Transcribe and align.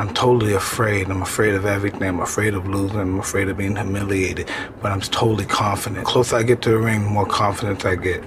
I'm 0.00 0.12
totally 0.12 0.52
afraid. 0.52 1.08
I'm 1.08 1.22
afraid 1.22 1.54
of 1.54 1.64
everything. 1.64 2.02
I'm 2.02 2.20
afraid 2.20 2.52
of 2.54 2.66
losing. 2.66 3.00
I'm 3.00 3.18
afraid 3.18 3.48
of 3.48 3.56
being 3.56 3.76
humiliated. 3.76 4.50
But 4.82 4.92
I'm 4.92 5.00
totally 5.00 5.46
confident. 5.46 6.04
The 6.04 6.10
closer 6.12 6.36
I 6.36 6.42
get 6.42 6.60
to 6.62 6.70
the 6.70 6.78
ring, 6.78 7.04
the 7.04 7.10
more 7.10 7.26
confidence 7.26 7.84
I 7.84 7.96
get. 7.96 8.22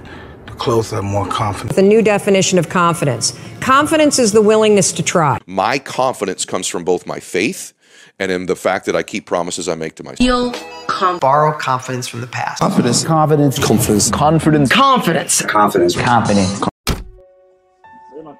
The 0.46 0.52
closer, 0.52 0.96
I'm 0.96 1.04
more 1.06 1.28
confident. 1.28 1.76
The 1.76 1.82
new 1.82 2.02
definition 2.02 2.58
of 2.58 2.68
confidence 2.68 3.38
confidence 3.60 4.18
is 4.18 4.32
the 4.32 4.42
willingness 4.42 4.90
to 4.92 5.02
try. 5.02 5.38
My 5.46 5.78
confidence 5.78 6.44
comes 6.44 6.66
from 6.66 6.82
both 6.82 7.06
my 7.06 7.20
faith 7.20 7.72
and 8.18 8.32
in 8.32 8.46
the 8.46 8.56
fact 8.56 8.86
that 8.86 8.96
I 8.96 9.02
keep 9.02 9.26
promises 9.26 9.68
I 9.68 9.74
make 9.74 9.94
to 9.96 10.02
myself. 10.02 10.18
Feel 10.18 10.52
com- 10.86 11.18
borrow 11.18 11.56
confidence 11.56 12.08
from 12.08 12.20
the 12.20 12.26
past. 12.26 12.60
Confidence. 12.60 13.04
Confidence. 13.04 13.58
Confidence. 13.58 14.10
Confidence. 14.10 14.72
Confidence. 14.72 15.42
Confidence. 15.44 15.94
Confidence. 15.96 16.66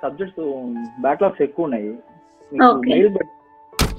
Subjects 0.05 0.39
backlogs 1.05 1.41
ఎక్కువ 1.47 1.65
ఉన్నాయి 1.69 1.89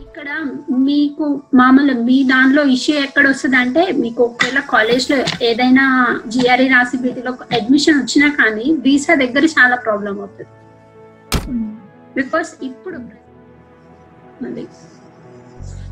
ఇక్కడ 0.05 0.29
మీకు 0.71 1.25
మామూలు 1.55 1.93
మీ 1.93 2.23
దానిలో 2.25 2.63
issue 2.65 2.95
ఎక్కడ 2.97 3.29
వస్తుంది 3.29 3.57
అంటే 3.57 3.93
మీకు 3.93 4.23
ఒకవేళ 4.23 4.61
కాలేజ్లో 4.61 5.17
ఏదైనా 5.43 5.85
జిఆర్ఈ 6.27 6.69
రాసి 6.69 6.97
బీటీలో 6.97 7.33
అడ్మిషన్ 7.53 8.01
వచ్చినా 8.01 8.29
కానీ 8.31 8.73
వీసా 8.85 9.15
దగ్గర 9.15 9.45
చాలా 9.45 9.77
ప్రాబ్లం 9.77 10.21
అవుతుంది. 10.21 10.51
బికాస్ 12.17 12.51
ఇప్పుడు. 12.63 12.99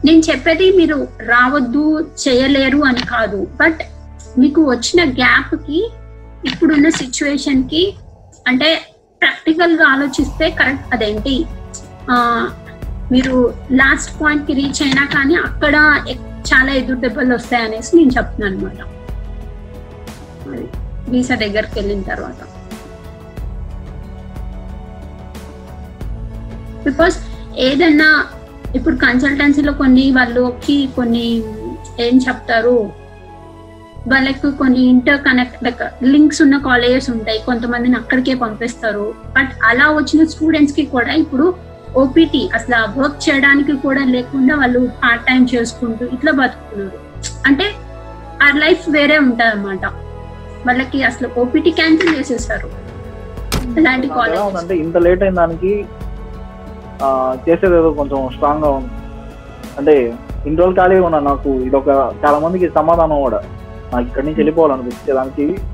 నేను 0.05 0.21
చెప్పేది 0.21 0.77
మీరు 0.77 1.09
రావద్దు 1.21 1.85
చేయలేరు 2.25 2.79
అని 2.79 3.07
కాదు. 3.07 3.47
బట్ 3.61 3.83
మీకు 4.39 4.61
వచ్చిన 4.71 5.01
గ్యాప్కి 5.11 5.81
ఇప్పుడున్న 6.45 6.89
సిచ్యువేషన్కి 6.89 7.97
అంటే 8.49 8.71
ప్రాక్టికల్గా 9.23 9.87
ఆలోచిస్తే 9.89 10.51
కరెక్ట్ 10.51 10.95
అదేంటి? 10.95 11.47
మీరు 13.13 13.55
లాస్ట్ 13.73 14.23
పాయింట్కి 14.23 14.53
రీచ్ 14.53 14.83
అయినా 14.83 15.05
కానీ 15.05 15.35
అక్కడ 15.35 15.75
చాలా 16.53 16.73
ఎదురు 16.73 16.99
దెబ్బలు 16.99 17.35
వస్తాయి 17.35 17.65
అనేసి 17.65 17.97
నేను 17.97 18.11
చెప్తున్నాను 18.11 18.57
అనమాట 18.57 18.81
వీసా 21.11 21.35
దగ్గరికి 21.35 21.75
వెళ్ళిన 21.79 22.03
తర్వాత. 22.03 22.41
బికాస్ 26.85 27.17
ఏదన్నా 27.57 28.25
ఇప్పుడు 28.75 28.97
కన్సల్టెన్సీలో 28.97 29.73
కొన్ని 29.73 30.11
వాళ్ళకి 30.11 30.89
కొన్ని 30.97 31.27
ఏం 32.01 32.15
చెప్తారు? 32.29 32.79
వాళ్ళకి 34.13 34.51
కొన్ని 34.53 34.81
ఇంటర్ 34.81 35.21
కనెక్ట్ 35.21 35.85
లింక్స్ 36.05 36.43
ఉన్న 36.43 36.57
కాలేజెస్ 36.59 37.11
ఉంటాయి. 37.11 37.39
కొంతమందిని 37.47 37.97
అక్కడికే 37.97 38.35
పంపిస్తారు. 38.35 39.15
బట్ 39.37 39.53
అలా 39.65 39.87
వచ్చిన 39.91 40.27
స్టూడెంట్స్కి 40.27 40.87
కూడా 40.87 41.13
ఇప్పుడు 41.13 41.55
ఓపీటీ 41.97 42.51
అసలు 42.55 42.79
వర్క్ 43.01 43.29
చేయడానికి 43.29 43.73
కూడా 43.79 44.03
లేకుండా 44.07 44.55
వాళ్ళు 44.55 44.81
పార్ట్ 45.03 45.27
టైం 45.27 45.43
చేసుకుంటూ 45.45 46.05
ఇట్లా 46.07 46.33
బతుకుతున్నారు. 46.33 46.99
అంటే 47.47 47.67
ఆ 48.43 48.49
లైఫ్ 48.57 48.85
వేరే 48.91 49.19
ఉంటది 49.19 49.51
అనమాట 49.51 49.85
వాళ్ళకి 50.67 50.99
అసలు 51.05 51.29
ఓపీటీ 51.37 51.71
క్యాన్సిల్ 51.71 52.17
చేసేసారు 52.17 52.69
ఎలా 53.79 53.93
కాలేజ్ 54.15 54.73
ఇంత 54.81 54.97
లేట్ 54.99 55.23
అయిన 55.23 55.35
దానికి 55.35 55.73
ఆ, 57.03 57.09
చేసేది 57.47 57.77
ఏదో 57.77 57.89
కొంచెం 57.93 58.19
స్ట్రాంగ్గా 58.31 58.69
ఉంది. 58.71 58.91
అంటే 59.79 59.95
ఇన్ని 60.47 60.59
రోజులు 60.61 60.77
ఖాళీగా 60.77 61.05
ఉన్నా 61.05 61.21
నాకు. 61.23 61.51
ఇది 61.67 61.77
ఒక 61.77 61.89
చాలా 62.23 62.39
మందికి 62.39 62.67
సమాధానం 62.77 63.19
కూడా. 63.23 63.41
నాకు 63.93 64.05
ఇక్కడి 64.07 64.27
నుంచి 64.27 64.41
వెళ్ళిపోవాలనిపించే 64.41 65.13
దానికి 65.13 65.47
ఆ, 65.55 65.74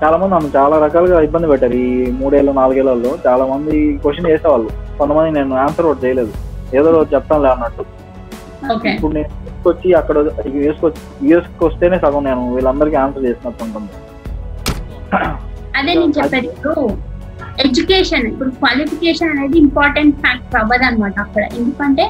చాలా 0.00 0.16
మంది 0.20 0.32
నన్ను 0.34 0.50
చాలా 0.56 0.76
రకాలుగా 0.84 1.16
ఇబ్బంది 1.26 1.50
పెట్టారు. 1.52 1.76
ఈ 1.86 1.88
మూడేళ్ళు 2.20 2.52
నాలుగేళ్ళలో 2.58 3.12
చాలా 3.26 3.44
మంది 3.52 3.76
క్వశ్చన్ 4.02 4.30
చేసేవాళ్ళు. 4.32 4.70
కొంతమంది 4.98 5.30
నేను 5.38 5.54
ఆన్సర్ 5.64 5.88
కూడా 5.88 6.00
చేయలేదు. 6.04 6.32
ఏదో 6.78 6.88
ఒకటి 6.98 7.14
చెప్తానులే 7.14 7.50
అన్నట్టు. 7.54 7.84
ఇప్పుడు 8.94 9.12
నేను 9.16 9.28
వచ్చి 9.68 9.88
అక్కడ 10.00 10.16
యూఎస్కి 10.56 10.84
వచ్చి 10.86 11.02
యూఎస్కి 11.28 11.64
వస్తేనే 11.68 11.96
సగం 12.04 12.24
నేను 12.28 12.42
వీళ్ళందరికీ 12.54 12.96
ఆన్సర్ 13.04 13.26
చేసినట్టు 13.28 13.64
ఉంటుంది. 13.66 13.92
అదే 15.78 15.92
నేను 16.00 16.42
ఇప్పుడు 16.50 16.74
ఎడ్యుకేషన్ 17.66 18.26
ఇప్పుడు 18.32 18.50
క్వాలిఫికేషన్ 18.60 19.30
అనేది 19.34 19.56
ఇంపార్టెంట్ 19.66 20.14
ఫ్యాక్టర్ 20.24 20.58
అవ్వదు 20.62 20.84
అనమాట 20.88 21.16
అక్కడ. 21.26 21.44
ఎందుకంటే 21.58 22.04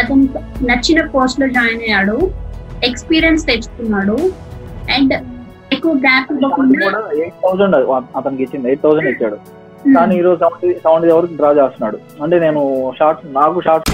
అతను 0.00 0.24
నచ్చిన 0.70 1.00
కోర్స్లో 1.12 1.46
జాయిన్ 1.56 1.84
అయ్యాడు 1.86 2.16
ఎక్స్పీరియన్స్ 2.88 3.46
తెచ్చుకున్నాడు 3.50 4.18
అండ్ 4.96 5.14
ఎక్కువ 5.74 5.92
గ్యాప్ 6.04 6.30
ఇవ్వకుండా 6.34 6.78
కూడా 6.84 7.00
ఎయిట్ 7.22 7.40
థౌసండ్ 7.44 7.76
అతనికి 8.18 8.42
ఇచ్చింది. 8.46 8.68
ఎయిట్ 8.70 8.82
థౌసండ్ 8.84 9.10
ఇచ్చాడు. 9.12 9.38
కానీ 9.96 10.14
ఈ 10.20 10.22
రోజు 10.24 10.38
సెవెంటీ 10.42 10.68
సెవెంటీ 10.84 11.12
వరకు 11.18 11.36
డ్రా 11.40 11.50
చేస్తున్నాడు. 11.58 11.98
అంటే 12.24 12.36
నేను 12.46 12.62
షార్ట్ 12.98 13.20
నాకు 13.38 13.60
షార్ట్ 13.66 13.86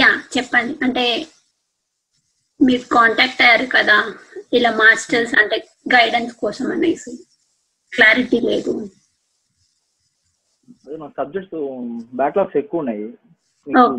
యా 0.00 0.10
చెప్పండి. 0.34 0.74
అంటే 0.84 1.04
మీరు 2.66 2.84
కాంటాక్ట్ 2.92 3.40
అయ్యారు 3.44 3.66
కదా 3.76 3.96
ఇలా 4.58 4.70
మాస్టర్స్ 4.80 5.34
అంటే 5.40 5.56
గైడెన్స్ 5.94 6.34
కోసం 6.42 6.66
అనేసి. 6.74 7.12
క్లారిటీ 7.92 8.38
లేదు. 8.50 8.74
నాకు 10.96 11.14
సబ్జెక్ట్స్ 11.16 11.54
బ్యాక్లాగ్స్ 12.14 12.56
ఎక్కువ 12.56 12.80
ఉన్నాయి. 12.80 13.04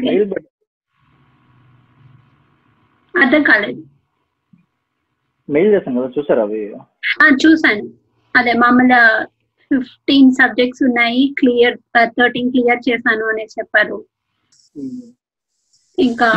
మెయిల్ 0.05 0.33
అర్థం 3.13 3.43
కాలేదు. 3.43 3.83
మెయిల్ 5.49 5.73
చేశాను 5.73 6.01
కదా 6.01 6.11
చూసారు 6.19 6.39
అవి? 6.39 6.73
ఆ, 7.23 7.27
చూసాను 7.45 7.85
అదే 8.35 8.53
మామూలు 8.53 9.25
ఫిఫ్టీన్ 9.71 10.31
సబ్జెక్ట్స్ 10.31 10.83
ఉన్నాయి. 10.83 11.35
క్లియర్ 11.39 11.77
థర్టీన్ 11.97 12.51
క్లియర్ 12.51 12.89
చేశాను 12.89 13.25
అని 13.25 13.45
చెప్పారు. 13.45 14.05
ఇంకా 15.99 16.29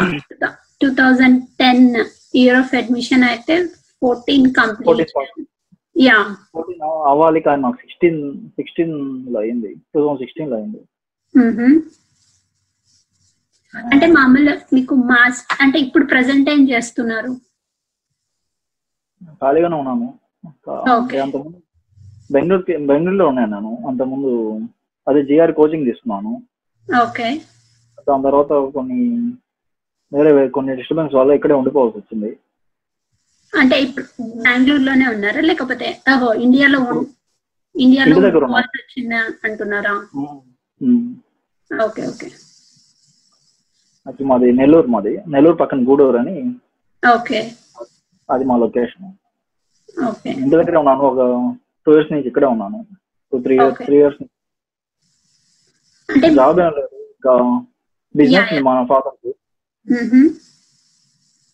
two 0.83 0.89
thousand 0.95 1.43
ten 1.61 2.05
year 2.35 2.57
of 2.57 2.75
admission 2.75 3.25
అయితే 3.25 3.67
ఫోర్టీన్ 4.01 4.55
కంప్లీట్ 4.55 5.11
యా 5.99 6.17
అవ్వాలి 7.11 7.41
కానీ 7.47 7.61
నాకు 7.63 7.79
సిక్స్టీన్ 7.83 8.21
సిక్స్టీన్లో 8.59 9.39
అయింది. 9.45 9.71
టూ 9.93 9.99
థౌసండ్ 10.01 10.23
సిక్స్టీన్లో 10.23 10.57
అయింది. 10.59 10.81
అంటే 13.75 14.07
మామూలు 14.17 14.53
మీకు 14.75 14.95
మాస్ 15.11 15.41
అంటే 15.63 15.79
ఇప్పుడు 15.87 16.05
ప్రెసెంట్ 16.13 16.49
ఏం 16.55 16.63
చేస్తున్నారు? 16.71 17.33
ఖాళీగానే 19.43 19.77
ఉన్నాను. 19.83 20.09
అంతకుముందు 21.25 21.59
బెంగళూరు 22.35 22.65
బెంగళూరులో 22.91 23.27
ఉన్నాను 23.31 23.53
నేను. 23.57 23.73
అంతకుముందు 23.89 24.33
అదే 25.07 25.21
జిఆర్ 25.29 25.53
కోచింగ్ 25.59 25.89
తీసుకున్నాను 25.91 26.33
ఓకే 26.89 27.29
దాని 28.09 28.27
తర్వాత 28.27 28.53
కొన్ని 28.77 28.99
వేరే 30.13 30.31
వేరే 30.37 30.49
కొన్ని 30.57 30.77
డిస్టర్బెన్స్ 30.77 31.17
వల్ల 31.19 31.31
ఇక్కడే 31.39 31.55
ఉండిపోవాల్సి 31.61 31.99
వచ్చింది. 31.99 32.31
అంటే 33.57 33.83
ఇప్పుడు 33.83 34.07
బెంగళూరులోనే 34.21 35.07
ఉన్నారా? 35.07 35.41
లేకపోతే 35.41 36.03
ఇండియాలో 36.37 37.07
ఇండియాలో 37.77 38.17
వచ్చిందా 38.19 39.33
అంటున్నారా. 39.45 39.95
Okay 41.85 42.07
okay. 42.07 42.31
అది 44.07 44.25
మాది 44.25 44.53
నెల్లూరు 44.53 44.87
మాది. 44.87 45.21
నెల్లూరు 45.29 45.57
పక్కన 45.57 45.89
గూడూరు 45.89 46.17
అని 46.17 46.55
ఓకే. 47.15 47.55
అది 48.31 48.45
మా 48.45 48.57
లొకేషన్. 48.57 49.13
ఓకే. 50.09 50.31
ఇంటి 50.31 50.57
దగ్గర 50.57 50.77
ఉన్నాను. 50.77 51.01
ఒక 51.01 51.21
టూ 51.87 51.93
ఇయర్స్ 51.93 52.13
నుంచి 52.13 52.27
ఇక్కడే 52.27 52.47
ఉన్నాను. 52.47 52.87
Two 53.33 53.39
three 53.39 53.55
years. 53.55 53.85
Three 53.85 53.97
years. 53.97 54.23
అంటే 56.11 56.35
జాబ్ 56.35 56.61
ఇంకా 56.61 57.61
బిజినెస్ 58.17 58.63
మా 58.63 58.85
ఫాదర్. 58.85 59.33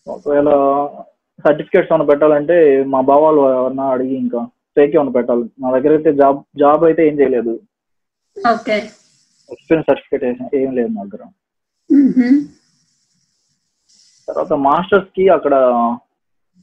ఒకవేళ 0.07 0.49
సర్టిఫికేట్స్ 1.43 1.93
ఏమైనా 1.93 2.05
పెట్టాలంటే 2.05 2.85
మా 2.85 3.01
బావాలు 3.01 3.41
ఎవరన్నా 3.53 3.87
అడిగి 3.89 4.15
ఇంకా 4.15 4.45
ఫేక్ 4.45 4.97
ఏమైనా 4.97 5.11
పెట్టాలి. 5.11 5.51
నా 5.61 5.71
దగ్గర 5.71 5.91
అయితే 5.91 6.13
జాబ్ 6.13 6.43
జాబ్ 6.59 6.85
అయితే 6.85 7.09
ఏం 7.09 7.21
చేయలేదు. 7.21 7.61
ఓకే. 8.37 8.77
ఎక్స్పీరియన్స్ 9.53 9.89
సర్టిఫికేట్ 9.91 10.55
ఏం 10.55 10.75
లేదు 10.75 10.89
నా 10.89 11.03
దగ్గర. 11.03 11.23
తర్వాత 14.29 14.53
మాస్టర్స్కి 14.53 15.29
అక్కడ 15.29 15.55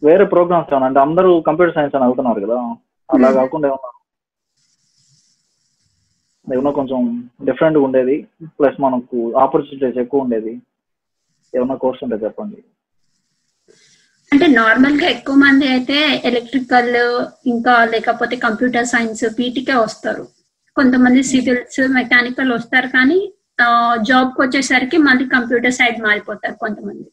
వేరే 0.04 0.26
ప్రోగ్రామ్స్ 0.26 0.74
ఏమన్నా 0.74 0.88
అంటే 0.88 1.00
అందరూ 1.00 1.42
కంప్యూటర్ 1.42 1.76
సైన్స్ 1.76 1.96
అని 1.96 2.06
వెళ్తున్నారు 2.06 2.42
కదా. 2.42 2.58
అలా. 3.10 3.32
కాకుండా 3.32 3.68
ఏమన్నా 3.68 3.90
ఏమన్నా 6.54 6.72
కొంచెం 6.72 7.30
డిఫరెంట్ 7.46 7.78
ఉండేది. 7.78 8.28
ప్లస్ 8.46 8.82
మనకు 8.82 9.34
ఆపర్చునిటీస్ 9.34 9.98
ఎక్కువ 9.98 10.22
ఉండేది. 10.22 10.62
ఏమన్నా 11.56 11.76
కోర్స్ 11.76 12.04
ఉంటే 12.04 12.16
చెప్పండి. 12.16 12.64
అంటే 14.32 14.48
నార్మల్గా 14.60 15.08
ఎక్కువ 15.16 15.36
మంది 15.44 15.66
అయితే 15.74 15.98
ఎలక్ట్రికల్ 16.30 16.90
ఇంకా 17.54 17.74
లేకపోతే 17.94 18.36
కంప్యూటర్ 18.46 18.92
సైన్స్ 18.94 19.24
వీటికే 19.40 19.76
వస్తారు. 19.82 20.24
కొంతమంది 20.78 21.22
సివిల్స్ 21.32 21.82
మెకానికల్ 22.00 22.52
వస్తారు 22.58 22.90
కానీ 22.98 23.20
జాబ్కి 24.10 24.40
వచ్చేసరికి 24.44 24.98
మళ్ళీ 25.08 25.26
కంప్యూటర్ 25.36 25.78
సైడ్ 25.80 25.98
మారిపోతారు 26.08 26.56
కొంతమంది. 26.64 27.06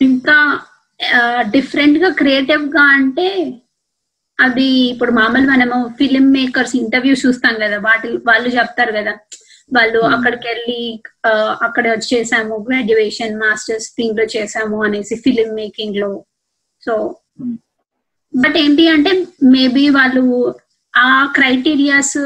ఇంకా 0.00 0.36
డిఫరెంట్గా 1.54 2.08
క్రియేటివ్గా 2.20 2.84
అంటే 2.98 3.26
అది 4.38 4.68
ఇప్పుడు 4.92 5.12
మామూలు 5.18 5.46
మనము 5.52 5.78
ఫిలిం 5.98 6.26
మేకర్స్ 6.36 6.74
ఇంటర్వ్యూ 6.82 7.14
చూస్తాం 7.22 7.54
కదా 7.64 7.78
వాటి 7.88 8.08
వాళ్ళు 8.28 8.48
చెప్తారు 8.56 8.92
కదా 8.98 9.12
వాళ్ళు 9.72 9.98
అక్కడికి 9.98 10.48
వెళ్ళి 10.48 11.02
అక్కడ 11.62 11.86
చేసాము 12.14 12.66
గ్రాడ్యుయేషన్ 12.68 13.40
మాస్టర్స్ 13.40 13.88
దీంట్లో 13.98 14.24
చేసాము 14.24 14.84
అనేసి 14.84 15.16
ఫిలిం 15.16 15.54
మేకింగ్లో. 15.54 16.24
So 16.82 17.16
Hmm. 17.42 17.52
బట్ 18.36 18.56
ఏంటి 18.56 18.88
అంటే 18.88 19.10
మేబీ 19.44 19.88
వాళ్ళు 19.88 20.54
ఆ 20.94 21.32
క్రైటీరియాస్ 21.34 22.18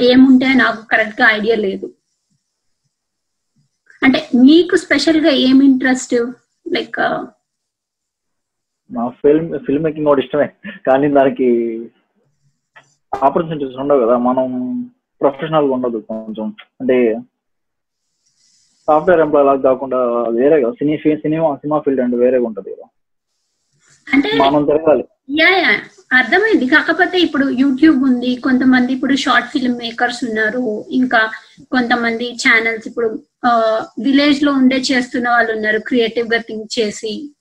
ఏముంటాయో 0.00 0.54
నాకు 0.54 0.86
కరెక్ట్గా 0.92 1.30
ఐడియా 1.30 1.56
లేదు. 1.56 1.86
అంటే 4.02 4.18
మీకు 4.34 4.76
స్పెషల్గా 4.76 5.30
ఏం 5.30 5.62
ఇంట్రెస్ట్ 5.62 6.14
లైక్ 6.72 6.98
నా 8.90 9.08
ఫిల్మ్ 9.08 9.58
ఫిల్మ్ 9.58 9.84
మేకింగ్ 9.84 10.06
కూడా 10.06 10.22
ఇష్టమే. 10.22 10.48
కానీ 10.86 11.08
దానికి 11.08 11.48
ఆపర్చునిటీస్ 13.22 13.80
ఉండవు 13.80 14.06
కదా. 14.06 14.16
మనం 14.16 14.46
ప్రొఫెషనల్ 15.20 15.64
ఉండదు 15.64 15.98
కొంచెం. 15.98 16.54
అంటే 16.80 17.18
సాఫ్ట్వేర్ 18.86 19.20
ఎంప్లాయ్ 19.20 19.46
లాగా 19.46 19.60
కాకుండా 19.60 19.98
వేరే 20.22 20.62
కదా. 20.62 20.72
సినీ 20.72 20.96
సినిమా 20.96 21.56
సినిమా 21.56 21.78
ఫీల్డ్ 21.78 22.00
అంటే 22.00 22.16
వేరేగా 22.16 22.44
ఉంటది 22.44 22.70
కదా. 22.70 22.88
అంటే 24.12 24.30
మనం 24.36 24.64
తిరగాలి. 24.64 25.04
Yeah 25.30 25.48
yeah. 25.56 25.80
అర్థమైంది. 26.12 26.66
కాకపోతే 26.66 27.18
ఇప్పుడు 27.18 27.46
యూట్యూబ్ 27.48 28.02
ఉంది. 28.02 28.36
కొంతమంది 28.36 28.92
ఇప్పుడు 28.92 29.14
షార్ట్ 29.14 29.48
ఫిల్మ్ 29.48 29.78
మేకర్స్ 29.78 30.24
ఉన్నారు. 30.24 30.84
ఇంకా 30.90 31.30
కొంతమంది 31.72 32.32
ఛానల్స్ 32.32 32.88
ఇప్పుడు 32.88 33.22
విలేజ్లో 34.02 34.52
ఉండే 34.52 34.76
చేస్తున్న 34.76 35.30
వాళ్ళు 35.30 35.52
ఉన్నారు. 35.52 35.78
క్రియేటివ్గా 35.78 36.38
థింక్ 36.38 36.78
చేసి 36.78 37.34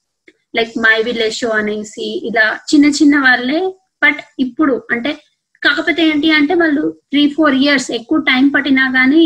లైక్ 0.56 0.77
మై 0.77 1.04
విలేజ్ 1.04 1.36
షో 1.36 1.50
అనేసి 1.50 2.27
ఇలా 2.27 2.60
చిన్న 2.74 2.86
చిన్న 2.86 3.19
వాళ్ళే. 3.19 3.75
బట్ 4.04 4.19
ఇప్పుడు 4.39 4.88
అంటే 4.92 5.18
కాకపోతే 5.66 6.08
ఏంటి 6.08 6.32
అంటే 6.32 6.54
వాళ్ళు 6.54 6.84
త్రీ 7.10 7.30
ఫోర్ 7.30 7.56
ఇయర్స్ 7.56 7.92
ఎక్కువ 7.92 8.20
టైం 8.20 8.48
పట్టినా 8.50 8.86
గానీ 8.96 9.26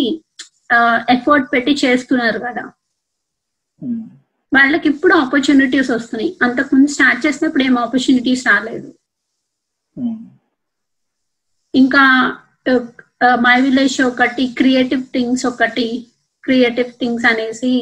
ఎఫర్ట్ 1.10 1.48
పెట్టి 1.54 1.78
చేస్తున్నారు 1.86 2.40
కదా. 2.40 2.64
ఉమ్. 3.82 4.02
వాళ్ళకి 4.52 4.90
ఇప్పుడు 4.90 5.14
ఆపర్చునిటీస్ 5.14 5.92
వస్తున్నాయి. 5.92 6.38
అంతకుముందు 6.42 6.88
స్టార్ట్ 6.88 7.26
చేసినప్పుడు 7.26 7.64
ఏం 7.64 7.80
ఆపర్చునిటీస్ 7.80 8.48
రాలేదు. 8.48 8.90
ఉమ్. 9.98 10.20
ఇంకా 11.74 12.04
మై 13.40 13.62
విలేజ్ 13.62 14.02
ఒకటి 14.02 14.48
క్రియేటివ్ 14.58 15.04
థింగ్స్ 15.14 15.46
ఒకటి 15.46 15.88
క్రియేటివ్ 16.44 16.92
థింగ్స్ 16.92 17.26
అనేసి 17.26 17.74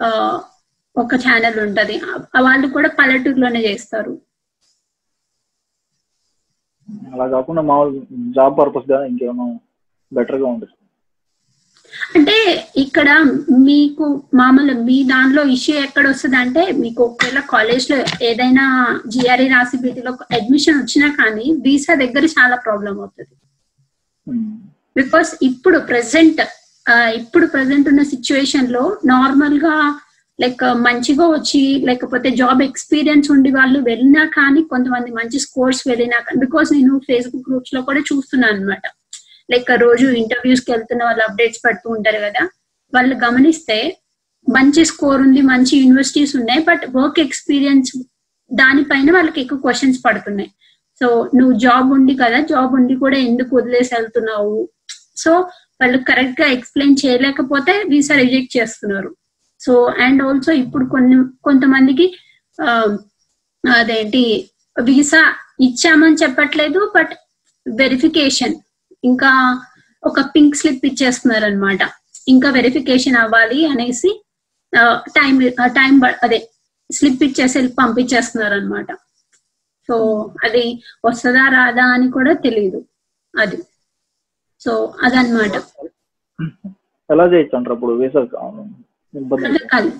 ఆ, 0.00 0.08
ఒక 0.96 1.14
ఛానల్ 1.14 1.60
ఉంటది. 1.60 1.96
వాళ్ళు 2.40 2.66
కూడా 2.66 2.88
పల్లెటూరులోనే 2.98 3.60
చేస్తారు. 3.60 4.12
అలా 7.12 7.26
కాకుండా 7.28 7.62
మామూలు 7.62 8.00
జాబ్ 8.36 8.56
పర్పస్గా 8.58 8.98
ఇంకేమైనా 9.06 9.46
బెటర్గా 10.12 10.48
ఉంటుంది 10.48 10.72
అంటే 12.14 12.36
ఇక్కడ 12.76 13.08
మీకు 13.66 14.04
మామూలు 14.34 14.72
మీ 14.86 14.96
దానిలో 15.04 15.42
ఇష్యూ 15.56 15.74
ఎక్కడ 15.84 16.04
వస్తుంది 16.08 16.36
అంటే 16.36 16.62
మీకు 16.80 17.00
ఒకవేళ 17.04 17.40
కాలేజ్లో 17.50 17.96
ఏదైనా 18.22 18.64
జిఆర్ఈ 19.06 19.46
రాసి 19.48 19.76
బీటీలో 19.76 20.12
అడ్మిషన్ 20.38 20.80
వచ్చినా 20.80 21.08
కానీ 21.20 21.46
వీసా 21.64 21.94
దగ్గర 22.02 22.24
చాలా 22.36 22.56
ప్రాబ్లం 22.64 22.94
అవుతుంది. 23.00 23.34
బికాస్ 24.96 25.30
ఇప్పుడు 25.42 25.78
ప్రెసెంట్ 25.90 26.42
ఇప్పుడు 27.16 27.46
ప్రెసెంట్ 27.46 27.86
ఉన్న 27.88 28.02
సిచ్యువేషన్లో 28.12 28.82
నార్మల్గా 29.04 29.74
లైక్ 30.38 30.62
uh, 30.64 30.76
మంచిగా 30.86 31.26
వచ్చి 31.34 31.60
లేకపోతే 31.88 32.28
జాబ్ 32.38 32.60
ఎక్స్పీరియన్స్ 32.66 33.28
ఉండి 33.34 33.50
వాళ్ళు 33.56 33.78
వెళ్ళినా 33.88 34.22
కానీ 34.36 34.60
కొంతమంది 34.72 35.10
మంచి 35.18 35.38
స్కోర్స్ 35.44 35.82
వెళ్ళినా 35.90 36.18
కానీ 36.24 36.38
బికాస్ 36.44 36.70
నేను 36.76 36.94
ఫేస్బుక్ 37.08 37.46
గ్రూప్స్లో 37.48 37.80
కూడా 37.88 38.00
చూస్తున్నాను 38.10 38.56
అనమాట 38.56 38.82
లైక్ 39.48 39.70
రోజు 39.84 40.06
ఇంటర్వ్యూస్కి 40.22 40.72
వెళ్తున్న 40.74 41.02
వాళ్ళు 41.04 41.22
అప్డేట్స్ 41.28 41.62
పెడుతూ 41.66 41.88
ఉంటారు 41.96 42.20
కదా 42.26 42.42
వాళ్ళు 42.92 43.14
గమనిస్తే 43.24 43.78
మంచి 44.46 44.82
స్కోర్ 44.92 45.20
ఉంది 45.26 45.42
మంచి 45.52 45.74
యూనివర్సిటీస్ 45.82 46.34
ఉన్నాయి 46.40 46.62
బట్ 46.70 46.84
వర్క్ 46.98 47.20
ఎక్స్పీరియన్స్ 47.26 47.92
దానిపైన 48.50 49.10
వాళ్ళకి 49.10 49.38
ఎక్కువ 49.40 49.58
క్వశ్చన్స్ 49.64 49.98
పడుతున్నాయి. 50.06 50.50
సో 51.00 51.06
నువ్వు 51.38 51.54
జాబ్ 51.58 51.88
ఉంది 51.92 52.14
కదా 52.22 52.38
జాబ్ 52.52 52.74
ఉండి 52.78 52.94
కూడా 53.04 53.18
ఎందుకు 53.28 53.50
వదిలేసి 53.56 53.92
వెళ్తున్నావు? 53.94 54.56
సో 55.22 55.32
వాళ్ళు 55.80 55.98
కరెక్ట్గా 56.10 56.46
ఎక్స్ప్లెయిన్ 56.56 57.00
చేయలేకపోతే 57.02 57.74
వీసా 57.92 58.16
రిజెక్ట్ 58.24 58.52
చేస్తున్నారు. 58.58 59.10
సో 59.64 59.74
అండ్ 59.98 60.22
ఆల్సో 60.22 60.52
ఇప్పుడు 60.54 60.84
కొన్ని 60.86 61.16
కొంతమందికి 61.42 62.06
అదేంటి 63.64 64.22
వీసా 64.76 65.22
ఇచ్చామని 65.60 66.14
చెప్పట్లేదు 66.14 66.80
బట్ 66.96 67.12
వెరిఫికేషన్ 67.66 68.54
ఇంకా 69.04 69.30
ఒక 70.02 70.20
పింక్ 70.34 70.56
స్లిప్ 70.56 70.86
ఇచ్చేస్తున్నారు 70.86 71.44
అనమాట 71.44 71.82
ఇంకా 72.28 72.50
వెరిఫికేషన్ 72.50 73.16
అవ్వాలి 73.16 73.66
అనేసి 73.66 74.10
టైం 75.14 75.34
టైం 75.74 75.94
అదే 76.22 76.38
స్లిప్ 76.90 77.22
ఇచ్చేసి 77.22 77.68
పంపించేస్తున్నారు 77.78 78.54
అనమాట 78.54 78.90
సో 79.88 79.96
అది 80.44 80.64
వస్తుందా 81.04 81.48
రాదా 81.48 81.84
అని 81.94 82.10
కూడా 82.10 82.32
తెలియదు 82.44 82.80
అది. 83.34 83.58
సో 84.60 84.72
అదనమాట 85.02 85.54
ఎలా 87.10 87.24
చేయొచ్చు 87.24 87.56
అంటారు 87.56 87.74
అప్పుడు 87.74 87.92
వీసా 87.92 88.20
ఇబ్బంది 89.14 89.92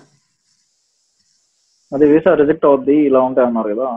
అదే 1.93 2.07
వీసా 2.13 2.31
రిజెక్ట్ 2.41 2.67
అవుద్ది 2.69 2.97
ఇలా 3.09 3.21
ఉంటాయి 3.29 3.47
అన్నారు 3.49 3.69
కదా. 3.75 3.89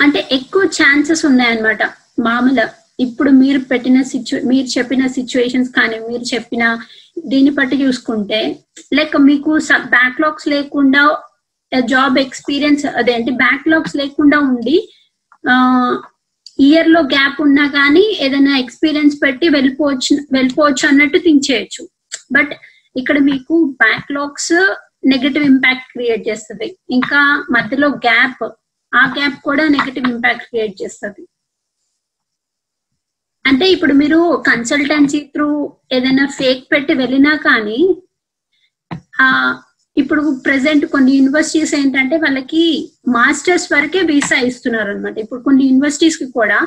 అంటే 0.00 0.20
ఎక్కువ 0.36 0.62
ఛాన్సెస్ 0.78 1.22
ఉన్నాయన్నమాట. 1.30 1.82
మామూలు 2.26 2.64
ఇప్పుడు 3.04 3.30
మీరు 3.40 3.60
పెట్టిన 3.70 3.98
సిచ్యు 4.12 4.36
మీరు 4.50 4.68
చెప్పిన 4.76 5.02
సిచ్యువేషన్స్ 5.16 5.70
కానీ 5.78 5.96
మీరు 6.08 6.24
చెప్పిన 6.34 6.64
దీన్ని 7.30 7.52
బట్టి 7.58 7.76
చూసుకుంటే 7.82 8.40
లైక్ 8.98 9.16
మీకు 9.30 9.52
బ్యాక్లాగ్స్ 9.96 10.48
లేకుండా 10.54 11.02
జాబ్ 11.72 12.16
ఎక్స్పీరియన్స్ 12.18 12.84
అదేంటి 13.00 13.32
బ్యాక్లాగ్స్ 13.44 13.94
లేకుండా 13.96 14.38
ఉండి 14.50 14.76
ఇయర్లో 16.68 17.00
గ్యాప్ 17.14 17.38
ఉన్నా 17.46 17.64
కానీ 17.78 18.04
ఏదైనా 18.26 18.54
ఎక్స్పీరియన్స్ 18.58 19.16
పెట్టి 19.24 19.48
వెళ్ళిపోవచ్చు 19.56 20.14
వెళ్ళిపోవచ్చు 20.36 20.84
అన్నట్టు 20.88 21.18
థింక్ 21.18 21.46
చేయొచ్చు. 21.50 21.82
బట్ 22.32 22.52
ఇక్కడ 22.96 23.18
మీకు 23.30 23.54
బ్యాక్లాగ్స్ 23.82 24.54
నెగటివ్ 25.12 25.44
ఇంపాక్ట్ 25.44 25.90
క్రియేట్ 25.92 26.22
చేస్తుంది. 26.28 26.68
ఇంకా 26.90 27.20
మధ్యలో 27.56 27.88
గ్యాప్ 28.06 28.44
ఆ 28.92 29.02
గ్యాప్ 29.16 29.38
కూడా 29.48 29.64
నెగటివ్ 29.76 30.06
ఇంపాక్ట్ 30.14 30.46
క్రియేట్ 30.48 30.74
చేస్తుంది. 30.82 31.22
అంటే 33.44 33.66
ఇప్పుడు 33.74 33.94
మీరు 34.02 34.20
కన్సల్టెన్సీ 34.50 35.20
త్రూ 35.34 35.48
ఏదైనా 35.92 36.24
ఫేక్ 36.38 36.64
పెట్టి 36.72 36.94
వెళ్ళినా 36.94 37.32
కానీ 37.46 37.80
ఆ 39.20 39.26
ఇప్పుడు 39.96 40.22
ప్రెసెంట్ 40.46 40.84
కొన్ని 40.92 41.12
యూనివర్సిటీస్ 41.18 41.72
ఏంటంటే 41.74 42.16
వాళ్ళకి 42.16 42.64
మాస్టర్స్ 43.16 43.66
వరకే 43.72 44.00
వీసా 44.10 44.36
ఇస్తున్నారు 44.48 44.90
అనమాట 44.90 45.16
ఇప్పుడు 45.24 45.40
కొన్ని 45.40 45.62
యూనివర్సిటీస్కి 45.68 46.26
కూడా 46.36 46.58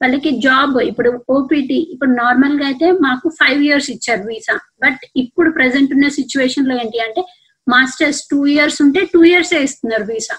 వాళ్ళకి 0.00 0.30
జాబ్ 0.46 0.76
ఇప్పుడు 0.90 1.10
ఓపీటీ 1.36 1.78
ఇప్పుడు 1.94 2.10
నార్మల్గా 2.20 2.66
అయితే 2.66 2.88
మాకు 3.06 3.28
ఫైవ్ 3.40 3.62
ఇయర్స్ 3.68 3.88
ఇచ్చారు 3.94 4.24
వీసా 4.30 4.54
బట్ 4.84 5.02
ఇప్పుడు 5.22 5.50
ప్రెసెంట్ 5.56 5.94
ఉన్న 5.96 6.08
సిచ్యువేషన్లో 6.18 6.74
ఏంటి 6.82 7.00
అంటే 7.06 7.22
మాస్టర్స్ 7.66 8.20
టూ 8.30 8.38
ఇయర్స్ 8.54 8.78
ఉంటే 8.84 9.00
టూ 9.14 9.22
ఇయర్స్ 9.30 9.52
ఇస్తున్నారు 9.64 10.06
వీసా 10.12 10.36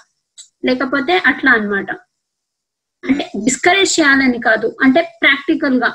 లేకపోతే 0.68 1.14
అట్లా 1.30 1.50
అన్నమాట. 1.56 1.90
అంటే 3.04 3.24
డిస్కరేజ్ 3.44 3.92
చేయాలని 3.98 4.40
కాదు. 4.48 4.68
అంటే 4.84 5.00
ప్రాక్టికల్గా 5.22 5.88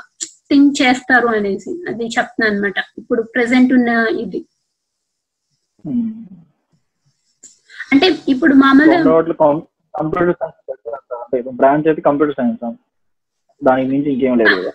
థింక్ 0.50 0.72
చేస్తారు 0.82 1.28
అనేసి. 1.38 1.72
అది 1.90 2.06
చెప్తున్నాను 2.16 2.52
అనమాట 2.52 2.78
ఇప్పుడు 3.02 3.22
ప్రెసెంట్ 3.34 3.72
ఉన్న 3.78 3.90
ఇది. 4.24 4.40
అంటే 7.94 8.08
ఇప్పుడు 8.34 8.54
మామూలు 8.64 8.96
కంప్యూటర్ 9.94 10.36
సైన్స్ 10.42 11.52
బ్రాంచ్ 11.62 11.88
అయితే 11.92 12.02
కంప్యూటర్ 12.08 12.38
సైన్స్ 12.40 12.64
దానికి 13.66 13.90
మించి 13.90 14.12
ఇంకేం 14.12 14.38
లేదు 14.38 14.62
కదా. 14.62 14.72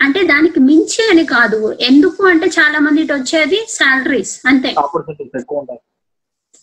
అంటే 0.00 0.22
దానికి 0.22 0.60
మించి 0.60 1.10
అని 1.10 1.24
కాదు. 1.26 1.72
ఎందుకు 1.80 2.24
అంటే 2.24 2.46
చాలా 2.46 2.78
మంది 2.78 3.02
వచ్చేది 3.02 3.66
శాలరీస్ 3.68 4.40
అంతే. 4.46 4.74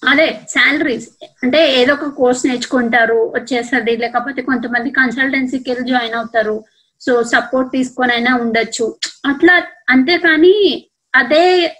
అదే 0.03 0.41
శాలరీస్ 0.49 1.09
అంటే 1.43 1.81
ఏదో 1.81 1.93
ఒక 1.93 2.05
కోర్స్ 2.05 2.45
నేర్చుకుంటారు 2.45 3.31
వచ్చేసరి 3.35 3.97
లేకపోతే 3.97 4.41
కొంతమంది 4.41 4.89
కన్సల్టెన్సీకి 4.91 5.71
వెళ్ళి 5.71 5.89
జాయిన్ 5.89 6.15
అవుతారు. 6.15 6.65
సో 7.01 7.23
సపోర్ట్ 7.23 7.71
తీసుకొని 7.71 8.13
అయినా 8.13 8.35
ఉండొచ్చు. 8.35 8.97
అట్లా 9.25 9.63
అంతేకాని 9.89 10.87
అదే 11.15 11.77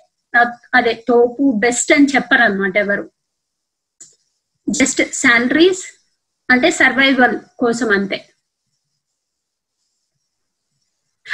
అదే 0.75 1.03
తోపు 1.07 1.53
బెస్ట్ 1.55 1.93
అని 1.93 2.07
చెప్పరు 2.15 2.41
అనమాట 2.41 2.77
ఎవరు. 2.77 3.11
జస్ట్ 4.69 5.13
శాలరీస్ 5.13 5.83
అంటే 6.51 6.71
సర్వైవల్ 6.71 7.39
కోసం 7.59 7.89
అంతే. 7.89 8.25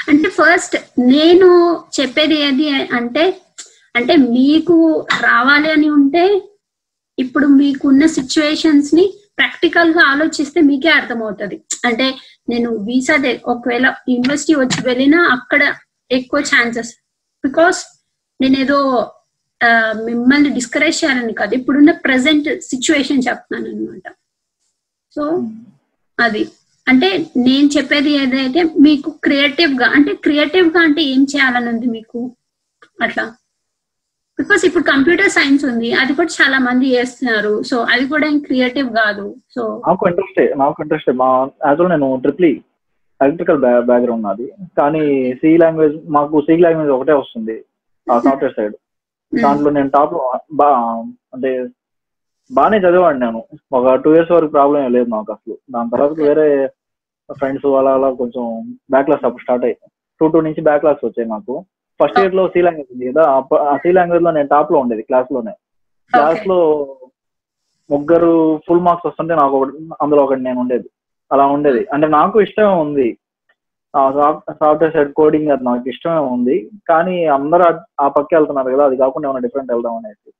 అంటే 0.09 0.29
ఫస్ట్ 0.29 0.75
నేను 0.99 1.47
చెప్పేది 1.99 2.35
ఏది 2.35 2.69
అంటే 2.69 3.43
అంటే 3.95 4.15
మీకు 4.15 5.07
రావాలి 5.21 5.71
అని 5.71 5.89
ఉంటే 5.89 6.51
ఇప్పుడు 7.19 7.47
మీకున్న 7.47 8.05
సిచ్యువేషన్స్ని 8.05 9.13
ప్రాక్టికల్గా 9.37 10.01
ఆలోచిస్తే 10.03 10.61
మీకే 10.61 10.89
అర్థమవుతుంది. 10.89 11.63
అంటే 11.85 12.15
నేను 12.49 12.69
వీసా 12.69 13.15
ఒకవేళ 13.45 13.93
యూనివర్సిటీ 14.09 14.55
వచ్చి 14.55 14.81
వెళ్ళినా 14.85 15.23
అక్కడ 15.23 15.75
ఎక్కువ 16.11 16.39
ఛాన్సెస్ 16.39 16.91
బికాస్ 17.45 17.85
నేను 18.41 18.57
ఏదో 18.57 19.11
మిమ్మల్ని 20.03 20.49
డిస్కరేజ్ 20.49 21.03
చేయాలని 21.03 21.33
కాదు 21.33 21.55
ఇప్పుడున్న 21.55 21.91
ప్రెసెంట్ 21.91 22.61
సిచ్యువేషన్ 22.61 23.23
చెప్తున్నాను 23.29 23.69
అనమాట 23.69 24.15
సో 25.15 25.23
అది. 26.19 26.49
అంటే 26.87 27.09
నేను 27.45 27.67
చెప్పేది 27.75 28.11
ఏదైతే 28.21 28.61
మీకు 28.85 29.09
క్రియేటివ్గా 29.25 29.87
అంటే 29.97 30.11
క్రియేటివ్గా 30.25 30.81
అంటే 30.87 31.01
ఏం 31.13 31.21
చేయాలని 31.23 31.69
ఉంది 31.73 31.87
మీకు? 31.87 32.19
అట్లా. 32.99 33.25
బికాస్ 34.39 34.63
ఇప్పుడు 34.67 34.83
కంప్యూటర్ 34.83 35.33
సైన్స్ 35.35 35.63
ఉంది 35.65 35.89
అది 36.01 36.11
కూడా 36.13 36.31
చాలా 36.39 36.57
మంది 36.59 36.85
చేస్తున్నారు. 36.95 37.53
సో 37.69 37.75
అది 37.93 38.05
కూడా 38.07 38.25
ఏం 38.27 38.37
క్రియేటివ్ 38.47 38.89
కాదు. 39.01 39.25
సో 39.55 39.63
నాకు 39.87 40.07
ఇంట్రెస్ట్ 40.09 40.39
నాకు 40.55 40.81
ఇంట్రెస్ట్ 40.83 41.11
మా 41.21 41.29
యాక్చువల్ 41.67 41.91
నేను 41.95 42.09
ట్రిప్లీ 42.25 42.51
ఎలక్ట్రికల్ 43.19 43.59
బ్యాక్గ్రౌండ్ 43.89 44.25
నాది. 44.27 44.47
కానీ 44.79 45.03
సి 45.41 45.51
లాంగ్వేజ్ 45.63 45.95
మాకు 46.09 46.41
సి 46.47 46.57
లాంగ్వేజ్ 46.65 46.91
ఒకటే 46.97 47.15
వస్తుంది 47.21 47.57
ఆ 48.07 48.17
సాఫ్ట్వేర్ 48.27 48.57
సైడ్ 48.59 48.75
దాంట్లో 49.43 49.69
నేను 49.75 49.89
టాప్ 49.89 50.11
బా 50.59 50.67
అంటే 51.35 51.51
బాగానే 52.53 52.77
చదివాను 52.77 53.19
నేను. 53.19 53.43
ఒక 53.73 53.95
టూ 53.95 54.13
ఇయర్స్ 54.13 54.31
వరకు 54.31 54.51
ప్రాబ్లం 54.51 54.83
ఏం 54.83 54.91
లేదు 54.91 55.09
నాకు 55.09 55.31
అసలు. 55.31 55.57
దాని 55.71 55.89
తర్వాత 55.89 56.11
వేరే 56.11 56.67
ఫ్రెండ్స్ 57.31 57.65
అలా 57.65 57.93
అలా 57.93 58.11
కొంచెం 58.11 58.71
బ్యాక్ 58.91 59.05
క్లాస్ 59.05 59.25
అప్పుడు 59.25 59.41
స్టార్ట్ 59.41 59.65
అయ్యి 59.65 59.77
టూ 60.19 60.27
టూ 60.27 60.41
నుంచి 60.41 60.61
బ్యాక్ 60.61 60.79
క్లాస్ 60.79 61.05
వచ్చాయి 61.05 61.29
నాకు 61.29 61.65
ఫస్ట్ 62.03 62.19
ఇయర్లో 62.19 62.47
సి 62.47 62.61
లాంగ్వేజ్ 62.61 62.93
ఉంది 62.93 63.11
కదా 63.11 63.43
ఆ 63.71 63.77
సి 63.77 63.91
లాంగ్వేజ్లో 63.91 64.31
నేను 64.31 64.47
టాప్లో 64.47 64.79
ఉండేది 64.79 65.01
క్లాస్లోనే. 65.01 65.51
క్లాస్లో 66.13 66.87
ముగ్గురు 67.91 68.61
ఫుల్ 68.67 68.79
మార్క్స్ 68.79 69.07
వస్తుంటే 69.07 69.35
నాకు 69.35 69.57
ఒకటి 69.57 69.89
అందులో 70.01 70.23
ఒకటి 70.23 70.41
నేను 70.41 70.59
ఉండేది. 70.59 70.89
అలా 71.31 71.45
ఉండేది. 71.45 71.87
అంటే 71.93 72.07
నాకు 72.07 72.41
ఇష్టమే 72.41 72.65
ఉంది. 72.65 73.17
సాఫ్ట్వేర్ 74.49 74.93
సైడ్ 74.93 75.13
కోడింగ్ 75.13 75.51
అది 75.51 75.63
నాకు 75.63 75.89
ఇష్టమే 75.89 76.17
ఉంది. 76.17 76.71
కానీ 76.89 77.25
అందరూ 77.25 77.79
ఆ- 78.01 78.07
పక్క 78.07 78.35
వెళ్తున్నారు 78.35 78.71
కదా 78.71 78.85
అది 78.85 78.97
కాకుండా 78.97 79.29
ఏమైనా 79.29 79.39
డిఫరెంట్ 79.39 79.71
వెళ్దాం 79.71 79.95
అనేసి. 79.95 80.31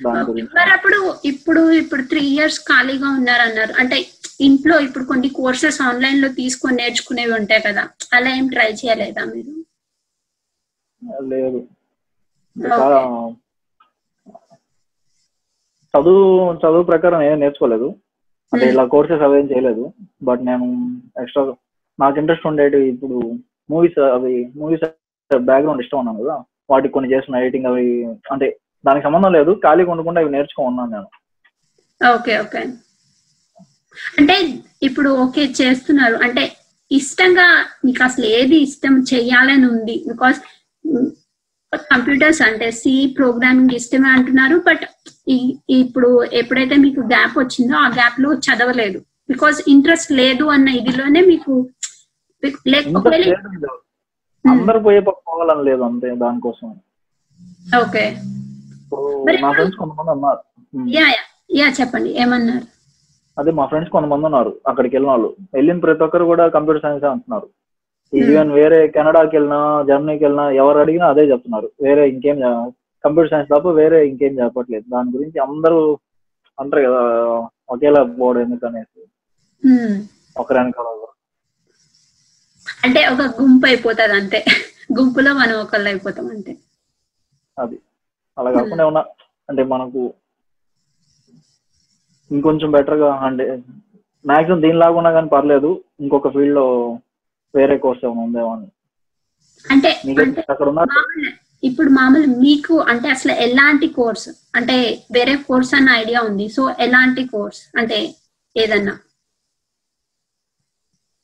మరి 0.00 0.70
అప్పుడు 0.70 0.98
ఇప్పుడు 1.24 1.70
ఇప్పుడు 1.70 2.02
త్రీ 2.02 2.20
ఇయర్స్ 2.20 2.60
ఖాళీగా 2.60 3.08
ఉన్నారన్నారు. 3.10 3.72
అంటే 3.72 3.96
ఇంట్లో 4.40 4.80
ఇప్పుడు 4.80 5.04
కొన్ని 5.04 5.28
కోర్సెస్ 5.28 5.82
ఆన్లైన్లో 5.82 6.28
తీసుకొని 6.28 6.76
నేర్చుకునేవి 6.76 7.32
ఉంటాయి 7.32 7.62
కదా. 7.62 7.88
అలా 8.12 8.30
ఏం 8.36 8.46
ట్రై 8.46 8.72
చేయలేదా 8.72 9.24
మీరు? 9.24 9.52
లేదు. 11.24 11.60
చదువు 15.94 16.52
చదువు 16.52 16.82
ప్రకారం 16.82 17.22
ఏం 17.22 17.40
నేర్చుకోలేదు. 17.40 17.88
అంటే 18.52 18.68
ఇలా 18.68 18.84
కోర్సెస్ 18.84 19.22
అవేం 19.22 19.46
చేయలేదు. 19.50 19.92
బట్ 20.22 20.40
నేను 20.40 20.66
ఎక్స్ట్రా 21.22 21.54
నాకు 22.00 22.18
ఇంట్రెస్ట్ 22.18 22.46
ఉండేది 22.46 22.88
ఇప్పుడు 22.88 23.38
మూవీస్ 23.70 23.98
అవి 23.98 24.52
మూవీస్ 24.56 24.84
బ్యాక్గ్రౌండ్ 25.36 25.82
ఇష్టం 25.82 25.98
ఉన్నాను 25.98 26.22
కదా. 26.24 26.44
వాటికి 26.70 26.92
కొన్ని 26.92 27.12
చేసిన 27.12 27.36
ఎడిటింగ్ 27.36 27.66
అవి 27.66 28.04
అంటే 28.04 28.58
దానికి 28.86 29.04
సంబంధం 29.06 29.32
లేదు. 29.32 29.52
ఖాళీగా 29.64 29.90
ఉండకుండా 29.90 30.20
అవి 30.20 30.30
నేర్చుకో 30.30 30.62
ఉన్నాను 30.62 30.90
నేను. 30.90 31.08
Okay 32.14 32.38
okay. 32.38 32.62
అంటే 34.18 34.36
ఇప్పుడు 34.82 35.10
ఓకే 35.10 35.44
చేస్తున్నారు. 35.60 36.16
అంటే 36.16 36.56
ఇష్టంగా 36.90 37.46
మీకు 37.84 38.02
అసలు 38.04 38.26
ఏది 38.38 38.56
ఇష్టం 38.56 38.94
చెయ్యాలని 39.00 39.66
ఉంది? 39.66 40.04
బికాస్ 40.08 40.38
కంప్యూటర్స్ 41.72 42.42
అంటే 42.42 42.70
సి 42.70 43.14
ప్రోగ్రామింగ్ 43.18 43.72
ఇష్టమే 43.72 44.08
అంటున్నారు. 44.08 44.58
బట్ 44.58 44.84
ఇప్పుడు 45.68 46.24
ఎప్పుడైతే 46.32 46.76
మీకు 46.76 47.00
గ్యాప్ 47.00 47.38
వచ్చిందో 47.38 47.76
ఆ 47.76 47.88
గ్యాప్లో 47.88 48.32
చదవలేదు. 48.34 48.98
బికాస్ 49.28 49.58
ఇంట్రెస్ట్ 49.68 50.12
లేదు 50.12 50.44
అన్న 50.44 50.68
ఇదిలోనే 50.68 51.20
మీకు. 51.20 51.54
అందరు 54.44 54.78
పోయే 54.78 55.00
పోవాలని 55.00 55.64
లేదు 55.64 55.82
అంతే 55.82 56.14
దానికోసం. 56.14 56.68
ఓకే. 57.80 58.04
ఇప్పుడు 58.86 59.04
ఫ్రెండ్స్ 59.52 59.76
కొంతమంది. 59.76 60.96
యా 61.56 61.66
చెప్పండి 61.80 62.10
ఏమన్నారు? 62.22 62.66
అదే 63.38 63.50
మా 63.50 63.66
ఫ్రెండ్స్ 63.66 63.92
కొంతమంది 63.92 64.24
ఉన్నారు 64.24 64.60
అక్కడికి 64.66 64.96
వెళ్ళిన 64.96 65.10
వాళ్ళు. 65.10 65.36
వెళ్ళిన 65.54 65.78
ప్రతి 65.78 66.02
ఒక్కరు 66.02 66.24
కూడా 66.24 66.48
కంప్యూటర్ 66.48 66.82
సైన్స్ 66.82 67.04
అంటున్నారు. 67.04 67.48
ఈవెన్ 68.12 68.52
వేరే 68.52 68.88
కెనడాకి 68.88 69.36
వెళ్ళినా 69.36 69.58
జర్మనీకి 69.88 70.24
వెళ్ళినా 70.24 70.50
ఎవరు 70.50 70.78
అడిగినా 70.78 71.06
అదే 71.06 71.30
చెప్తున్నారు. 71.30 71.70
వేరే 71.82 72.08
ఇంకేం 72.08 72.38
కంప్యూటర్ 73.04 73.30
సైన్స్ 73.30 73.50
తప్ప 73.50 73.68
వేరే 73.70 74.08
ఇంకేం 74.08 74.38
చెప్పట్లేదు. 74.38 74.84
దాని 74.88 75.10
గురించి 75.16 75.38
అందరూ 75.38 75.80
అంటారు 76.58 76.82
కదా 76.82 77.00
ఒకేలా 77.70 78.02
పోవడం 78.20 78.40
ఎందుకు 78.40 78.66
అనేసి. 78.66 79.00
ఒకరానికి 80.36 80.80
ఒకరు. 80.80 81.02
అంటే 82.84 83.06
ఒక 83.06 83.42
గుంపు 83.42 83.66
అయిపోతుంది 83.66 84.14
అంతే. 84.14 84.44
గుంపులో 84.98 85.34
మనం 85.34 85.60
ఒకళ్ళు 85.60 85.88
అయిపోతాం 85.88 86.26
అంతే. 86.28 86.52
అది. 87.56 87.76
అలా 88.38 88.50
కాకుండా 88.52 88.82
ఏమన్నా 88.84 89.02
అంటే 89.48 89.62
మనకు 89.64 90.02
ఇంకొంచెం 92.30 92.70
బెటర్గా 92.72 93.10
అంటే 93.26 93.44
మాక్సిమం 94.24 94.62
దీనిలాగా 94.62 94.96
ఉన్నా 94.96 95.10
కానీ 95.10 95.28
పర్లేదు 95.28 95.70
ఇంకొక 96.00 96.28
ఫీల్డ్లో 96.28 96.64
వేరే 97.54 97.76
కోర్స్ 97.78 98.04
ఏమైనా 98.04 98.22
ఉందేమో 98.22 98.50
అని. 98.52 98.66
అంటే 99.64 99.90
అక్కడ 100.52 100.66
ఉన్నారు? 100.68 100.90
ఇప్పుడు 101.62 101.90
మామూలు 101.90 102.26
మీకు 102.40 102.74
అంటే 102.90 103.08
అసలు 103.08 103.32
ఎలాంటి 103.44 103.88
కోర్స్ 103.88 104.26
అంటే 104.54 104.76
వేరే 105.12 105.34
కోర్స్ 105.46 105.74
అన్న 105.74 105.90
ఐడియా 105.94 106.20
ఉంది 106.22 106.48
సో 106.48 106.62
ఎలాంటి 106.78 107.22
కోర్స్ 107.28 107.60
అంటే 107.78 107.98
ఏదన్నా? 108.56 108.94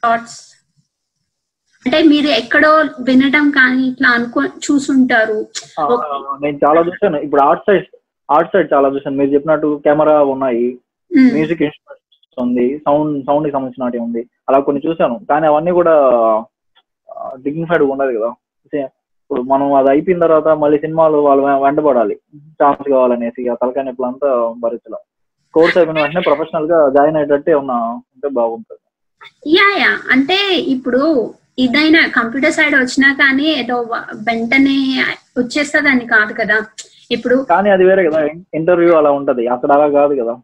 థాట్స్ 0.03 0.39
అంటే 1.87 1.99
మీరు 2.13 2.29
ఎక్కడో 2.41 2.71
వినడం 3.09 3.47
కానీ 3.51 3.83
ఇట్లా 3.91 4.09
అనుకో 4.17 4.41
చూసుంటారు. 4.67 5.39
నేను 6.45 6.59
చాలా 6.65 6.81
చూసాను 6.89 7.19
ఇప్పుడు 7.27 7.43
ఆర్ట్ 7.49 7.67
సైడ్ 7.69 7.89
ఆర్ట్ 8.29 8.53
సైడ్ 8.53 8.69
చాలా 8.75 8.89
చూసాను 8.95 9.19
మీరు 9.21 9.35
చెప్పినట్టు 9.35 9.69
కెమెరా 9.87 10.17
ఉన్నాయి. 10.35 10.67
మ్యూజిక్ 11.37 11.65
ఇన్స్ట్రుమెంట్స్ 11.67 12.39
ఉంది 12.39 12.67
సౌండ్ 12.87 13.17
సౌండ్కి 13.29 13.55
సంబంధించినవి 13.55 14.05
ఉంది. 14.07 14.23
అలా 14.49 14.59
కొన్ని 14.69 14.81
చూసాను 14.87 15.17
కానీ 15.31 15.47
అవన్నీ 15.51 15.73
కూడా 15.81 15.95
డిగ్నిఫైడ్ 17.47 17.85
ఉండదు 17.95 18.13
కదా. 18.19 18.31
ఇప్పుడు 19.23 19.43
మనం 19.51 19.69
అది 19.79 19.89
అయిపోయిన 19.91 20.23
తర్వాత 20.25 20.49
మళ్ళీ 20.63 20.79
సినిమాలు 20.85 21.19
వాళ్ళు 21.27 21.43
వెంటబడాలి. 21.65 22.15
ఛాన్స్ 22.61 22.87
కావాలనేసి 22.95 23.43
ఆ 23.53 23.55
తలకాయ 23.61 23.85
నొప్పులు 23.87 24.09
అంతా 24.11 24.31
భరించలేం. 24.65 25.03
కోర్స్ 25.55 25.77
అయిపోయిన 25.79 26.03
వెంటనే 26.05 26.23
ప్రొఫెషనల్గా 26.29 26.79
జాయిన్ 26.97 27.17
అయ్యేటట్టే 27.21 27.55
ఉన్న 27.61 27.73
ఉంటే 28.15 28.29
బాగుంటుంది. 28.39 28.83
Yeah 29.57 29.69
yeah. 29.83 29.93
అంటే 30.15 30.39
ఇప్పుడు 30.75 31.01
ఇదైనా 31.59 32.07
కంప్యూటర్ 32.09 32.53
సైడ్ 32.53 32.75
వచ్చినా 32.75 33.13
కానీ 33.13 33.45
ఏదో 33.53 33.77
వెంటనే 34.15 34.77
వచ్చేస్తుందని 35.39 36.07
కాదు 36.07 36.33
కదా. 36.33 36.57
ఇప్పుడు 37.11 37.37
కానీ 37.43 37.71
అది 37.71 37.85
వేరే 37.85 38.11
కదా 38.11 38.21
ఇంటర్వ్యూ 38.55 38.93
అలా 38.93 39.11
ఉంటది 39.11 39.47
అక్కడ 39.47 39.73
అలా 39.73 39.89
కాదు 39.89 40.23
కదా. 40.23 40.35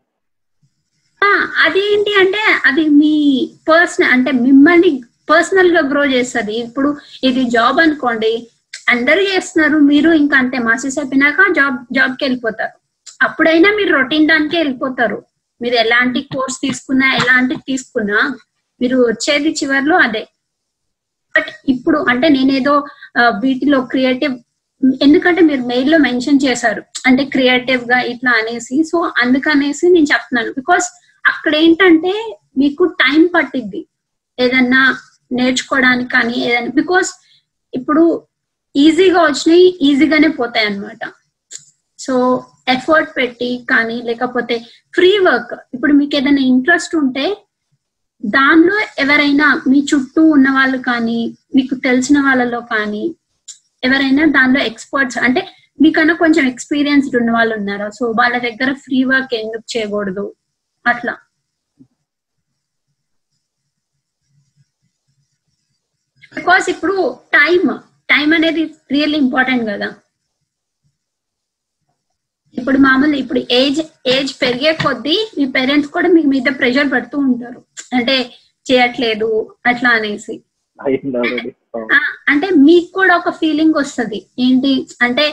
ఆ, 1.23 1.31
అది 1.65 1.93
ఏంటి 1.93 2.15
అంటే 2.19 2.39
అది 2.65 2.89
మీ 2.89 3.15
పర్సనల్ 3.69 4.11
అంటే 4.13 4.31
మిమ్మల్ని 4.33 5.03
పర్సనల్గా 5.31 5.81
గ్రో 5.81 6.05
చేస్తుంది. 6.07 6.53
ఇప్పుడు 6.59 6.97
ఇది 7.25 7.45
జాబ్ 7.51 7.81
అనుకోండి 7.81 8.49
అందరు 8.89 9.21
చేస్తున్నారు 9.21 9.79
మీరు 9.79 10.13
ఇంకా 10.13 10.39
అంతే 10.39 10.59
మాసెస్ 10.59 10.99
అయిపోయినాక 10.99 11.53
జాబ్ 11.53 11.95
జాబ్కి 11.95 12.25
వెళ్ళిపోతారు. 12.25 12.75
అప్పుడైనా 13.23 13.71
మీరు 13.71 13.95
రొటీన్ 13.95 14.29
దానికే 14.29 14.59
వెళ్ళిపోతారు. 14.59 15.19
మీరు 15.61 15.75
ఎలాంటి 15.75 16.21
కోర్స్ 16.35 16.61
తీసుకున్నా 16.61 17.15
ఎలాంటి 17.15 17.55
తీసుకున్నా 17.67 18.19
మీరు 18.81 18.97
వచ్చేది 18.97 19.51
చివర్లో 19.51 19.97
అదే. 19.97 20.23
బట్ 21.35 21.51
ఇప్పుడు 21.75 21.99
అంటే 22.11 22.29
నేనేదో 22.37 22.75
వీటిలో 23.45 23.81
క్రియేటివ్ 23.93 24.35
ఎందుకంటే 25.05 25.43
మీరు 25.49 25.63
మెయిల్లో 25.71 25.99
మెన్షన్ 25.99 26.45
చేశారు. 26.47 26.83
అంటే 27.07 27.23
క్రియేటివ్గా 27.35 27.99
ఇట్లా 28.13 28.33
అనేసి. 28.41 28.77
సో 28.91 28.99
అందుకనేసి 29.23 29.87
నేను 29.95 30.09
చెప్తున్నాను. 30.13 30.51
బికాస్ 30.61 30.87
అక్కడ 31.25 31.53
ఏంటంటే 31.65 32.13
మీకు 32.63 32.85
టైం 33.03 33.23
పట్టిద్ది. 33.35 33.81
ఏదన్నా 34.39 34.83
నేర్చుకోవడానికి 35.39 36.11
కానీ 36.17 36.37
ఏదైనా. 36.49 36.71
బికాస్ 36.81 37.11
ఇప్పుడు 37.73 38.05
ఈజీగా 38.75 39.21
వచ్చినాయి 39.25 39.67
ఈజీగానే 39.89 40.29
పోతాయి 40.39 40.67
అన్నమాట 40.67 41.05
సో 41.99 42.15
ఎఫర్ట్ 42.75 43.11
పెట్టి 43.17 43.51
కానీ 43.71 43.97
లేకపోతే 44.09 44.57
ఫ్రీ 44.97 45.11
వర్క్ 45.27 45.55
ఇప్పుడు 45.75 45.93
మీకు 45.93 46.15
ఏదైనా 46.17 46.43
ఇంట్రెస్ట్ 46.53 46.95
ఉంటే 46.97 47.25
దానిలో 48.25 48.77
ఎవరైనా 48.99 49.47
మీ 49.67 49.87
చుట్టూ 49.91 50.23
ఉన్న 50.31 50.49
వాళ్ళు 50.51 50.79
కానీ 50.79 51.21
మీకు 51.57 51.75
తెలిసిన 51.75 52.21
వాళ్ళలో 52.21 52.61
కానీ 52.61 53.05
ఎవరైనా 53.85 54.25
దానిలో 54.27 54.61
ఎక్స్పర్ట్స్ 54.65 55.19
అంటే 55.19 55.43
మీకన్నా 55.83 56.15
కొంచెం 56.15 56.47
ఎక్స్పీరియన్స్డ్ 56.47 57.17
ఉన్న 57.17 57.31
వాళ్ళు 57.31 57.55
ఉన్నారా? 57.55 57.89
సో 57.91 58.05
వాళ్ళ 58.21 58.39
దగ్గర 58.39 58.73
ఫ్రీ 58.73 59.05
వర్క్ 59.05 59.35
ఎందుకు 59.35 59.65
చేయకూడదు? 59.77 60.35
అట్లా. 60.87 61.15
బికాస్ 66.35 66.71
ఇప్పుడు 66.71 66.97
టైం 67.33 67.63
టైం 68.09 68.33
అనేది 68.35 68.65
రియల్లీ 68.93 69.19
ఇంపార్టెంట్ 69.19 69.65
కదా. 69.69 69.89
ఇప్పుడు 72.59 72.79
మామూలు 72.79 73.17
ఇప్పుడు 73.17 73.41
ఏజ్ 73.53 73.81
ఏజ్ 74.07 74.33
పెరిగే 74.43 74.73
కొద్దీ 74.83 75.17
మీ 75.39 75.45
పేరెంట్స్ 75.47 75.91
కూడా 75.91 76.09
మీ 76.09 76.23
మీద 76.25 76.49
ప్రెషర్ 76.59 76.93
పెడుతూ 76.93 77.19
ఉంటారు. 77.19 77.61
అంటే 77.95 78.17
చేయట్లేదు 78.67 79.29
అట్లా 79.67 79.91
అనేసి. 79.91 80.35
అంటే 82.29 82.49
మీకు 82.67 82.91
కూడా 82.95 83.17
ఒక 83.17 83.31
ఫీలింగ్ 83.31 83.75
వస్తది. 83.75 84.19
ఏంటి 84.39 84.73
అంటే 85.03 85.27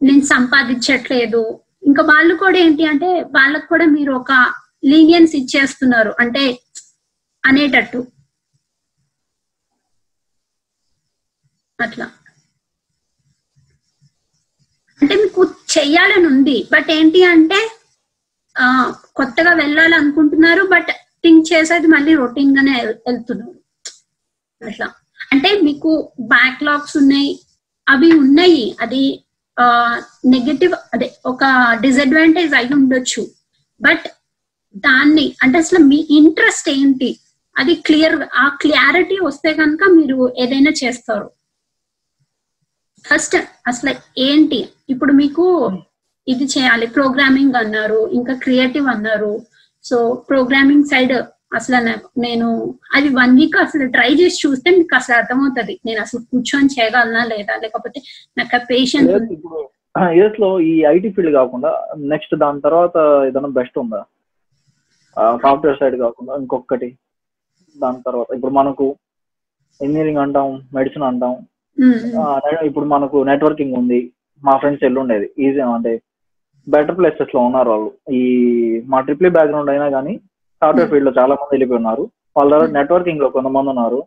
నేను 0.00 0.24
సంపాదించట్లేదు. 0.24 1.42
ఇంకా 1.86 2.02
వాళ్ళు 2.02 2.34
కూడా 2.34 2.58
ఏంటి 2.58 2.84
అంటే 2.84 3.08
వాళ్ళకు 3.36 3.66
కూడా 3.66 3.84
మీరు 3.86 4.12
ఒక 4.12 4.32
లీనియన్స్ 4.84 5.34
ఇచ్చేస్తున్నారు. 5.36 6.12
అంటే 6.20 6.42
అనేటట్టు. 7.44 8.00
అట్లా. 11.78 12.06
అంటే 15.00 15.14
మీకు 15.14 15.42
చెయ్యాలని 15.76 16.26
ఉంది 16.26 16.68
బట్ 16.72 16.90
ఏంటి 16.90 17.24
అంటే 17.24 17.70
ఆ 18.58 18.94
కొత్తగా 19.16 19.52
వెళ్ళాలనుకుంటున్నారు 19.54 20.62
బట్ 20.62 20.90
థింక్ 21.24 21.52
చేసేది 21.52 21.86
మళ్ళీ 21.86 22.14
రొటీన్ 22.14 22.56
గానే 22.56 22.76
వెళ్తున్నారు. 22.86 23.58
అట్లా. 24.66 24.86
అంటే 25.32 25.60
మీకు 25.60 26.12
బ్యాక్లాగ్స్ 26.20 26.96
ఉన్నాయి 26.96 27.40
అవి 27.88 28.12
ఉన్నాయి. 28.12 28.76
అది 28.80 29.24
నెగటివ్ 30.26 30.74
అదే 30.94 31.08
ఒక 31.26 31.44
డిసడ్వాంటేజ్ 31.80 32.54
అయి 32.54 32.74
ఉండొచ్చు. 32.74 33.22
బట్ 33.80 34.06
దాన్ని 34.76 35.36
అంటే 35.42 35.58
అసలు 35.58 35.78
మీ 35.78 36.06
ఇంట్రెస్ట్ 36.10 36.68
ఏంటి? 36.68 37.18
అది 37.58 37.74
క్లియర్ 37.74 38.16
ఆ 38.34 38.48
క్లారిటీ 38.62 39.16
వస్తే 39.22 39.54
కనుక 39.54 39.80
మీరు 39.90 40.34
ఏదైనా 40.38 40.72
చేస్తారు. 40.84 41.30
ఫస్ట్ 43.04 43.36
అసలు 43.70 43.92
ఏంటి? 44.28 44.60
ఇప్పుడు 44.92 45.12
మీకు 45.22 45.46
ఇది 46.26 46.46
చేయాలి 46.54 46.86
ప్రోగ్రామింగ్ 46.96 47.56
అన్నారు 47.62 48.00
ఇంకా 48.18 48.34
క్రియేటివ్ 48.44 48.86
అన్నారు. 48.94 49.32
సో 49.84 49.96
ప్రోగ్రామింగ్ 50.30 50.88
సైడ్ 50.92 51.14
అసలు 51.58 51.78
నేను 52.26 52.48
అది 52.96 53.08
వన్ 53.18 53.34
వీక్ 53.40 53.56
అసలు 53.64 53.84
ట్రై 53.94 54.10
చేసి 54.20 54.42
చూస్తే 54.44 54.68
మీకు 54.78 54.94
అసలు 54.98 55.14
అర్థమవుతుంది. 55.20 55.74
నేను 55.88 56.00
అసలు 56.04 56.20
కూర్చొని 56.30 56.68
చేయగలనా 56.76 57.22
లేదా? 57.32 57.54
లేకపోతే 57.64 58.00
నాకు 58.38 58.60
పేషెన్స్ 58.70 59.14
ఇప్పుడు 59.36 59.60
యుఎస్లో 60.18 60.48
ఈ 60.70 60.72
ఐటీ 60.94 61.10
ఫీల్డ్ 61.14 61.34
కాకుండా 61.40 61.70
నెక్స్ట్ 62.12 62.34
దాని 62.42 62.60
తర్వాత 62.66 62.96
ఏదైనా 63.28 63.50
బెస్ట్ 63.58 63.78
ఉందా? 63.82 64.00
సాఫ్ట్వేర్ 65.44 65.78
సైడ్ 65.80 65.96
కాకుండా 66.04 66.32
ఇంకొకటి. 66.42 66.88
దాని 67.76 68.00
తర్వాత 68.08 68.28
ఇప్పుడు 68.36 68.54
మనకు 68.58 68.86
ఇంజనీరింగ్ 69.80 70.22
అంటాం 70.24 70.48
మెడిసిన్ 70.76 71.06
అంటాం 71.08 71.34
ఇప్పుడు 72.68 72.86
మనకు 72.86 73.18
నెట్వర్కింగ్ 73.24 73.74
ఉంది. 73.74 74.00
మా 74.42 74.56
ఫ్రెండ్స్ 74.56 74.84
ఎల్లు 74.84 75.00
ఉండేది. 75.00 75.26
ఈజీ 75.38 75.60
అంటే 75.68 75.92
బెటర్ 76.66 76.98
ప్లేసెస్లో 76.98 77.40
ఉన్నారు 77.40 77.68
వాళ్ళు. 77.70 77.90
ఈ 78.12 78.22
మా 78.88 79.00
ట్రిప్లీ 79.00 79.28
బ్యాక్గ్రౌండ్ 79.28 79.70
అయినా 79.70 79.88
కానీ 79.90 80.14
సాఫ్ట్వేర్ 80.62 80.90
ఫీల్డ్లో 80.90 81.12
చాలా 81.18 81.34
మంది 81.34 81.52
వెళ్ళిపోయి 81.52 81.78
ఉన్నారు 81.78 82.04
వాళ్ళ 82.36 82.50
దగ్గర 82.54 82.70
నెట్వర్కింగ్లో 82.78 83.28
కొంతమంది 83.28 83.70
ఉన్నారు. 83.70 84.00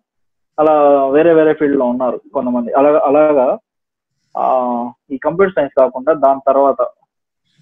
అలా 0.58 0.74
వేరే 1.10 1.34
వేరే 1.34 1.54
ఫీల్డ్లో 1.54 1.86
ఉన్నారు 1.86 2.18
కొంతమంది. 2.34 2.72
అలాగా 2.74 3.00
అలాగా 3.10 3.46
ఆ, 4.36 4.44
ఈ 5.12 5.18
కంప్యూటర్ 5.18 5.56
సైన్స్ 5.56 5.74
కాకుండా 5.80 6.12
దాని 6.26 6.42
తర్వాత 6.48 6.82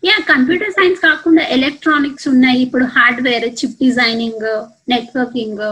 యా 0.04 0.16
కంప్యూటర్ 0.28 0.72
సైన్స్ 0.72 1.00
కాకుండా 1.00 1.44
ఎలక్ట్రానిక్స్ 1.56 2.28
ఉన్నాయి. 2.28 2.60
ఇప్పుడు 2.62 2.86
హార్డ్వేర్ 2.96 3.48
చిప్ 3.60 3.80
డిజైనింగ్ 3.84 4.46
నెట్వర్కింగ్ 4.90 5.64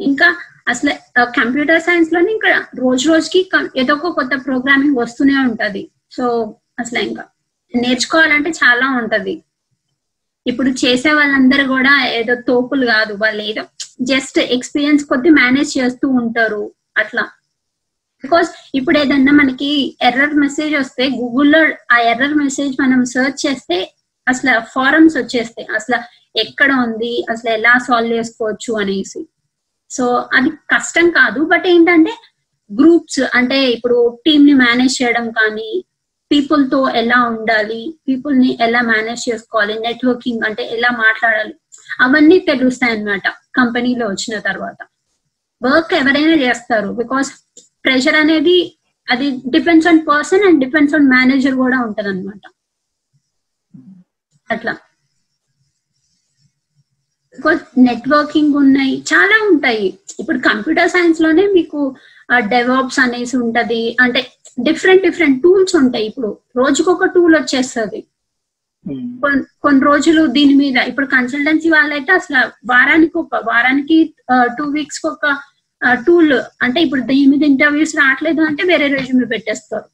ఇంకా 0.00 0.28
అసలు 0.68 0.92
కంప్యూటర్ 1.24 1.82
సైన్స్లోనే 1.82 2.32
ఇంకా 2.32 2.66
రోజు 2.74 3.08
రోజుకి 3.08 3.50
ఏదో 3.76 3.94
ఒక 3.94 4.14
కొత్త 4.14 4.46
ప్రోగ్రామింగ్ 4.46 4.96
వస్తూనే 4.96 5.34
ఉంటది. 5.34 5.90
సో 6.10 6.54
అసలు 6.78 6.98
ఇంకా 6.98 7.24
నేర్చుకోవాలంటే 7.76 8.50
చాలా 8.50 8.86
ఉంటది. 8.98 9.42
ఇప్పుడు 10.46 10.70
చేసే 10.70 11.12
వాళ్ళందరూ 11.12 11.66
కూడా 11.68 12.06
ఏదో 12.06 12.34
తోపులు 12.34 12.86
కాదు. 12.86 13.14
వాళ్ళు 13.14 13.42
ఏదో 13.42 13.62
జస్ట్ 14.02 14.38
ఎక్స్పీరియన్స్ 14.38 15.04
కొద్ది 15.04 15.30
మేనేజ్ 15.30 15.78
చేస్తూ 15.78 16.08
ఉంటారు. 16.08 16.72
అట్లా. 16.96 17.22
బికాస్ 18.24 18.50
ఇప్పుడు 18.74 18.98
ఏదన్నా 18.98 19.32
మనకి 19.32 19.98
ఎర్రర్ 20.02 20.34
మెసేజ్ 20.34 20.74
వస్తే 20.74 21.06
గూగుల్లో 21.06 21.60
ఆ 21.92 21.98
ఎర్రర్ 21.98 22.34
మెసేజ్ 22.34 22.76
మనం 22.80 23.04
సెర్చ్ 23.04 23.46
చేస్తే 23.46 23.94
అసలు 24.28 24.60
ఫారమ్స్ 24.60 25.16
వచ్చేస్తాయి. 25.16 25.68
అసలు 25.74 25.98
ఎక్కడ 26.38 26.72
ఉంది? 26.72 27.26
అసలు 27.30 27.50
ఎలా 27.50 27.78
సాల్వ్ 27.78 28.12
చేసుకోవచ్చు 28.12 28.80
అనేసి. 28.80 29.28
సో 29.90 30.16
అది 30.32 30.50
కష్టం 30.50 31.10
కాదు 31.10 31.40
బట్ 31.44 31.66
ఏంటంటే 31.66 32.12
గ్రూప్స్ 32.70 33.20
అంటే 33.34 33.58
ఇప్పుడు 33.72 34.18
టీమ్ని 34.26 34.54
మేనేజ్ 34.54 35.02
చేయడం 35.02 35.30
కానీ 35.30 35.84
పీపుల్తో 36.30 36.88
ఎలా 36.90 37.18
ఉండాలి 37.22 37.98
పీపుల్ని 38.08 38.58
ఎలా 38.60 38.80
మేనేజ్ 38.80 39.28
చేసుకోవాలి 39.28 39.74
నెట్వర్కింగ్ 39.78 40.44
అంటే 40.44 40.62
ఎలా 40.66 40.90
మాట్లాడాలి 40.90 41.54
అవన్నీ 42.00 42.38
తెలుస్తాయి 42.38 42.92
అన్నమాట 42.92 43.28
కంపెనీలో 43.54 44.06
వచ్చిన 44.06 44.38
తర్వాత. 44.38 44.78
వర్క్ 45.62 45.94
ఎవరైనా 45.94 46.34
చేస్తారు 46.36 46.88
బికాస్ 46.92 47.30
ప్రెషర్ 47.84 48.14
అనేది 48.14 48.56
అది 49.08 49.30
depends 49.30 49.88
on 49.88 50.00
person 50.08 50.44
and 50.44 50.60
depends 50.64 50.94
on 50.94 51.08
manager 51.08 51.54
కూడా 51.54 51.78
ఉంటది 51.78 52.08
అనమాట 52.08 52.42
అట్లా. 54.50 54.72
నెట్వర్కింగ్ 57.78 58.54
ఉన్నాయి 58.54 59.04
చాలా 59.14 59.48
ఉంటాయి. 59.52 59.98
ఇప్పుడు 60.20 60.38
కంప్యూటర్ 60.38 60.90
సైన్స్లోనే 60.90 61.46
మీకు 61.46 61.94
డెవాప్స్ 62.38 63.00
అనేసి 63.00 63.36
ఉంటది. 63.36 63.96
అంటే 64.00 64.26
డిఫరెంట్ 64.60 65.02
డిఫరెంట్ 65.02 65.42
టూల్స్ 65.42 65.76
ఉంటాయి. 65.76 66.06
ఇప్పుడు 66.06 66.38
రోజుకొక 66.56 67.04
టూల్ 67.04 67.34
వచ్చేస్తుంది. 67.34 68.00
కొన్- 69.20 69.42
కొన్ని 69.62 69.84
రోజులు 69.84 70.26
దీని 70.26 70.54
మీద 70.54 70.76
ఇప్పుడు 70.76 71.06
కన్సల్టెన్సీ 71.06 71.70
వాళ్ళైతే 71.70 72.12
అసలు 72.12 72.38
వారానికి 72.72 73.18
ఒక 73.18 73.34
వారానికి 73.34 74.14
టూ 74.58 74.64
వీక్స్ 74.64 75.06
ఒక 75.06 75.38
టూల్ 76.06 76.32
అంటే 76.62 76.80
ఇప్పుడు 76.80 77.00
దీని 77.00 77.26
మీద 77.26 77.42
ఇంటర్వ్యూస్ 77.42 77.96
రావట్లేదు 77.96 78.40
అంటే 78.40 78.64
వేరే 78.64 78.88
రెజ్యూమే 78.88 79.24
పెట్టేస్తారు. 79.24 79.84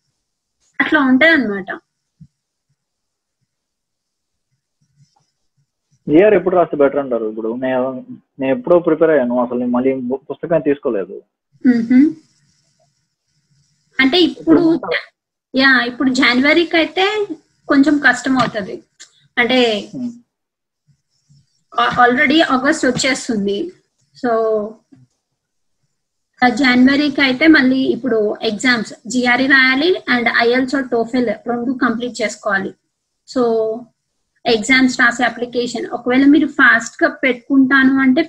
అట్లా 0.81 1.01
ఉంటది 1.01 1.31
అనమాట 1.31 1.79
ఇయర్ 6.09 6.35
ఎప్పుడు 6.35 6.57
రాస్తే 6.57 6.77
బెటర్ 6.77 6.99
అంటారు? 6.99 7.25
ఇప్పుడు 7.25 7.57
నేను 7.57 8.07
నేను 8.41 8.59
ఎప్పుడో 8.59 8.79
ప్రిపేర్ 8.79 9.11
అయ్యాను. 9.11 9.43
అసలు 9.43 9.67
మళ్ళీ 9.67 9.95
బు- 9.95 10.25
పుస్తకం 10.31 10.61
తీసుకోలేదు. 10.61 11.23
అంటే 14.01 14.21
ఇప్పుడు 14.21 14.81
యా 15.57 15.85
ఇప్పుడు 15.85 16.11
జనవరికి 16.11 16.77
అయితే 16.77 17.29
కొంచెం 17.69 17.99
కష్టం 17.99 18.39
అవుతుంది 18.39 18.83
అంటే 19.39 19.91
ఆల్రెడీ 22.01 22.41
ఆగస్ట్ 22.41 22.87
వచ్చేస్తుంది. 22.87 23.73
సో 24.17 24.31
జనవరికి 26.49 27.21
అయితే 27.21 27.47
మళ్ళీ 27.47 27.79
ఇప్పుడు 27.79 28.37
ఎగ్జామ్స్ 28.43 28.93
జిఆర్ఈ 29.07 29.47
రాయాలి 29.47 30.03
అండ్ 30.09 30.29
ఐఎల్స్ 30.39 30.91
టోఫెల్ 30.91 31.49
రెండు 31.49 31.79
కంప్లీట్ 31.83 32.23
చేసుకోవాలి. 32.23 32.75
సో 33.27 33.43
ఎగ్జామ్స్ 34.45 35.01
రాసే 35.01 35.25
అప్లికేషన్. 35.25 35.87
ఒకవేళ 35.97 36.25
మీరు 36.25 36.49
ఫాస్ట్గా 36.59 37.09
పెట్టుకుంటాను 37.25 37.95
అంటే 38.01 38.23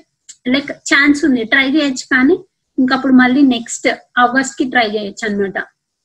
లైక్ 0.47 0.71
ఛాన్స్ 0.89 1.19
ఉంది 1.26 1.43
ట్రై 1.45 1.67
చేయొచ్చు 1.76 2.06
కానీ 2.13 2.36
ఇంకప్పుడు 2.78 3.13
మళ్ళీ 3.13 3.41
నెక్స్ట్ 3.56 3.88
ఆగస్ట్కి 4.19 4.65
ట్రై 4.69 4.88
చేయొచ్చు 4.95 5.23
అనమాట 5.28 5.58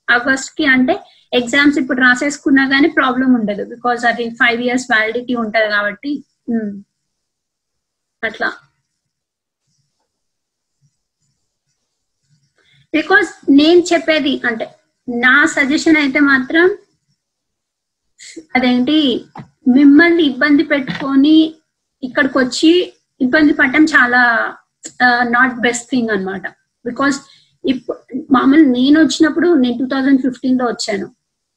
ఆగస్ట్కి 0.08 0.64
అంటే 0.66 0.94
ఎగ్జామ్స్ 1.32 1.78
ఇప్పుడు 1.78 2.00
రాసేసుకున్నా 2.00 2.64
గానీ 2.68 2.88
ప్రాబ్లం 2.90 3.30
ఉండదు 3.34 3.64
బికాస్ 3.74 4.04
అది 4.10 4.24
ఫైవ్ 4.40 4.60
ఇయర్స్ 4.62 4.86
వ్యాలిడిటీ 4.92 5.34
ఉంటది 5.34 5.68
కాబట్టి. 5.76 6.12
అట్లా. 8.22 8.48
బికాస్ 12.94 13.30
నేను 13.50 13.80
చెప్పేది 13.90 14.34
అంటే 14.46 14.66
నా 15.08 15.34
సజెషన్ 15.54 15.96
అయితే 15.96 16.20
మాత్రం 16.20 16.66
అదేంటి 18.56 18.96
మిమ్మల్ని 19.76 20.22
ఇబ్బంది 20.30 20.64
పెట్టుకొని 20.72 21.36
ఇక్కడికి 22.02 22.36
వచ్చి 22.42 22.70
ఇబ్బంది 23.20 23.52
పడటం 23.58 23.84
చాలా 23.94 24.22
నాట్ 25.36 25.54
బెస్ట్ 25.66 25.86
థింగ్ 25.92 26.10
అన్నమాట. 26.14 26.46
బికాస్ 26.84 27.16
ఇప్పుడు 27.64 27.98
మామూలు 28.36 28.64
నేను 28.76 28.96
వచ్చినప్పుడు 29.04 29.48
నేను 29.62 29.76
టూ 29.80 29.86
థౌజండ్ 29.94 30.22
ఫిఫ్టీన్లో 30.26 30.66
వచ్చాను. 30.72 31.06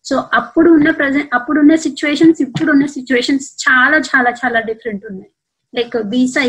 సో 0.05 0.15
అప్పుడు 0.39 0.69
ఉన్న 0.77 0.89
ప్రజెంట్ 0.99 1.29
అప్పుడు 1.37 1.57
ఉన్న 1.63 1.73
సిచ్యువేషన్స్ 1.85 2.39
ఇప్పుడు 2.47 2.69
ఉన్న 2.75 2.85
సిచ్యువేషన్స్ 2.95 3.47
చాలా 3.65 3.97
చాలా 4.09 4.31
చాలా 4.41 4.59
డిఫరెంట్ 4.69 5.05
ఉన్నాయి. 5.11 5.31
లైక్ 5.73 5.95
వీసా 6.13 6.43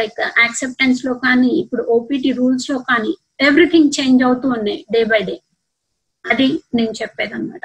లైక్ 0.00 0.20
యాక్సెప్టెన్స్లో 0.44 1.14
కానీ 1.26 1.50
ఇప్పుడు 1.62 1.82
ఓపీటీ 1.96 2.32
రూల్స్లో 2.40 2.78
కానీ 2.90 3.12
ఎవ్రీథింగ్ 3.48 3.90
చేంజ్ 3.98 4.20
అవుతూ 4.28 4.46
ఉన్నాయి 4.58 4.80
డే 4.94 5.02
బై 5.12 5.22
డే 5.30 5.36
అది 6.24 6.48
నేను 6.76 6.94
చెప్పేది 7.02 7.34
అనమాట 7.38 7.64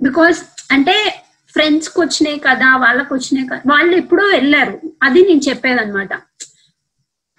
బికాస్ 0.00 0.38
అంటే 0.72 1.24
ఫ్రెండ్స్కి 1.54 2.00
వచ్చినాయి 2.00 2.38
కదా 2.38 2.76
వాళ్ళకి 2.76 3.14
వచ్చినాయి 3.14 3.48
కదా 3.48 3.62
వాళ్ళు 3.66 3.96
ఎప్పుడో 3.96 4.24
వెళ్ళారు. 4.24 4.80
అది 5.02 5.20
నేను 5.22 5.40
చెప్పేది 5.48 5.80
అనమాట 5.80 6.12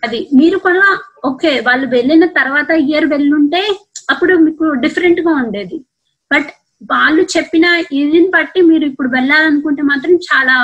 అది 0.04 0.30
మీరు 0.34 0.58
కూడా 0.58 1.00
ఓకే 1.26 1.60
వాళ్ళు 1.60 1.88
వెళ్ళిన 1.88 2.26
తర్వాత 2.26 2.72
ఇయర్ 2.72 3.06
వెళ్ళుంటే 3.06 3.62
అప్పుడు 4.10 4.34
మీకు 4.36 4.74
డిఫరెంట్గా 4.74 5.32
ఉండేది. 5.32 5.78
బట్ 6.32 6.50
వాళ్ళు 6.92 7.22
చెప్పిన 7.38 7.66
ఇదిని 7.92 8.28
బట్టి 8.28 8.62
మీరు 8.62 8.86
ఇప్పుడు 8.86 9.10
వెళ్ళాలనుకుంటే 9.10 9.82
మాత్రం 9.82 10.16
చాలా 10.16 10.56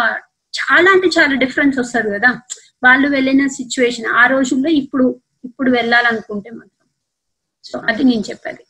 చాలా 0.53 0.91
అంటే 0.91 1.07
చాలా 1.07 1.35
డిఫరెన్స్ 1.35 1.79
వస్తుంది 1.79 2.19
కదా. 2.19 2.29
వాళ్ళు 2.83 3.07
వెళ్ళిన 3.07 3.47
సిచ్యువేషన్ 3.47 4.05
ఆ 4.05 4.25
రోజుల్లో 4.25 4.69
ఇప్పుడు 4.69 5.19
ఇప్పుడు 5.45 5.71
వెళ్ళాలనుకుంటే 5.71 6.49
మాత్రం. 6.49 6.87
సో 7.63 7.79
అది 7.89 8.03
నేను 8.03 8.23
చెప్పేది. 8.29 8.63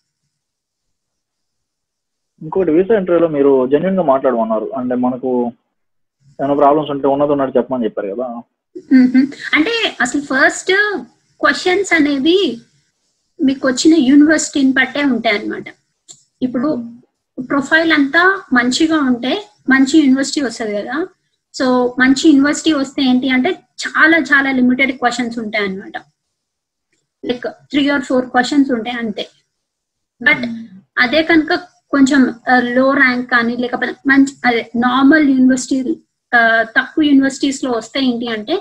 ఇంకోటి 2.44 2.72
వీసా 2.76 2.94
ఇంటర్వ్యూలో 3.00 3.28
మీరు 3.36 3.52
జెన్యున్గా 3.72 4.04
మాట్లాడమన్నారు. 4.14 4.68
అంటే 4.80 4.96
మనకు 5.06 5.30
ఏమైనా 6.40 6.56
ప్రాబ్లమ్స్ 6.62 6.92
ఉంటే 6.92 7.08
ఉన్నది 7.08 7.32
ఉన్నట్టు 7.32 7.58
చెప్పమని 7.58 7.86
చెప్పారు 7.86 8.08
కదా. 8.14 8.28
అంటే 9.58 9.74
అసలు 10.02 10.22
ఫస్ట్ 10.32 10.72
క్వశ్చన్స్ 11.42 11.92
అనేది 11.94 12.38
మీకు 13.40 13.64
వచ్చిన 13.68 13.94
యూనివర్సిటీని 14.10 14.72
బట్టే 14.72 15.04
ఉంటాయి 15.14 15.38
అన్నమాట 15.38 15.68
ఇప్పుడు 16.42 16.70
ప్రొఫైల్ 17.38 17.92
అంతా 17.92 18.24
మంచిగా 18.54 18.98
ఉంటే 19.10 19.34
మంచి 19.70 19.96
యూనివర్సిటీ 20.00 20.42
వస్తుంది 20.42 20.74
కదా. 20.82 20.96
సో 21.54 21.66
మంచి 22.00 22.24
యూనివర్సిటీ 22.30 22.72
వస్తే 22.74 23.02
ఏంటి 23.10 23.28
అంటే 23.30 23.52
చాలా 23.84 24.18
చాలా 24.32 24.50
లిమిటెడ్ 24.52 24.94
క్వశ్చన్స్ 25.02 25.38
ఉంటాయి 25.40 25.66
అన్నమాట 25.68 25.98
like 27.24 27.48
three 27.72 27.84
or 27.90 28.02
four 28.02 28.26
questions 28.26 28.72
ఉంటాయి 28.72 28.98
అంతే. 29.04 29.26
బట్ 30.22 30.44
అదే 31.04 31.22
కనుక 31.24 31.54
కొంచెం 31.94 32.22
లో 32.78 32.86
ర్యాంక్ 33.02 33.28
కానీ 33.34 33.56
లేకపోతే 33.64 33.94
మంచి 34.12 34.34
అదే 34.48 34.62
నార్మల్ 34.86 35.26
యూనివర్సిటీ 35.34 35.80
తక్కువ 36.78 37.04
యూనివర్సిటీస్లో 37.10 37.72
వస్తే 37.80 38.00
ఏంటి 38.10 38.28
అంటే 38.36 38.56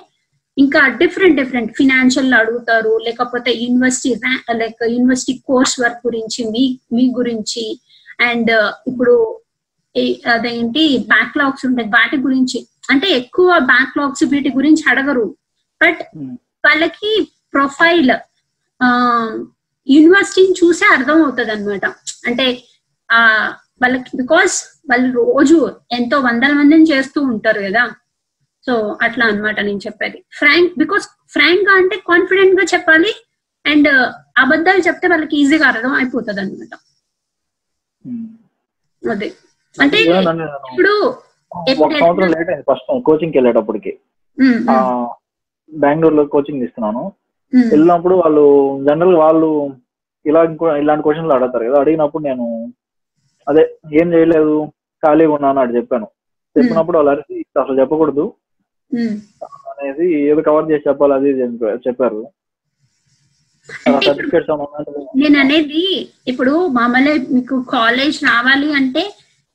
ఇంకా 0.56 0.80
డిఫరెంట్ 1.00 1.38
డిఫరెంట్ 1.40 1.70
ఫినాన్షియల్ 1.78 2.34
అడుగుతారు. 2.40 2.92
లేకపోతే 3.06 3.50
university 3.64 4.10
like 4.62 4.82
university 4.94 5.34
course 5.48 5.76
work 5.82 6.02
గురించి 6.08 6.40
మీ 6.54 6.64
మీ 6.96 7.04
గురించి 7.18 7.64
అండ్ 8.30 8.50
ఇప్పుడు 8.90 9.14
అదేంటి 10.34 10.84
బ్యాక్లాగ్స్ 11.12 11.64
ఉంటాయి. 11.68 11.88
వాటి 11.96 12.16
గురించి 12.26 12.58
అంటే 12.90 13.08
ఎక్కువ 13.20 13.48
బ్యాక్లాగ్స్ 13.72 14.24
వీటి 14.32 14.50
గురించి 14.58 14.84
అడగరు. 14.92 15.26
బట్ 15.80 16.02
వాళ్ళకి 16.66 17.12
ప్రొఫైల్ 17.54 18.12
యూనివర్సిటీని 19.86 20.54
చూసే 20.60 20.84
అర్థం 20.96 21.16
అవుతుంది 21.24 21.52
అనమాట 21.54 21.86
అంటే 22.28 22.46
ఆ 23.12 23.20
వాళ్ళకి 23.82 24.16
బికాస్ 24.16 24.54
వాళ్ళు 24.90 25.08
రోజు 25.14 25.56
ఎంతో 25.92 26.20
వందల 26.20 26.52
మందిని 26.52 26.84
చేస్తూ 26.84 27.20
ఉంటారు 27.22 27.60
కదా. 27.60 27.82
సో 28.66 28.98
అట్లా 29.02 29.26
అన్నమాట 29.26 29.60
నేను 29.60 29.78
చెప్పేది. 29.78 30.24
ఫ్రాంక్ 30.38 30.78
బికాస్ 30.78 31.06
ఫ్రాంక్గా 31.32 31.72
అంటే 31.74 31.96
కాన్ఫిడెంట్గా 32.08 32.66
చెప్పాలి 32.74 33.12
అండ్ 33.64 33.88
అబద్ధాలు 34.38 34.78
చెప్తే 34.78 35.08
వాళ్ళకి 35.08 35.36
ఈజీగా 35.36 35.66
అర్థం 35.66 35.92
అయిపోతుంది 35.92 36.40
అనమాట 36.40 36.74
అదే. 39.02 39.28
అంటే 39.76 39.98
ఇప్పుడు 40.72 40.94
సంవత్సరం 41.98 42.30
లేట్ 42.30 42.50
అయింది 42.50 42.64
ఫస్ట్ 42.70 43.02
కోచింగ్కి 43.04 43.38
వెళ్ళేటప్పటికి. 43.38 43.92
ఉమ్, 44.38 44.70
ఆ, 44.70 44.74
బెంగళూరులో 45.72 46.24
కోచింగ్ 46.24 46.60
తీసుకున్నాను 46.60 47.02
ఉమ్, 47.52 47.68
వెళ్ళినప్పుడు 47.70 48.14
వాళ్ళు 48.14 48.44
జనరల్ 48.84 49.16
వాళ్ళు 49.16 49.48
ఇలా 50.26 50.44
ఇంకో- 50.44 50.76
ఇలాంటి 50.76 51.02
క్వశ్చన్లు 51.02 51.32
అడుగుతారు 51.32 51.64
కదా. 51.64 51.80
అడిగినప్పుడు 51.80 52.22
నేను 52.22 52.44
అదే 53.48 53.62
ఏం 54.00 54.14
చేయలేదు 54.14 54.54
ఖాళీగా 55.02 55.32
ఉన్నాను 55.32 55.60
అని 55.60 55.76
చెప్పాను. 55.76 56.06
చెప్పినప్పుడు 56.56 56.98
వాళ్ళు 56.98 57.10
అరిసి 57.10 57.44
అసలు 57.60 57.80
చెప్పకూడదు. 57.80 58.24
అనేది 59.70 60.06
ఏదో 60.30 60.40
కవర్ 60.42 60.70
చేసి 60.70 60.88
చెప్పాలి 60.88 61.14
అది 61.14 61.30
చెప్పారు. 61.88 62.20
నేను 65.16 65.38
అనేది 65.38 65.82
ఇప్పుడు 66.28 66.66
మామూలుగా 66.66 67.14
మీకు 67.32 67.56
కాలేజ్ 67.72 68.24
రావాలి 68.24 68.72
అంటే 68.72 69.02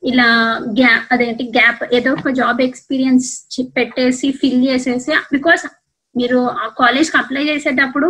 ఇలా 0.04 0.28
గ్యాప్ 0.80 1.14
అదేంటి 1.14 1.44
గ్యాప్ 1.44 1.96
ఏదో 1.96 2.12
ఒక 2.12 2.30
జాబ్ 2.30 2.62
ఎక్స్పీరియన్స్ 2.62 3.28
పెట్టేసి 3.78 4.32
ఫిల్ 4.32 4.68
చేసేసి 4.68 5.12
బికాస్ 5.34 5.66
మీరు 6.16 6.40
ఆ 6.64 6.68
కాలేజ్కి 6.80 7.18
అప్లై 7.18 7.44
చేసేటప్పుడు 7.44 8.10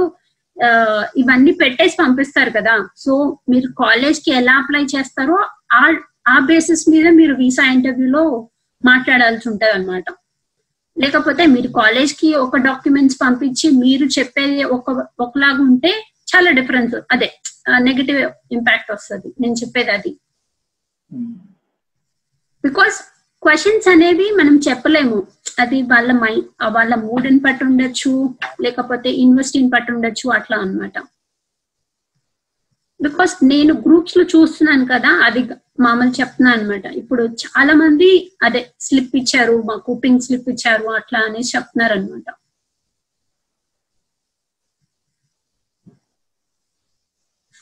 ఇవన్నీ 1.18 1.52
పెట్టేసి 1.52 1.98
పంపిస్తారు 2.00 2.50
కదా. 2.50 2.88
సో 2.98 3.40
మీరు 3.50 3.68
కాలేజ్కి 3.72 4.32
ఎలా 4.32 4.54
అప్లై 4.58 4.84
చేస్తారో 4.84 5.38
ఆ 5.74 5.84
ఆ 6.28 6.40
బేసిస్ 6.40 6.90
మీద 6.90 7.08
మీరు 7.08 7.34
వీసా 7.34 7.66
ఇంటర్వ్యూలో 7.72 8.50
మాట్లాడాల్సి 8.86 9.50
ఉంటది 9.50 9.72
అనమాట 9.72 10.04
లేకపోతే 10.98 11.46
మీరు 11.46 11.68
కాలేజ్కి 11.68 12.34
ఒక 12.36 12.58
డాక్యుమెంట్స్ 12.58 13.18
పంపించి 13.22 13.70
మీరు 13.70 14.06
చెప్పేది 14.06 14.64
ఒక 14.64 15.08
ఒకలాగా 15.20 15.62
ఉంటే 15.62 15.92
చాలా 16.36 16.50
డిఫరెన్స్ 16.50 16.96
అదే 17.12 17.30
నెగటివ్ 17.78 18.18
ఇంపాక్ట్ 18.52 18.92
వస్తుంది. 18.92 19.34
నేను 19.42 19.54
చెప్పేది 19.54 19.92
అది. 19.92 20.12
బికాస్ 22.64 22.98
క్వశ్చన్స్ 23.44 23.88
అనేవి 23.88 24.28
మనం 24.32 24.60
చెప్పలేము. 24.70 25.28
అది 25.58 25.78
వాళ్ళ 25.90 26.12
మై 26.20 26.34
వాళ్ళ 26.76 26.94
మూడ్ని 27.04 27.40
పట్టి 27.44 27.64
ఉండొచ్చు 27.68 28.14
లేకపోతే 28.64 29.12
ఇన్వెస్టింగ్ 29.24 29.72
పట్టి 29.74 29.92
ఉండొచ్చు 29.96 30.28
అట్లా 30.38 30.58
అన్నమాట. 30.64 30.96
బికాస్ 33.00 33.34
నేను 33.50 33.74
గ్రూప్స్లో 33.84 34.24
చూస్తున్నాను 34.32 34.86
కదా 34.90 35.12
అది 35.26 35.42
మామూలు 35.80 36.14
చెప్తున్నాను 36.18 36.58
అనమాట 36.58 36.86
ఇప్పుడు 37.02 37.24
చాలా 37.44 37.74
మంది 37.82 38.10
అదే 38.48 38.62
స్లిప్ 38.86 39.16
ఇచ్చారు 39.22 39.56
మా 39.68 39.76
పింక్ 40.04 40.26
స్లిప్ 40.28 40.50
ఇచ్చారు 40.54 40.66
అట్లా 41.00 41.22
అనేసి 41.28 41.56
చెప్తున్నారు 41.56 41.96
అనమాట 41.98 42.28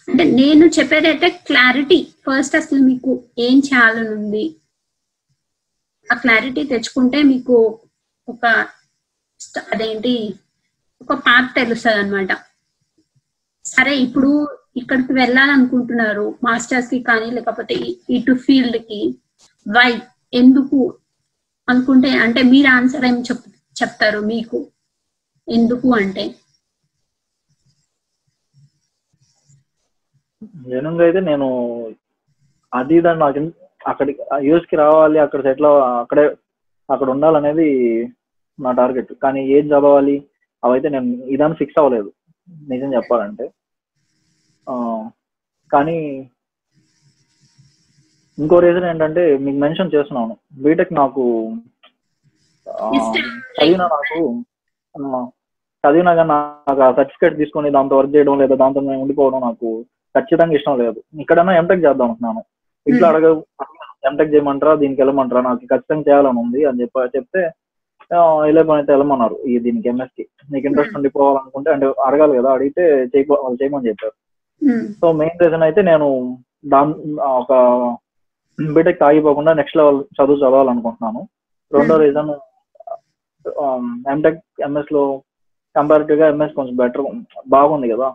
అంటే 0.07 0.23
నేను 0.33 0.65
చెప్పేది 0.75 1.07
అయితే 1.11 1.27
క్లారిటీ 1.47 1.97
ఫస్ట్ 2.23 2.57
అసలు 2.59 2.81
మీకు 2.87 3.11
ఏం 3.45 3.57
చేయాలని 3.67 4.11
ఉంది? 4.17 4.45
ఆ 6.09 6.17
క్లారిటీ 6.21 6.61
తెచ్చుకుంటే 6.69 7.19
మీకు 7.29 7.55
ఒక 8.27 8.45
అదేంటి 9.69 10.13
ఒక 11.01 11.13
పాత 11.25 11.45
తెలుస్తుంది 11.55 11.99
అనమాట 11.99 12.31
సరే 13.65 13.93
ఇప్పుడు 14.05 14.31
ఇక్కడికి 14.81 15.11
వెళ్ళాలనుకుంటున్నారు 15.19 16.25
మాస్టర్స్కి 16.45 16.99
కానీ 17.07 17.27
లేకపోతే 17.37 17.75
ఇటు 18.15 18.33
ఫీల్డ్కి 18.43 19.01
వై 19.65 19.91
ఎందుకు 20.33 20.79
అనుకుంటే 21.67 22.09
అంటే 22.25 22.41
మీరు 22.51 22.69
ఆన్సర్ 22.73 23.05
ఏం 23.05 23.17
చెప్ 23.27 23.45
చెప్తారు 23.75 24.19
మీకు? 24.27 24.59
ఎందుకు 25.47 25.87
అంటే? 25.97 26.23
జనంగా 30.65 31.03
అయితే 31.05 31.19
నేను 31.27 31.47
అది 32.73 32.95
దాన్ని 33.05 33.21
నాకు 33.23 33.41
అక్కడికి 33.85 34.19
యూఎస్కి 34.45 34.75
రావాలి 34.81 35.17
అక్కడ 35.23 35.41
సెటిల్ 35.47 35.67
అక్కడే 36.01 36.23
అక్కడ 36.89 37.09
ఉండాలనేది 37.09 37.67
నా 38.59 38.71
టార్గెట్. 38.71 39.13
కానీ 39.13 39.47
ఏం 39.47 39.65
చదవాలి 39.65 40.27
అవైతే 40.63 40.89
నేను 40.89 41.05
ఇదాన్ని 41.25 41.57
ఫిక్స్ 41.57 41.79
అవ్వలేదు. 41.79 42.13
నిజం 42.67 42.93
చెప్పాలంటే. 42.93 43.51
ఆ, 44.69 44.75
కానీ 45.71 45.97
ఇంకో 48.37 48.59
రీజన్ 48.59 48.83
ఏంటంటే 48.83 49.37
మీకు 49.37 49.57
మెన్షన్ 49.57 49.91
చేస్తున్నాను. 49.95 50.37
బీటెక్ 50.63 50.93
నాకు 50.93 51.23
చదివినా 53.59 53.87
నాకు 53.87 54.19
చదివినా 55.83 56.15
కానీ 56.15 56.29
నాకు 56.29 56.81
ఆ 56.81 56.91
సర్టిఫికేట్ 56.91 57.37
తీసుకొని 57.37 57.71
దాంతో 57.71 57.97
వర్క్ 57.97 58.15
చేయడం 58.15 58.39
లేదా 58.39 58.55
దాంతో 58.55 58.79
నేను 58.79 59.01
ఉండిపోవడం 59.01 59.41
నాకు 59.41 59.85
ఖచ్చితంగా 60.15 60.55
ఇష్టం 60.55 60.77
లేదు. 60.79 61.03
ఇక్కడన్నా 61.21 61.53
ఎంటెక్ 61.55 61.85
చేద్దాం 61.85 62.07
అనుకున్నాను 62.07 62.43
ఇంట్లో 62.87 63.07
అడగ 63.07 63.27
ఎంటెక్ 64.09 64.33
చేయమంటారా? 64.33 64.73
దీనికి 64.81 65.01
వెళ్ళమంటారా? 65.01 65.41
నాకు 65.47 65.71
ఖచ్చితంగా 65.73 66.05
చేయాలని 66.07 66.39
ఉంది 66.43 66.61
అని 66.69 66.81
చెప్పి 66.83 67.15
చెప్తే 67.17 67.43
వెళ్ళే 68.45 68.61
పని 68.69 68.79
అయితే 68.79 68.91
వెళ్ళమన్నారు 68.93 69.35
ఈ 69.51 69.53
దీనికి 69.65 69.87
ఎంఎస్కి. 69.91 70.23
నీకు 70.53 70.65
ఇంట్రెస్ట్ 70.69 70.97
ఉండిపోవాలనుకుంటే 70.97 71.69
అంటే 71.75 71.85
అడగాలి 72.07 72.33
కదా 72.39 72.49
అడిగితే 72.57 72.83
చేయపో 73.13 73.37
వాళ్ళు 73.43 73.57
చేయమని 73.61 73.87
చెప్పారు. 73.89 74.15
సో 74.99 75.05
మెయిన్ 75.21 75.41
రీజన్ 75.43 75.65
అయితే 75.67 75.81
నేను 75.91 76.07
దాని 76.73 76.93
ఒక 77.41 77.53
బీటెక్ 78.75 79.01
ఆగిపోకుండా 79.07 79.51
నెక్స్ట్ 79.59 79.79
లెవెల్ 79.79 79.99
చదువు 80.17 80.41
చదవాలనుకుంటున్నాను. 80.43 81.21
రెండో 81.77 81.95
రీజన్ 82.03 82.31
ఎంటెక్ 84.13 84.39
ఎంఎస్లో 84.67 85.03
కంపారిటివ్గా 85.75 86.27
ఎంఎస్ 86.33 86.55
కొంచెం 86.59 86.75
బెటర్ 86.81 87.05
బాగుంది 87.55 87.87
కదా. 87.93 88.07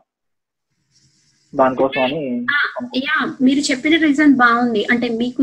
దానికోసం 1.58 2.02
అని 2.06 2.20
యా 3.06 3.16
మీరు 3.46 3.62
చెప్పిన 3.68 3.94
రీజన్ 4.06 4.34
బాగుంది. 4.42 4.82
అంటే 4.92 5.06
మీకు 5.22 5.42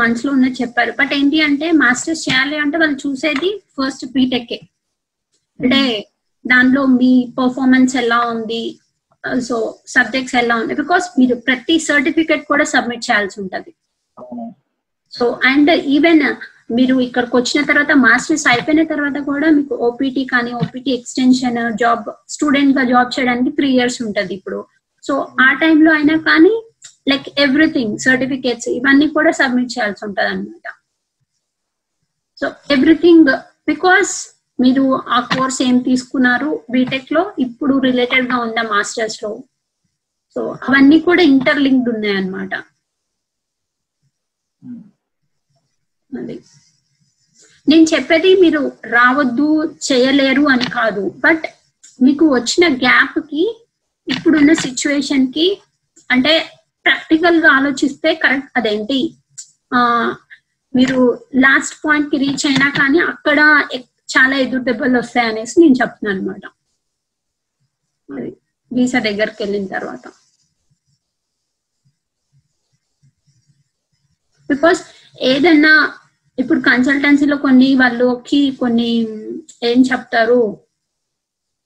మనసులో 0.00 0.30
ఉన్నది 0.36 0.56
చెప్పారు. 0.62 0.92
బట్ 1.00 1.12
ఏంటి 1.18 1.40
అంటే 1.48 1.66
మాస్టర్స్ 1.82 2.24
చేయాలి 2.28 2.56
అంటే 2.64 2.78
వాళ్ళు 2.82 2.98
చూసేది 3.04 3.50
ఫస్ట్ 3.78 4.04
బీటెక్ 4.16 4.54
అంటే 5.60 5.80
దానిలో 6.44 6.82
మీ 7.00 7.12
పర్ఫార్మెన్స్ 7.38 7.94
ఎలా 8.02 8.20
ఉంది? 8.34 8.62
సో 9.48 9.56
సబ్జెక్ట్స్ 9.94 10.36
ఎలా 10.42 10.54
ఉన్నాయి? 10.60 10.80
బికాస్ 10.82 11.06
మీరు 11.20 11.34
ప్రతి 11.48 11.76
సర్టిఫికెట్ 11.88 12.44
కూడా 12.52 12.64
సబ్మిట్ 12.74 13.06
చేయాల్సి 13.08 13.36
ఉంటది. 13.42 13.72
సో 15.12 15.26
అండ్ 15.50 15.70
ఈవెన్ 15.96 16.24
మీరు 16.78 16.94
ఇక్కడికి 17.06 17.34
వచ్చిన 17.36 17.60
తర్వాత 17.68 17.92
మాస్టర్స్ 18.06 18.46
అయిపోయిన 18.50 18.82
తర్వాత 18.90 19.18
కూడా 19.30 19.46
మీకు 19.56 19.74
ఓపీటీ 19.88 20.22
కానీ 20.32 20.50
ఓపీటీ 20.62 20.90
ఎక్స్టెన్షన్ 20.98 21.58
జాబ్ 21.82 22.04
స్టూడెంట్గా 22.34 22.82
జాబ్ 22.92 23.14
చేయడానికి 23.16 23.50
త్రీ 23.58 23.70
ఇయర్స్ 23.78 23.98
ఉంటది 24.06 24.32
ఇప్పుడు. 24.38 24.60
సో 25.02 25.28
ఆ 25.40 25.52
టైంలో 25.52 25.92
అయినా 25.92 26.16
కానీ 26.16 26.64
లైక్ 27.08 27.40
ఎవ్రీథింగ్ 27.40 27.98
సర్టిఫికేట్స్ 27.98 28.68
ఇవన్నీ 28.68 29.08
కూడా 29.08 29.30
సబ్మిట్ 29.30 29.78
చేయాల్సి 29.78 30.04
ఉంటది 30.04 30.28
అనమాట 30.28 30.66
సో 32.40 32.52
ఎవ్రీథింగ్ 32.70 33.26
బికాస్ 33.68 34.40
మీరు 34.60 35.02
ఆ 35.08 35.20
కోర్స్ 35.20 35.62
ఏం 35.62 35.78
తీసుకున్నారు 35.78 36.64
బీటెక్లో 36.70 37.32
ఇప్పుడు 37.38 37.78
రిలేటెడ్గా 37.78 38.36
ఉందా 38.36 38.62
మాస్టర్స్లో. 38.62 39.42
సో 40.34 40.40
అవన్నీ 40.68 41.00
కూడా 41.00 41.22
ఇంటర్లింక్డ్ 41.22 41.94
ఉన్నాయన్నమాట. 41.94 42.54
అది. 46.18 46.40
నేను 47.68 47.86
చెప్పేది 47.94 48.40
మీరు 48.40 48.72
రావద్దు 48.84 49.64
చేయలేరు 49.64 50.42
అని 50.42 50.70
కాదు. 50.70 51.14
బట్ 51.18 51.44
మీకు 52.02 52.34
వచ్చిన 52.34 52.76
గ్యాప్కి 52.76 53.60
ఇప్పుడున్న 54.06 54.52
సిచ్యువేషన్కి 54.64 55.46
అంటే 56.10 56.32
ప్రాక్టికల్గా 56.86 57.48
ఆలోచిస్తే 57.58 58.10
కరెక్ట్ 58.22 58.50
అదేంటి? 58.58 58.98
ఆ 59.72 59.80
మీరు 60.74 61.00
లాస్ట్ 61.44 61.76
పాయింట్కి 61.84 62.16
రీచ్ 62.18 62.44
అయినా 62.46 62.68
కానీ 62.78 62.98
అక్కడ 63.12 63.38
చాలా 64.08 64.36
ఎదురు 64.36 64.62
దెబ్బలు 64.68 64.96
వస్తాయి 64.98 65.28
అనేసి 65.30 65.54
నేను 65.62 65.76
చెప్తున్నాను 65.80 66.18
అనమాట 66.18 66.44
అది 68.08 68.30
వీసా 68.70 68.98
దగ్గరికి 69.08 69.40
వెళ్ళిన 69.42 69.66
తర్వాత. 69.74 70.04
బికాస్ 74.50 74.80
ఏదన్నా 75.24 75.72
ఇప్పుడు 76.38 76.60
కన్సల్టెన్సీలో 76.60 77.36
కొన్ని 77.36 77.68
వాళ్ళకి 77.74 78.40
కొన్ని 78.60 78.90
ఏం 79.62 79.78
చెప్తారు? 79.90 80.40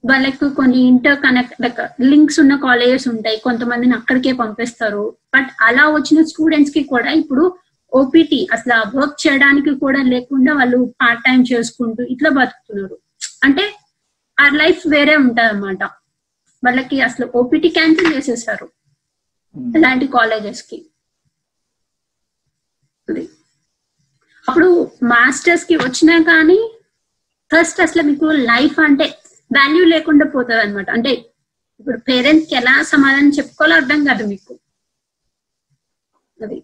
వాళ్ళకి 0.05 0.55
కొన్ని 0.55 0.79
ఇంటర్ 0.79 1.19
కనెక్ట్ 1.19 1.61
లైక్ 1.63 2.03
లింక్స్ 2.03 2.41
ఉన్న 2.41 2.57
కాలేజెస్ 2.57 3.09
ఉంటాయి. 3.09 3.39
కొంతమందిని 3.39 3.95
అక్కడికే 3.95 4.33
పంపిస్తారు. 4.33 5.17
బట్ 5.35 5.49
అలా 5.61 5.89
వచ్చిన 5.89 6.25
స్టూడెంట్స్కి 6.25 6.83
కూడా 6.83 7.11
ఇప్పుడు 7.11 7.57
ఓపీటీ 7.95 8.49
అసలు 8.53 8.99
వర్క్ 8.99 9.27
చేయడానికి 9.27 9.75
కూడా 9.75 10.03
లేకుండా 10.03 10.55
వాళ్ళు 10.55 10.95
పార్ట్ 11.03 11.23
టైం 11.25 11.45
చేసుకుంటూ 11.53 12.05
ఇట్లా 12.05 12.31
బతుకుతున్నారు. 12.31 12.99
అంటే 13.45 13.65
ఆ 14.41 14.49
లైఫ్ 14.49 14.83
వేరే 14.87 15.17
ఉంటది 15.17 15.47
అనమాట 15.47 15.83
వాళ్ళకి 16.65 17.01
అసలు 17.01 17.31
ఓపీటీ 17.35 17.69
క్యాన్సిల్ 17.69 18.15
చేసేసారు. 18.15 18.69
ఇలాంటి 19.77 20.07
కాలేజెస్కి. 20.07 20.87
అప్పుడు 24.49 24.91
మాస్టర్స్కి 25.03 25.77
వచ్చినా 25.77 26.23
కానీ 26.23 26.75
ఫస్ట్ 27.53 27.81
అసలు 27.81 28.03
మీకు 28.03 28.25
లైఫ్ 28.25 28.81
అంటే 28.81 29.19
వాల్యూ 29.55 29.85
లేకుండా 29.87 30.25
పోతుంది 30.33 30.61
అనమాట 30.61 30.89
అంటే 30.91 31.13
ఇప్పుడు 31.81 31.99
పేరెంట్స్కి 32.09 32.55
ఎలా 32.55 32.75
సమాధానం 32.93 33.31
చెప్పుకోవాలో 33.37 33.75
అర్థం 33.77 34.01
కాదు 34.09 34.25
మీకు. 34.31 34.53
అది. 36.39 36.59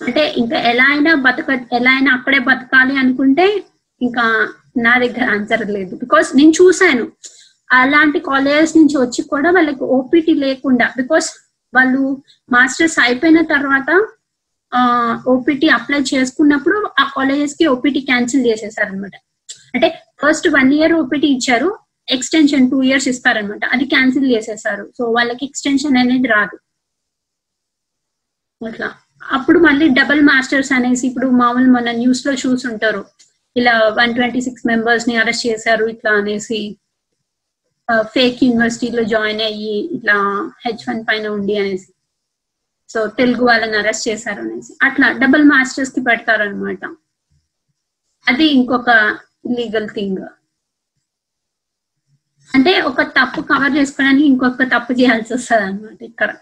అంటే 0.00 0.22
ఇంకా 0.40 0.58
ఎలా 0.70 0.86
అయినా 0.92 1.12
బతక 1.26 1.48
ఎలా 1.78 1.92
అయినా 1.96 2.10
అక్కడే 2.16 2.40
బతకాలి 2.48 2.94
అనుకుంటే 3.02 3.46
ఇంకా 4.00 4.24
నా 4.78 4.92
దగ్గర 5.02 5.24
ఆన్సర్ 5.34 5.64
లేదు. 5.76 5.92
బికాస్ 6.02 6.28
నేను 6.38 6.52
చూసాను 6.52 7.04
అలాంటి 7.70 8.18
కాలేజెస్ 8.26 8.76
నుంచి 8.76 8.96
వచ్చి 8.98 9.20
కూడా 9.32 9.48
వాళ్ళకి 9.50 9.84
ఓపీటీ 9.96 10.32
లేకుండా 10.42 10.86
బికాస్ 10.96 11.28
వాళ్ళు 11.72 12.02
మాస్టర్స్ 12.48 12.98
అయిపోయిన 13.04 13.40
తర్వాత 13.52 13.88
ఓపీటీ 15.32 15.66
అప్లై 15.76 16.00
చేసుకున్నప్పుడు 16.12 16.78
ఆ 17.00 17.04
కాలేజెస్కి 17.16 17.64
ఓపీటీ 17.66 18.00
క్యాన్సిల్ 18.08 18.46
చేసేసారు 18.48 18.88
అనమాట 18.88 19.16
అంటే 19.74 19.88
ఫస్ట్ 20.24 20.48
వన్ 20.48 20.72
ఇయర్ 20.74 20.92
ఓపీటీ 20.92 21.26
ఇచ్చారు 21.26 21.78
ఎక్స్టెన్షన్ 22.08 22.70
టూ 22.70 22.82
ఇయర్స్ 22.82 23.08
ఇస్తారనమాట. 23.08 23.64
అది 23.64 23.84
క్యాన్సిల్ 23.84 24.32
చేసేసారు. 24.32 24.92
సో 24.98 25.04
వాళ్ళకి 25.04 25.44
ఎక్స్టెన్షన్ 25.44 25.96
అనేది 25.96 26.28
రాదు. 26.28 26.58
అట్లా. 28.66 28.94
అప్పుడు 29.32 29.58
మళ్ళీ 29.58 29.88
డబుల్ 29.88 30.20
మాస్టర్స్ 30.20 30.72
అనేసి 30.72 31.06
ఇప్పుడు 31.06 31.26
మామూలు 31.26 31.70
మన 31.72 31.90
న్యూస్లో 31.90 32.32
చూసుంటారు. 32.32 33.04
ఇలా 33.56 33.78
వన్ 33.98 34.14
ట్వంటీ 34.14 34.40
సిక్స్ 34.40 34.66
మెంబర్స్ని 34.66 35.16
అరెస్ట్ 35.16 35.46
చేశారు 35.46 35.84
ఇట్లా 35.84 36.12
అనేసి. 36.12 36.76
ఫేక్ 38.00 38.44
యూనివర్సిటీలో 38.44 39.02
జాయిన్ 39.02 39.40
అయ్యి 39.40 39.94
ఇట్లా 39.96 40.14
హెచ్ 40.66 40.84
వన్ 40.88 41.04
పైన 41.08 41.26
ఉండి 41.28 41.58
అనేసి. 41.58 41.92
సో 42.88 43.06
తెలుగు 43.06 43.44
వాళ్ళని 43.44 43.76
అరెస్ట్ 43.76 44.08
చేశారు 44.08 44.40
అనేసి. 44.40 44.72
అట్లా 44.82 45.12
డబుల్ 45.12 45.44
మాస్టర్స్కి 45.44 46.00
పెడతారు 46.00 46.42
అనమాట 46.42 46.84
అది 48.28 48.44
ఇంకొక 48.44 49.18
లీగల్ 49.50 49.88
థింగ్. 49.88 50.18
అంటే 52.54 52.80
ఒక 52.80 53.02
తప్పు 53.02 53.40
కవర్ 53.40 53.76
చేసుకోవడానికి 53.76 54.26
ఇంకొక 54.26 54.62
తప్పు 54.62 54.92
చేయాల్సి 54.92 55.34
వస్తుంది 55.34 55.62
అనమాట 55.62 56.02
ఇక్కడ. 56.02 56.36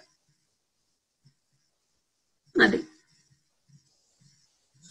అది. 2.63 2.77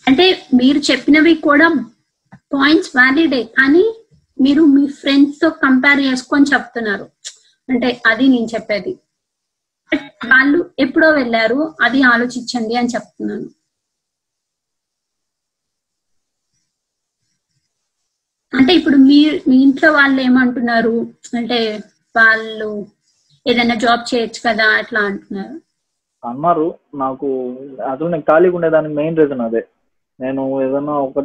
అంటే 0.08 0.48
మీరు 0.54 0.78
చెప్పినవి 0.78 1.36
కూడా 1.36 1.68
పాయింట్స్ 2.54 2.92
వ్యాలిడే 2.96 3.44
కానీ 3.44 4.04
మీరు 4.42 4.62
మీ 4.62 4.88
ఫ్రెండ్స్తో 4.88 5.50
కంపేర్ 5.50 6.00
చేసుకొని 6.00 6.46
చెప్తున్నారు. 6.54 7.04
అంటే 7.70 8.02
అది 8.08 8.28
నేను 8.28 8.46
చెప్పేది. 8.46 8.94
బట్ 9.92 10.26
వాళ్ళు 10.26 10.74
ఎప్పుడో 10.80 11.12
వెళ్ళారు 11.12 11.76
అది 11.82 12.04
ఆలోచించండి 12.04 12.76
అని 12.76 12.88
చెప్తున్నాను. 12.88 13.61
అంటే 18.62 18.74
ఇప్పుడు 18.74 18.98
మీ 18.98 19.42
మీ 19.48 19.62
ఇంట్లో 19.62 19.92
వాళ్ళు 19.92 20.22
ఏమంటున్నారు? 20.22 20.96
అంటే 21.38 21.60
వాళ్ళు 22.18 22.86
ఏదైనా 23.48 23.76
జాబ్ 23.76 24.14
చేయొచ్చు 24.14 24.42
కదా 24.48 24.68
అట్లా 24.78 25.00
అంటున్నారు. 25.00 25.56
అన్నారు. 26.24 26.66
నాకు 26.96 27.28
అసలు 27.92 28.08
నేను 28.08 28.22
ఖాళీగా 28.22 28.56
ఉండేదానికి 28.56 28.96
మెయిన్ 28.96 29.18
రీజన్ 29.18 29.42
అదే. 29.42 29.62
నేను 30.20 30.62
ఏదైనా 30.62 30.94
ఒక 30.94 31.20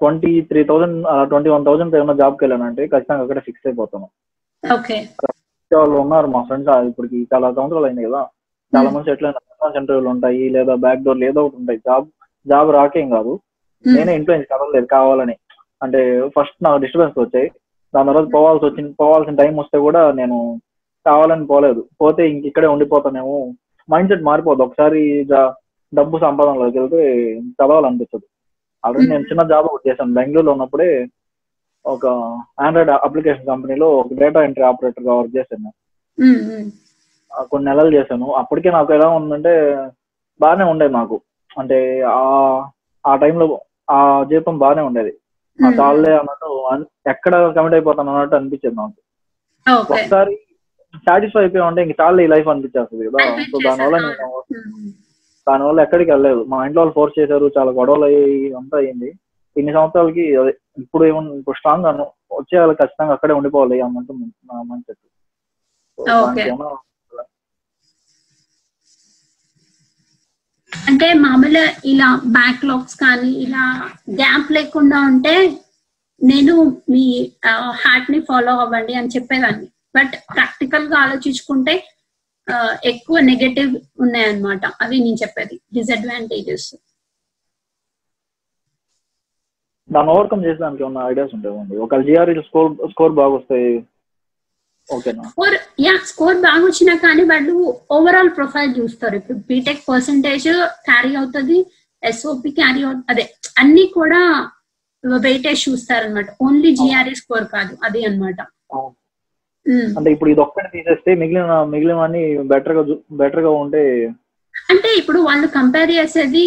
twenty 0.00 0.40
three 0.40 0.64
thousand 0.64 0.96
twenty 1.28 1.50
one 1.50 1.64
thousand 1.64 1.96
ఏమైనా 1.96 2.12
జాబ్కి 2.12 2.44
వెళ్ళానంటే 2.44 2.86
ఖచ్చితంగా 2.86 3.22
అక్కడే 3.22 3.40
ఫిక్స్ 3.40 3.66
అయిపోతాను. 3.66 4.08
ఓకే. 4.74 5.08
వాళ్ళు 5.72 5.96
ఉన్నారు 5.96 6.26
మా 6.26 6.42
ఫ్రెండ్స్ 6.42 6.70
ఇప్పటికి 6.88 7.28
చాలా 7.34 7.52
సంవత్సరాలు 7.52 7.84
అయింది 7.84 8.04
కదా. 8.04 8.22
చాలా 8.72 8.90
మంది 8.90 9.10
అయిన 9.10 9.32
ఇంటర్వ్యూలు 9.76 10.08
ఉంటాయి 10.08 10.48
లేదా 10.48 10.74
బ్యాక్ 10.74 11.00
డోర్లు 11.00 11.24
ఏదో 11.24 11.40
ఒకటి 11.44 11.56
ఉంటాయి. 11.56 11.78
జాబ్ 11.78 12.06
జాబ్ 12.46 12.70
రాకేం 12.72 13.10
కాదు. 13.10 13.32
నేనే 13.86 14.16
ఇంట్లో 14.16 14.38
కదలలేదు 14.38 14.86
కావాలని. 14.86 15.34
అంటే 15.84 16.00
ఫస్ట్ 16.36 16.64
నాకు 16.64 16.78
డిస్టర్బెన్స్ 16.82 17.18
వచ్చాయి. 17.18 17.48
దాని 17.94 18.08
తర్వాత 18.08 18.28
పోవాల్సి 18.34 18.64
వచ్చింది 18.66 18.92
పోవాల్సిన 19.00 19.34
టైం 19.42 19.56
వస్తే 19.56 19.78
కూడా 19.78 20.12
నేను 20.20 20.38
కావాలని 21.06 21.46
పోలేదు. 21.46 21.82
పోతే 22.00 22.22
ఇంక 22.30 22.44
ఇక్కడే 22.46 22.66
ఉండిపోతానేమో. 22.66 23.38
మైండ్ 23.88 24.10
సెట్ 24.10 24.22
మారిపోద్ది. 24.22 24.64
ఒకసారి 24.64 25.00
డబ్బు 25.92 26.18
సంపాదనలోకి 26.18 26.78
వెళ్తే 26.78 27.02
చదవాలనిపించదు 27.50 28.26
ఆల్రెడీ 28.84 29.06
నేను 29.08 29.24
చిన్న 29.24 29.42
జాబ్ 29.48 29.66
ఒకటి 29.66 29.90
చేశాను. 29.90 30.14
బెంగళూరులో 30.14 30.52
ఉన్నప్పుడే 30.52 30.88
ఒక 31.86 32.06
ఆండ్రాయిడ్ 32.60 32.90
అప్లికేషన్ 32.90 33.46
కంపెనీలో 33.46 33.88
ఒక 33.98 34.06
డేటా 34.18 34.42
ఎంట్రీ 34.44 34.64
ఆపరేటర్గా 34.64 35.14
వర్క్ 35.14 35.36
చేశాను 35.36 35.70
కొన్ని 37.50 37.70
నెలలు 37.70 37.96
చేశాను. 37.96 38.32
అప్పటికే 38.32 38.70
నాకు 38.70 38.92
ఎలా 38.94 39.08
ఉందంటే 39.08 39.52
బాగానే 40.40 40.64
ఉండేది 40.64 40.92
నాకు. 40.92 41.16
అంటే 41.58 41.78
ఆ 42.08 42.20
ఆ 43.06 43.16
టైంలో 43.16 43.46
ఆ 43.90 43.98
జీతం 44.24 44.58
బాగానే 44.58 44.82
ఉండేది. 44.82 45.12
చాలే 45.62 46.12
అన్నట్టు 46.12 46.44
అన్- 46.72 47.10
ఎక్కడ 47.10 47.54
కమిట్ 47.56 47.74
అయిపోతాను 47.74 48.12
అన్నట్టు 48.12 48.36
అనిపించేది 48.36 48.76
నాకు. 48.76 49.00
ఒకసారి 49.92 50.38
సాటిస్ఫై 50.96 51.40
అయిపోయి 51.40 51.62
ఉంటే 51.62 51.82
ఇంక 51.82 52.00
చాలు 52.00 52.20
ఈ 52.20 52.26
లైఫ్ 52.26 52.48
అనిపించేస్తుంది 52.48 53.06
కదా. 53.06 53.18
సో 53.44 53.58
దానివల్ల 53.64 53.96
నేను. 54.06 54.42
దానివల్ల 55.48 55.80
ఎక్కడికి 55.80 56.10
వెళ్ళలేదు. 56.10 56.44
మా 56.44 56.64
ఇంట్లో 56.64 56.80
వాళ్ళు 56.80 56.94
ఫోర్స్ 56.94 57.20
చేశారు 57.20 57.50
చాలా 57.58 57.70
గొడవలు 57.70 58.04
అయ్యి 58.04 58.52
అంతా 58.54 58.78
అయింది. 58.78 59.12
ఇన్ని 59.56 59.72
సంవత్సరాలకి 59.72 60.20
ఇప్పుడు 60.78 61.04
ఏమన్నా 61.04 61.34
ఇప్పుడు 61.34 61.56
స్ట్రాంగ్ 61.56 61.84
గాను 61.84 62.02
వచ్చేయాలి 62.32 62.74
ఖచ్చితంగా 62.74 63.12
అక్కడే 63.12 63.34
ఉండిపోవాలి 63.34 63.80
అన్నట్టు 63.80 64.12
నా 64.12 64.62
మైండ్ 64.62 64.84
సెట్ 64.84 64.98
Okay. 66.28 66.50
అంటే 70.88 71.06
మామూలుగా 71.24 71.62
ఇలా 71.92 72.08
బ్యాక్లాగ్స్ 72.38 72.96
కానీ 73.02 73.30
ఇలా 73.44 73.64
గ్యాప్ 74.20 74.48
లేకుండా 74.52 74.98
ఉంటే 75.10 75.34
నేను 76.20 76.54
మీ 76.92 77.04
హార్ట్ని 77.82 78.20
ఫాలో 78.28 78.52
అవ్వండి 78.64 78.94
అని 79.00 79.12
చెప్పేదాన్ని. 79.16 79.66
బట్ 79.96 80.14
ప్రాక్టికల్గా 80.34 80.96
ఆలోచించుకుంటే 81.04 81.74
ఎక్కువ 82.92 83.18
నెగటివ్ 83.30 83.70
ఉన్నాయన్నమాట. 84.04 84.64
అవి 84.82 84.96
నేను 85.04 85.18
చెప్పేది. 85.22 85.56
డిసడ్వాంటేజెస్ 85.76 86.68
దాన్ని 89.90 90.10
ఓవర్కమ్ 90.12 90.44
చేసేదానికి 90.46 90.82
ఏమన్నా 90.84 91.02
ఐడియాస్ 91.10 91.34
ఉంటాయి 91.36 91.80
ఒకవేళ 91.84 92.04
జిఆర్ఈ 92.08 92.34
స్కోర్ 92.48 92.70
స్కోర్ 92.92 93.18
బాగా 93.20 93.32
వస్తాయి 93.38 93.70
స్కోర్ 94.88 95.54
యా 95.80 95.92
స్కోర్ 96.08 96.38
బాగా 96.42 96.64
వచ్చినా 96.66 96.94
కానీ 97.04 97.22
వాళ్ళు 97.30 97.54
ఓవరాల్ 97.90 98.30
ప్రొఫైల్ 98.36 98.72
చూస్తారు. 98.78 99.14
ఇప్పుడు 99.20 99.38
బీటెక్ 99.48 99.82
పర్సంటేజ్ 99.88 100.48
క్యారీ 100.88 101.12
అవుతుంది 101.20 101.56
ఎస్ఓపి 102.02 102.50
క్యారీ 102.58 102.82
అవుతుంది 102.82 103.06
అదే 103.12 103.24
అన్ని 103.58 103.84
కూడా 103.94 104.20
వెయిటేజ్ 105.24 105.62
చూస్తారు 105.66 106.04
అనమాట 106.06 106.28
ఓన్లీ 106.44 106.70
జిఆర్ఈ 106.78 107.14
స్కోర్ 107.20 107.46
కాదు 107.54 107.72
అది 107.86 108.00
అన్నమాట. 108.08 108.38
ఉమ్. 109.66 109.90
అంటే 109.98 110.08
ఇప్పుడు 110.14 110.30
ఇది 110.30 110.42
ఒక్కటి 110.44 110.68
తీసేస్తే 110.74 111.10
మిగిలిన 111.20 111.42
మిగిలినవన్నీ 111.72 112.22
బెటర్గా 112.50 112.82
బెటర్గా 113.20 113.52
ఉంటే 113.62 113.82
అంటే 114.68 114.88
ఇప్పుడు 115.00 115.18
వాళ్ళు 115.28 115.46
కంపేర్ 115.56 115.90
చేసేది 115.92 116.46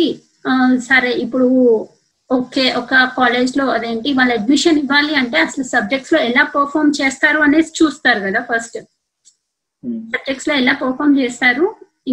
సరే 0.87 1.09
ఇప్పుడు 1.23 1.47
ఓకే 2.29 2.63
ఒక 2.79 2.93
కాలేజ్లో 3.17 3.65
అదేంటి 3.75 4.09
వాళ్ళు 4.17 4.33
అడ్మిషన్ 4.37 4.79
ఇవ్వాలి 4.81 5.13
అంటే 5.21 5.37
అసలు 5.45 5.65
సబ్జెక్ట్స్లో 5.75 6.19
ఎలా 6.29 6.43
పర్ఫామ్ 6.55 6.91
చేస్తారు 6.99 7.39
అనేది 7.45 7.71
చూస్తారు 7.79 8.19
కదా 8.25 8.39
ఫస్ట్ 8.49 8.77
సబ్జెక్ట్స్లో 10.13 10.53
ఎలా 10.61 10.73
పర్ఫామ్ 10.83 11.15
చేస్తారు 11.21 11.65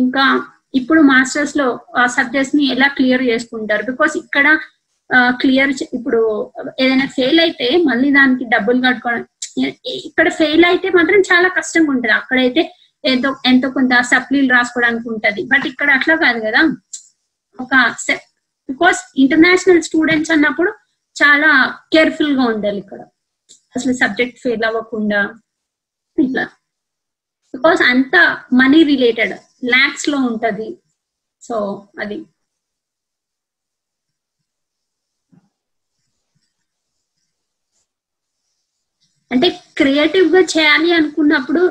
ఇంకా 0.02 0.24
ఇప్పుడు 0.80 1.00
మాస్టర్స్లో 1.10 1.66
ఆ 2.00 2.04
సబ్జెక్ట్స్ని 2.16 2.64
ఎలా 2.74 2.88
క్లియర్ 2.98 3.24
చేసుకుంటారు? 3.30 3.82
బికాస్ 3.90 4.14
ఇక్కడ 4.22 4.46
క్లియర్ 5.42 5.72
ఇప్పుడు 5.98 6.20
ఏదైనా 6.82 7.06
ఫెయిల్ 7.16 7.40
అయితే 7.46 7.66
మళ్ళీ 7.88 8.08
దానికి 8.18 8.44
డబ్బులు 8.54 8.80
కట్టుకోవడం 8.86 9.24
ఇక్కడ 10.08 10.28
ఫెయిల్ 10.40 10.64
అయితే 10.70 10.88
మాత్రం 10.98 11.20
చాలా 11.30 11.48
కష్టంగా 11.58 11.90
ఉంటది. 11.94 12.14
అక్కడైతే 12.20 12.62
ఏదో 13.04 13.30
ఎంతో 13.50 13.68
కొంత 13.76 13.94
సప్లీలు 14.12 14.48
రాసుకోవడానికి 14.56 15.06
ఉంటది. 15.14 15.42
బట్ 15.52 15.66
ఇక్కడ 15.72 15.88
అట్లా 15.98 16.14
కాదు 16.24 16.40
కదా. 16.46 16.60
ఒక 17.58 17.72
బికాస్ 18.68 19.00
ఇంటర్నేషనల్ 19.16 19.82
స్టూడెంట్స్ 19.82 20.30
అన్నప్పుడు 20.30 20.70
చాలా 21.16 21.50
కేర్ఫుల్గా 21.92 22.44
ఉండాలి 22.44 22.78
ఇక్కడ. 22.78 23.00
అసలు 23.76 23.92
సబ్జెక్ట్ 23.92 24.38
ఫెయిల్ 24.40 24.64
అవ్వకుండా 24.64 25.20
ఇట్లా. 26.18 26.44
బికాస్ 27.54 27.82
అంతా 27.82 28.22
మనీ 28.52 28.82
రిలేటెడ్ 28.82 29.34
ల్యాక్స్లో 29.64 30.18
ఉంటది. 30.18 30.68
సో 31.42 31.56
అది. 32.00 32.18
అంటే 39.30 39.48
క్రియేటివ్గా 39.76 40.40
చేయాలి 40.40 40.92
అనుకున్నప్పుడు 40.92 41.62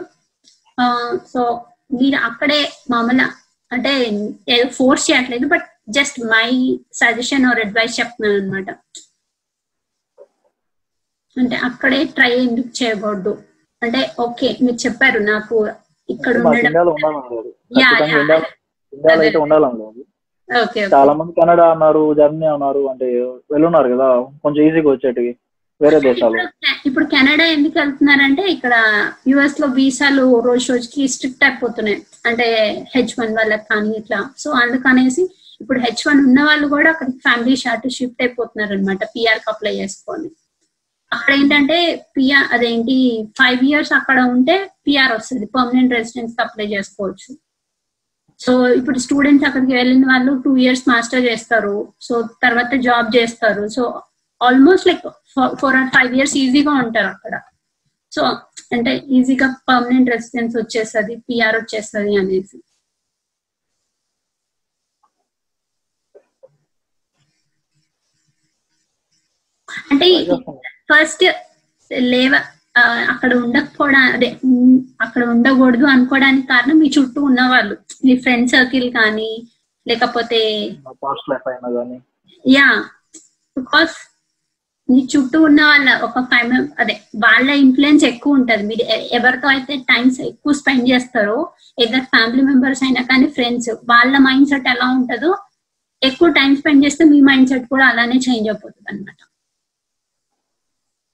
సో 1.33 1.41
మీరు 2.01 2.15
అక్కడే 2.15 2.59
మామూలు 2.91 3.25
అంటే 3.71 3.91
ఏదో 4.49 4.69
ఫోర్స్ 4.69 5.11
చేయట్లేదు 5.11 5.47
but 5.47 5.67
just 5.87 6.19
my 6.33 6.49
suggestion 7.01 7.47
or 7.51 7.61
advice 7.65 7.97
చెప్తున్నాను 7.99 8.37
అనమాట 8.41 8.69
అంటే 11.37 11.55
అక్కడే 11.67 11.99
ట్రై 12.17 12.31
ఎందుకు 12.47 12.71
చేయకూడదు. 12.79 13.33
అంటే 13.81 14.01
ఓకే 14.25 14.49
మీరు 14.65 14.79
చెప్పారు 14.85 15.19
నాకు 15.31 15.55
ఇక్కడ 16.09 16.35
చాలా 20.93 21.11
మంది 21.19 21.31
కెనడా 21.37 21.65
అన్నారు 21.73 22.01
జర్మనీ 22.19 22.47
అన్నారు 22.55 22.81
అంటే 22.91 23.07
వెళ్ళున్నారు 23.53 23.87
కదా 23.93 24.07
కొంచెం 24.43 24.61
ఈజీగా 24.67 24.89
వచ్చేటివి 24.93 25.31
వేరే 25.81 25.99
దేశాలు. 26.07 26.37
ఇప్పుడు 26.87 27.05
కెనడా 27.13 27.45
ఎందుకు 27.55 27.75
వెళ్తున్నారంటే 27.79 28.43
ఇక్కడ 28.55 28.73
యుఎస్లో 29.31 29.67
వీసాలు 29.77 30.25
రోజు 30.47 30.65
రోజుకి 30.73 31.01
స్ట్రిక్ట్ 31.13 31.45
అయిపోతున్నాయి. 31.47 31.97
అంటే 32.29 32.47
హెచ్ 32.95 33.15
వన్ 33.19 33.33
వాళ్ళకి 33.39 33.65
కానీ 33.71 33.91
ఇట్లా. 34.01 34.19
సో 34.43 34.51
అందుకనేసి 34.63 35.23
ఇప్పుడు 35.61 35.79
హెచ్ 35.85 36.03
వన్ 36.07 36.21
ఉన్న 36.27 36.39
వాళ్ళు 36.49 36.67
కూడా 36.75 36.89
అక్కడ 36.93 37.09
ఫ్యామిలీ 37.25 37.55
షార్ట్ 37.63 37.87
షిఫ్ట్ 37.97 38.23
అయిపోతున్నారు 38.23 38.73
అనమాట 38.77 39.03
పిఆర్కి 39.15 39.49
అప్లై 39.53 39.73
చేసుకొని 39.81 40.29
అక్కడ 41.11 41.33
ఏంటంటే 41.39 41.77
పిఆర్ 42.15 42.47
అదేంటి 42.55 42.95
ఫైవ్ 43.39 43.61
ఇయర్స్ 43.69 43.91
అక్కడ 43.97 44.19
ఉంటే 44.35 44.55
పిఆర్ 44.85 45.11
వస్తుంది 45.17 45.45
పర్మనెంట్ 45.55 45.93
రెసిడెన్స్ 45.97 46.33
అప్లై 46.45 46.67
చేసుకోవచ్చు. 46.75 47.31
సో 48.39 48.53
ఇప్పుడు 48.79 48.99
స్టూడెంట్స్ 49.05 49.45
అక్కడికి 49.49 49.73
వెళ్ళిన 49.79 50.05
వాళ్ళు 50.11 50.31
టూ 50.45 50.51
ఇయర్స్ 50.63 50.83
మాస్టర్ 50.91 51.25
చేస్తారు 51.29 51.75
సో 52.07 52.13
తర్వాత 52.43 52.73
జాబ్ 52.87 53.09
చేస్తారు. 53.17 53.63
So 53.75 53.83
almost 54.41 54.87
like 54.89 55.05
four 55.61 55.77
or 55.81 55.91
five 55.95 56.13
years 56.17 56.35
ఈజీగా 56.43 56.73
ఉంటారు 56.83 57.09
అక్కడ. 57.15 57.35
సో 58.11 58.23
అంటే 58.75 58.91
ఈజీగా 59.17 59.47
పర్మనెంట్ 59.69 60.11
రెసిడెన్స్ 60.15 60.55
వచ్చేస్తుంది 60.61 61.15
పిఆర్ 61.27 61.55
వచ్చేస్తుంది 61.61 62.13
అనేసి. 62.21 62.57
అంటే 69.87 70.07
ఫస్ట్ 70.91 71.23
లేవ 72.09 72.33
అక్కడ 73.07 73.33
ఉండకపోవడా 73.35 73.99
అదే 73.99 74.29
అక్కడ 75.01 75.23
ఉండకూడదు 75.23 75.85
అనుకోవడానికి 75.85 76.47
కారణం 76.47 76.79
మీ 76.79 76.87
చుట్టూ 76.89 77.21
ఉన్న 77.21 77.41
వాళ్ళు 77.47 77.75
మీ 78.05 78.17
ఫ్రెండ్ 78.17 78.49
సర్కిల్ 78.49 78.91
కానీ 78.91 79.29
లేకపోతే 79.85 80.39
యా 82.45 82.67
బికాస్ 83.57 83.95
మీ 84.89 85.01
చుట్టూ 85.03 85.37
ఉన్న 85.41 85.61
వాళ్ళ 85.65 85.89
ఒక 86.03 86.21
ఫైవ్ 86.31 86.49
అదే 86.79 86.95
వాళ్ళ 87.15 87.49
ఇన్ఫ్లుయెన్స్ 87.55 88.03
ఎక్కువ 88.05 88.33
ఉంటది. 88.33 88.63
మీరు 88.63 88.85
ఎవరితో 89.11 89.47
అయితే 89.47 89.75
టైమ్స్ 89.91 90.21
ఎక్కువ 90.21 90.53
స్పెండ్ 90.53 90.89
చేస్తారో 90.89 91.37
ఏదర్ 91.79 92.05
ఫ్యామిలీ 92.05 92.41
మెంబర్స్ 92.41 92.83
అయినా 92.83 93.01
కానీ 93.01 93.27
ఫ్రెండ్స్ 93.27 93.69
వాళ్ళ 93.89 94.15
మైండ్ 94.17 94.49
సెట్ 94.49 94.67
ఎలా 94.67 94.87
ఉంటుందో 94.97 95.31
ఎక్కువ 96.01 96.29
టైం 96.29 96.55
స్పెండ్ 96.55 96.85
చేస్తే 96.85 97.03
మీ 97.03 97.19
మైండ్ 97.21 97.49
సెట్ 97.49 97.67
కూడా 97.69 97.85
అలానే 97.85 98.17
చేంజ్ 98.17 98.49
అయిపోతుంది 98.49 98.89
అనమాట 98.91 99.19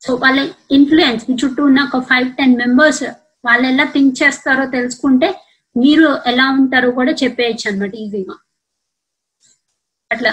సో 0.02 0.12
వాళ్ళ 0.24 0.40
ఇన్ఫ్లుయెన్స్ 0.78 1.24
మీ 1.30 1.34
చుట్టూ 1.44 1.62
ఉన్న 1.70 1.80
ఒక 1.90 2.00
ఫైవ్ 2.10 2.30
టెన్ 2.40 2.56
మెంబర్స్ 2.64 3.04
వాళ్ళు 3.48 3.66
ఎలా 3.72 3.86
థింక్ 3.96 4.20
చేస్తారో 4.22 4.66
తెలుసుకుంటే 4.78 5.30
మీరు 5.76 6.08
ఎలా 6.32 6.46
ఉంటారో 6.60 6.90
కూడా 7.00 7.12
చెప్పేయచ్చు 7.24 7.66
అనమాట 7.72 7.94
ఈజీగా. 8.04 8.36
అట్లా. 10.12 10.32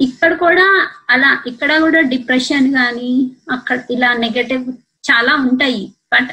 ఇక్కడ 0.00 0.32
కూడా 0.44 0.66
అలా 1.14 1.30
ఇక్కడ 1.50 1.72
కూడా 1.84 2.00
డిప్రెషన్ 2.12 2.68
కానీ 2.78 3.10
అక్కడ 3.56 3.78
ఇలా 3.94 4.10
నెగటివ్ 4.24 4.64
చాలా 5.08 5.32
ఉంటాయి. 5.48 5.82
బట్ 6.12 6.30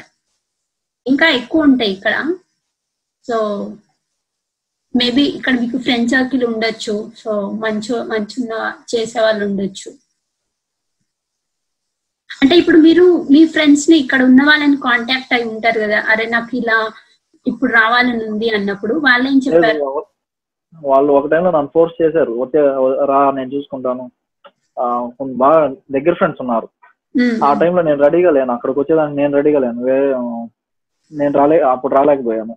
ఇంకా 1.06 1.26
ఎక్కువ 1.40 1.68
ఉంటాయి 1.70 1.92
ఇక్కడ. 1.96 2.14
సో 3.28 3.36
మేబీ 5.00 5.24
ఇక్కడ 5.36 5.54
మీకు 5.62 5.78
ఫ్రెండ్ 5.84 6.10
సర్కిల్ 6.12 6.44
ఉండొచ్చు. 6.50 6.94
సో 7.22 7.30
మంచి 7.64 7.92
మంచిగా 8.12 8.60
చేసే 8.92 9.18
వాళ్ళు 9.24 9.42
ఉండొచ్చు. 9.48 9.90
అంటే 12.42 12.54
ఇప్పుడు 12.60 12.78
మీరు 12.86 13.04
మీ 13.34 13.40
ఫ్రెండ్స్ని 13.54 13.96
ఇక్కడ 14.04 14.20
ఉన్న 14.30 14.42
వాళ్ళని 14.48 14.76
కాంటాక్ట్ 14.86 15.34
అయి 15.36 15.46
ఉంటారు 15.52 15.78
కదా. 15.84 15.98
అరే 16.12 16.24
నాకు 16.36 16.52
ఇలా 16.60 16.78
ఇప్పుడు 17.46 17.70
రావాలని 17.72 18.22
ఉంది 18.30 18.48
అన్నప్పుడు 18.56 18.94
వాళ్ళు 19.06 19.26
ఏం 19.32 19.38
చెప్పారు? 19.46 19.86
వాళ్ళు 20.88 21.10
ఒక 21.18 21.28
టైంలో 21.32 21.50
నన్ను 21.50 21.70
ఫోర్స్ 21.74 21.96
చేశారు. 22.02 22.32
వచ్చే 22.42 22.60
రా 23.10 23.20
నేను 23.38 23.50
చూసుకుంటాను. 23.54 24.04
బాగా 25.42 25.60
దగ్గర 25.96 26.14
ఫ్రెండ్స్ 26.20 26.42
ఉన్నారు. 26.44 26.68
ఆ 27.46 27.50
టైంలో 27.60 27.82
నేను 27.88 28.00
రెడీగా 28.06 28.30
లేను. 28.36 28.52
అక్కడికి 28.56 28.80
వచ్చేదాన్ని 28.80 29.16
నేను 29.20 29.32
రెడీగా 29.38 29.60
లేను. 29.64 29.80
నేను 31.12 31.34
రాలే 31.40 31.58
అప్పుడు 31.72 31.94
రాలేకపోయాను. 31.98 32.54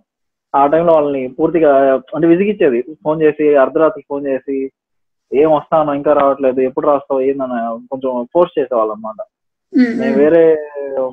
ఆ 0.54 0.66
టైంలో 0.66 0.92
వాళ్ళని 0.92 1.28
పూర్తిగా 1.28 1.70
అంటే 2.14 2.26
విసిగిచ్చేది. 2.26 2.82
ఫోన్ 3.04 3.22
చేసి 3.22 3.54
అర్ధరాత్రి 3.56 4.04
ఫోన్ 4.08 4.26
చేసి 4.26 4.56
ఏం 5.32 5.52
వస్తాను 5.52 5.92
ఇంకా 5.92 6.12
రావట్లేదు 6.12 6.60
ఎప్పుడు 6.60 6.86
రాస్తావు 6.86 7.20
ఏందని 7.20 7.58
కొంచెం 7.88 8.26
ఫోర్స్ 8.32 8.58
చేసేవాళ్ళు 8.58 8.92
అనమాట 8.92 9.20
నేను 10.00 10.16
వేరే 10.18 10.42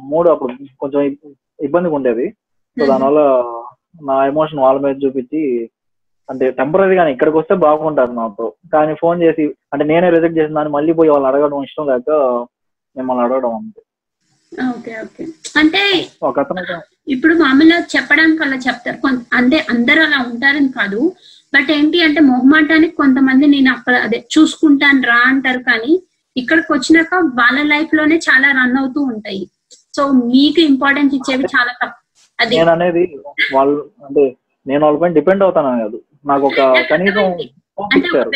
మూడు 0.02 0.30
అప్పుడు 0.30 0.54
కొంచెం 0.80 1.02
ఇబ్- 1.02 1.34
ఇబ్బందిగా 1.60 1.95
ఉండేది. 1.95 2.30
సో. 2.78 2.86
దానివల్ల 2.86 3.19
నా 4.04 4.25
ఎమోషన్ 4.25 4.60
వాళ్ళ 4.60 4.80
మీద 4.82 4.95
చూపించి 5.06 5.69
అంటే 6.30 6.52
టెంపరీ 6.52 6.95
గానీ 6.95 7.12
ఇక్కడికి 7.12 7.38
వస్తే 7.38 7.56
బాగుంటారు 7.56 8.12
నాతో. 8.12 8.54
కానీ 8.73 8.93
ఫోన్ 8.93 9.23
చేసి 9.23 9.45
అంటే 9.73 9.86
నేనే 9.86 10.10
రిజెక్ట్ 10.10 10.38
చేసిన 10.38 10.54
దాన్ని 10.54 10.73
మళ్ళీ 10.73 10.93
పోయి 10.93 11.10
వాళ్ళని 11.10 11.36
అడగడం 11.36 11.63
ఇష్టం 11.63 11.88
లేక 11.88 12.10
మిమ్మల్ని 12.95 13.23
అడగడం 13.23 13.56
అంతే. 13.56 13.82
ఒక 16.23 16.39
అతను 16.39 16.60
ఇప్పుడు 17.10 17.34
మామూలుగా 17.43 17.80
చెప్పడానికి 17.93 18.41
అలా 18.45 18.58
చెప్తారు. 18.67 18.98
కొంత 19.06 19.22
అంటే 19.39 19.58
అందరూ 19.74 20.02
అలా 20.08 20.19
ఉంటారని 20.32 20.72
కాదు. 20.80 21.02
బట్ 21.54 21.69
ఏంటి 21.76 22.00
అంటే 22.08 22.22
మొహమాటానికి 22.32 22.93
కొంతమంది 23.02 23.45
నేను 23.56 23.69
అక్కడ 23.76 23.95
అదే 24.08 24.19
చూసుకుంటాను 24.36 25.02
రా 25.12 25.19
అంటారు 25.32 25.62
కానీ 25.69 25.93
ఇక్కడికి 26.36 26.69
వచ్చినాక 26.74 27.13
వాళ్ళ 27.39 27.60
లైఫ్లోనే 27.74 28.17
చాలా 28.28 28.48
రన్ 28.60 28.78
అవుతూ 28.82 29.00
ఉంటాయి. 29.14 29.41
సో 29.95 30.01
మీకు 30.34 30.60
ఇంపార్టెన్స్ 30.72 31.16
ఇచ్చేవి 31.18 31.45
చాలా 31.55 31.72
తక్కువ. 31.82 31.97
అది 32.39 32.53
నేను 32.57 32.72
అనేది 32.76 33.03
వాళ్ళు 33.55 33.80
అంటే 34.07 34.24
నేను 34.66 34.82
వాళ్ళపైన 34.86 35.14
డిపెండ్ 35.20 35.43
అవుతాను 35.43 35.70
కాదు. 35.84 35.97
నాకు 36.30 36.45
ఒక 36.49 36.62
కనీసం 36.91 37.26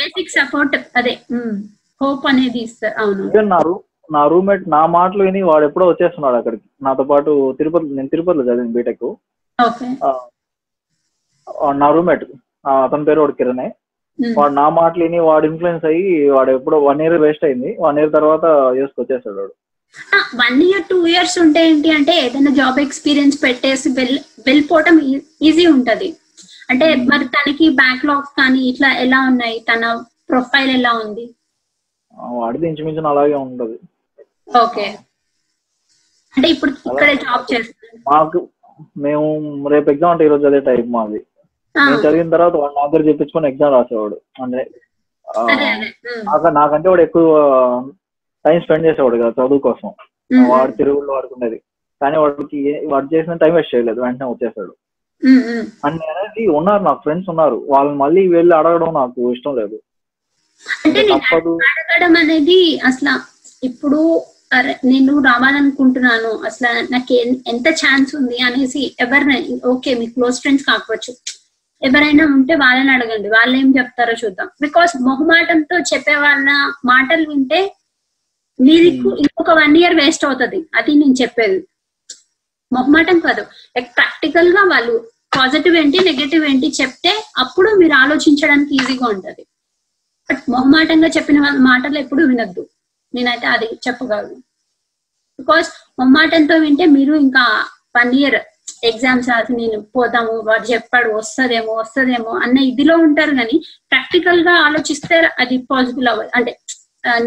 బేసిక్ 0.02 0.36
సపోర్ట్ 0.40 0.76
అదే 1.00 1.14
హోప్ 2.02 2.26
అనేది 2.32 2.60
ఇస్తారు. 2.68 2.96
అవును. 3.04 3.24
నా 4.10 4.22
రూమ్మేట్ 4.32 4.64
నా 4.70 4.82
మాటలు 4.96 5.24
విని 5.24 5.42
వాడు 5.50 5.66
ఎప్పుడో 5.66 5.86
వచ్చేస్తున్నాడు 5.90 6.38
అక్కడికి. 6.40 6.66
నాతో 6.86 7.04
పాటు 7.12 7.32
తిరుపతి 7.60 7.96
నేను 7.98 8.10
తిరుపతిలో 8.14 8.44
చదివిన 8.50 8.74
బీటెక్ 8.78 9.06
నా 11.82 11.88
రూమ్మేట్ 11.96 12.26
అతని 12.84 13.06
పేరు 13.08 13.22
వాడు 13.22 13.36
కిరణే. 13.40 13.68
వాడు 14.20 14.54
నా 14.54 14.66
మాటలు 14.80 15.04
విని 15.04 15.20
వాడు 15.28 15.46
ఇన్ఫ్లుయెన్స్ 15.50 15.86
అయ్యి 15.92 16.30
వాడు 16.36 16.52
ఎప్పుడో 16.58 16.78
వన్ 16.90 17.02
ఇయర్ 17.02 17.22
వేస్ట్ 17.26 17.46
అయింది. 17.46 17.70
వన్ 17.86 18.00
ఇయర్ 18.00 18.12
తర్వాత 18.18 18.46
యూఎస్కి 18.78 19.02
వచ్చేసాడు 19.02 19.38
వాడు. 19.42 19.54
వన్ 20.42 20.60
ఇయర్ 20.68 20.86
టూ 20.90 20.98
ఇయర్స్ 21.14 21.38
ఉంటే 21.40 21.62
ఏంటి 21.70 21.90
అంటే 21.92 22.14
ఏదైనా 22.26 22.52
జాబ్ 22.60 22.80
ఎక్స్పీరియన్స్ 22.80 23.38
పెట్టేసి 23.44 23.90
వెళ్ 24.00 24.18
వెళ్ళిపోవటం 24.48 24.96
ఈజీ 25.50 25.66
ఉంటది. 25.76 26.10
అంటే 26.70 26.88
మరి 27.12 27.26
తనకి 27.36 27.66
బ్యాక్లాగ్స్ 27.82 28.34
కానీ 28.40 28.62
ఇట్లా 28.72 28.90
ఎలా 29.06 29.20
ఉన్నాయి? 29.32 29.58
తన 29.60 29.84
ప్రొఫైల్ 30.30 30.72
ఎలా 30.80 30.92
ఉంది? 31.06 31.26
వాడిది 32.40 32.66
ఇంచుమించు 32.70 33.08
అలాగే 33.08 33.36
ఉంటది. 33.48 33.78
ఓకే. 34.48 34.86
అంటే 36.36 36.48
ఇప్పుడు 36.50 36.72
ఇక్కడే 36.90 37.16
జాబ్ 37.24 37.44
చేస్తున్నారు. 37.52 38.00
మాకు 38.10 38.40
మేము 39.04 39.26
రేపు 39.74 39.90
ఎగ్జామ్ 39.92 40.14
అంటే 40.14 40.26
ఈరోజు 40.26 40.46
అదే 40.48 40.60
టైప్ 40.70 40.88
మాది. 40.90 41.20
నేను 41.76 42.00
చదివిన 42.04 42.30
తర్వాత 42.30 42.56
వాడు 42.56 42.74
నా 42.74 42.84
దగ్గర 42.86 43.08
చెప్పించుకొని 43.10 43.50
ఎగ్జామ్ 43.50 43.74
రాసేవాడు. 43.74 44.18
అంటే 44.44 44.62
నాకంటే 46.56 46.88
వాడు 46.90 47.02
ఎక్కువ 47.02 47.28
టైం 48.46 48.60
స్పెండ్ 48.62 48.88
చేసేవాడు 48.88 49.20
కదా 49.22 49.34
చదువు 49.40 49.62
కోసం. 49.68 49.90
వాడు 50.52 50.72
తిరుగుల్లో 50.72 51.14
వాడుకునేది 51.14 51.58
కానీ 52.02 52.18
వాడికి 52.18 52.60
వాడు 52.92 53.08
చేసిన 53.14 53.36
టైం 53.36 53.54
వేస్ట్ 53.56 53.76
చేయలేదు. 53.76 54.00
వెంటనే 54.02 54.30
వచ్చేసాడు. 54.32 54.74
అని 55.86 56.00
అనేది 56.12 56.44
ఉన్నారు 56.58 56.84
నాకు 56.84 57.02
ఫ్రెండ్స్ 57.02 57.30
ఉన్నారు. 57.30 57.58
వాళ్ళని 57.70 57.98
మళ్ళీ 57.98 58.24
వెళ్ళి 58.28 58.54
అడగడం 58.56 58.92
నాకు 58.94 59.32
ఇష్టం 59.32 59.56
లేదు. 59.56 59.78
తప్పదు. 61.12 61.54
అడగడం 61.72 62.14
అనేది 62.18 62.60
అసలు 62.86 63.14
ఇప్పుడు 63.64 64.00
అరే 64.56 64.74
నేను 64.86 65.14
రావాలనుకుంటున్నాను. 65.20 66.32
అసలు 66.50 66.94
నాకు 66.94 67.14
ఎంత 67.54 67.68
ఛాన్స్ 67.82 68.16
ఉంది 68.16 68.38
అనేసి 68.48 68.82
ఎవరినై 69.00 69.40
ఓకే 69.66 69.94
మీ 69.94 70.06
క్లోజ్ 70.06 70.40
ఫ్రెండ్స్ 70.40 70.66
కాకపోవచ్చు. 70.66 71.14
ఎవరైనా 71.82 72.26
ఉంటే 72.36 72.56
వాళ్ళని 72.56 72.92
అడగండి. 72.92 73.30
వాళ్ళు 73.30 73.56
ఏం 73.58 73.70
చెప్తారో 73.78 74.14
చూద్దాం. 74.24 74.50
బికాస్ 74.62 74.94
మొహమాటంతో 75.02 75.78
చెప్పే 75.92 76.16
వాళ్ళ 76.16 76.50
మాటలు 76.86 77.26
వింటే 77.30 77.60
మీది 78.60 78.88
ఇంకొక 79.24 79.52
వన్ 79.62 79.78
ఇయర్ 79.78 79.96
వేస్ట్ 79.96 80.26
అవుతుంది. 80.26 80.60
అది 80.76 80.92
నేను 80.96 81.16
చెప్పేది. 81.22 81.60
మొహమాటం 82.72 83.20
కాదు. 83.20 83.42
లైక్ 83.78 83.90
ప్రాక్టికల్గా 83.98 84.64
వాళ్ళు 84.74 84.94
పాజిటివ్ 85.38 85.76
ఏంటి 85.78 85.98
నెగటివ్ 86.04 86.44
ఏంటి 86.46 86.68
చెప్తే 86.82 87.12
అప్పుడు 87.38 87.70
మీరు 87.76 87.94
ఆలోచించడానికి 87.94 88.74
ఈజీగా 88.76 89.08
ఉంటది. 89.08 89.44
బట్ 90.30 90.44
మొహమాటంగా 90.50 91.08
చెప్పిన 91.08 91.40
వాళ్ళ 91.42 91.60
మాటలు 91.72 91.98
ఎప్పుడు 91.98 92.24
వినొద్దు. 92.24 92.64
నేనైతే 93.14 93.48
అది 93.56 93.68
చెప్పగలను. 93.86 94.38
బికాస్ 95.40 95.70
మొమ్మాటంతో 96.00 96.56
వింటే 96.64 96.86
మీరు 96.98 97.14
ఇంకా 97.26 97.44
వన్ 97.98 98.12
ఇయర్ 98.20 98.38
ఎగ్జామ్స్ 98.90 99.30
రాసి 99.32 99.54
నేను 99.60 99.78
పోదాము 99.96 100.34
వాడు 100.48 100.66
చెప్పాడు 100.72 101.10
వస్తుందేమో 101.18 101.74
వస్తుందేమో 101.82 102.32
అన్న 102.44 102.58
ఇదిలో 102.72 102.96
ఉంటారు 103.08 103.34
కానీ 103.40 103.56
ప్రాక్టికల్గా 103.92 104.54
ఆలోచిస్తే 104.66 105.18
అది 105.44 105.58
పాసిబుల్ 105.72 106.10
అవ్వదు. 106.12 106.32
అంటే 106.38 106.52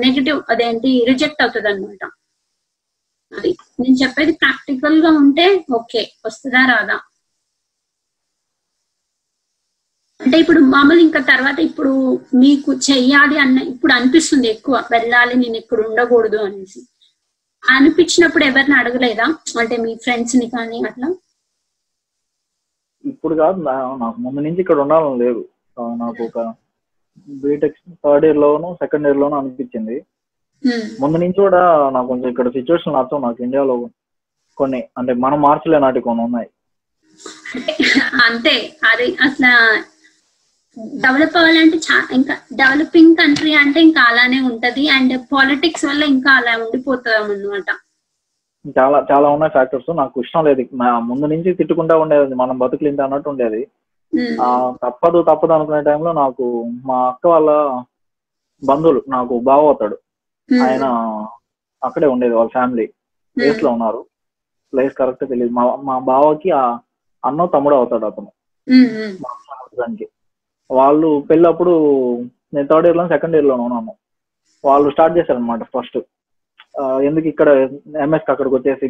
నెగిటివ్ 0.05 0.39
అదేంటి 0.53 0.91
రిజెక్ట్ 1.11 1.43
అవుతుంది 1.45 1.69
అనమాట 1.73 2.05
అది 3.33 3.51
నేను 3.81 3.97
చెప్పేది 4.03 4.33
ప్రాక్టికల్గా 4.43 5.11
ఉంటే 5.23 5.47
ఓకే 5.79 6.03
వస్తుందా 6.27 6.63
రాదా? 6.73 6.97
అంటే 10.21 10.37
ఇప్పుడు 10.43 10.61
మామూలు 10.75 11.01
ఇంకా 11.07 11.21
తర్వాత 11.31 11.59
ఇప్పుడు 11.69 11.93
మీకు 12.43 12.71
చెయ్యాలి 12.89 13.37
అన్న 13.45 13.59
ఇప్పుడు 13.73 13.93
అనిపిస్తుంది 13.97 14.47
ఎక్కువ 14.55 14.77
వెళ్ళాలి 14.95 15.35
నేను 15.43 15.57
ఇక్కడ 15.63 15.79
ఉండకూడదు 15.89 16.39
అనేసి. 16.47 16.81
అనిపించినప్పుడు 17.63 18.45
ఎవరిని 18.49 18.77
అడగలేదా? 18.81 19.27
అంటే 19.61 19.77
మీ 19.85 19.93
ఫ్రెండ్స్ని 20.05 20.47
కానీ 20.57 20.79
అట్లా? 20.89 21.09
ఇప్పుడు 23.05 23.35
కాదు 23.43 23.59
నాకు 24.03 24.17
ముందు 24.25 24.41
నుంచి 24.47 24.61
ఇక్కడ 24.65 24.79
ఉండాలని 24.85 25.19
లేదు. 25.25 25.43
నాకు 26.03 26.21
ఒక 26.29 26.39
బీటెక్ 27.43 27.77
థర్డ్ 28.05 28.27
ఇయర్ 28.29 28.41
లోను 28.45 28.69
సెకండ్ 28.83 29.07
ఇయర్ 29.09 29.21
లోను 29.23 29.37
అనిపించింది 29.41 29.97
ముందు 31.03 31.17
నుంచి 31.23 31.39
కూడా 31.47 31.63
నాకు 31.95 32.09
కొంచెం 32.13 32.29
ఇక్కడ 32.33 32.51
సిచ్యువేషన్ 32.57 32.97
నచ్చవు 32.97 33.25
నాకు 33.27 33.41
ఇండియాలో 33.47 33.75
కొన్ని 34.59 34.81
అంటే 34.99 35.13
మనం 35.25 35.39
మార్చలేనాటి 35.49 36.07
కొన్ని 36.07 36.23
ఉన్నాయి. 36.29 36.49
అంటే 37.55 37.75
అంతే 38.27 38.55
అది 38.91 39.07
అసలు 39.27 39.53
డెవలప్ 40.79 41.37
అవ్వాలంటే 41.37 41.79
ఇంకా 42.15 42.35
డెవలపింగ్ 42.55 43.17
కంట్రీ 43.17 43.53
అంటే 43.55 43.81
ఇంకా 43.81 44.03
అలానే 44.03 44.41
ఉంటది. 44.51 44.89
అండ్ 44.89 45.15
పాలిటిక్స్ 45.33 45.85
వల్ల 45.85 46.03
ఇంకా 46.15 46.31
అలా 46.33 46.53
ఉండిపోతాం 46.65 47.25
అన్నమాట 47.25 47.69
చాలా 48.79 48.99
చాలా 49.11 49.29
ఉన్నాయి 49.29 49.51
ఫ్యాక్టర్స్. 49.51 49.91
నాకు 49.97 50.21
ఇష్టం 50.21 50.45
లేదు. 50.45 50.63
ముందు 51.11 51.27
నుంచి 51.27 51.51
తిట్టుకుంటా 51.55 51.97
ఉండేది. 51.97 52.35
మనం 52.35 52.59
బతుకులింత 52.59 53.01
అన్నట్టు 53.01 53.29
ఉండేది. 53.29 53.63
తప్పదు 54.85 55.23
తప్పదు 55.29 55.53
అనుకునే 55.53 55.81
టైంలో 55.83 56.13
నాకు 56.13 56.45
మా 56.87 56.99
అక్క 57.09 57.27
వాళ్ళ 57.27 57.51
బంధువులు 58.63 59.03
నాకు 59.09 59.35
బావ 59.41 59.61
అవుతాడు 59.67 59.97
ఆయన 60.65 60.85
అక్కడే 61.83 62.07
ఉండేది 62.07 62.35
వాళ్ళ 62.35 62.51
ఫ్యామిలీ. 62.51 62.87
ప్లేస్లో 63.37 63.71
ఉన్నారు. 63.71 64.01
ప్లేస్ 64.73 64.95
కరెక్ట్ 64.95 65.29
తెలియదు. 65.29 65.53
మా 65.53 65.65
మా 65.89 65.99
బావకి 66.11 66.51
ఆ 66.51 66.65
అన్న 67.25 67.45
తమ్ముడు 67.45 67.75
అవుతాడు 67.75 68.07
అతను. 68.07 68.31
మా 69.23 69.31
హస్బెండ్ 69.55 70.03
వాళ్ళు 70.71 71.09
పెళ్ళప్పుడు 71.31 71.73
నేను 72.55 72.69
థర్డ్ 72.71 72.87
ఇయర్లో 72.87 73.05
సెకండ్ 73.15 73.37
ఇయర్లో 73.37 73.55
ఉన్నాను. 73.67 73.93
వాళ్ళు 74.65 74.89
స్టార్ట్ 74.95 75.17
చేశారు 75.19 75.39
అనమాట 75.41 75.63
ఫస్ట్ 75.77 75.99
ఎందుకు 77.09 77.27
ఇక్కడ 77.33 77.49
ఎంఎస్ 78.05 78.31
అక్కడికి 78.33 78.55
వచ్చేసి 78.57 78.89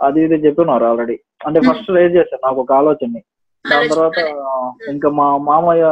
అది 0.00 0.20
ఇది 0.24 0.36
చెప్పినారు 0.46 0.84
ఆల్రెడీ 0.84 1.16
అంటే 1.46 1.58
ఫస్ట్ 1.68 1.90
రేజ్ 1.96 2.16
చేశారు 2.16 2.42
నాకు 2.46 2.58
ఒక 2.62 2.72
ఆలోచనని. 2.80 3.22
దాని 3.64 3.90
తర్వాత 3.92 4.18
ఇంకా 4.92 5.08
మా 5.18 5.26
మామయ్య 5.50 5.84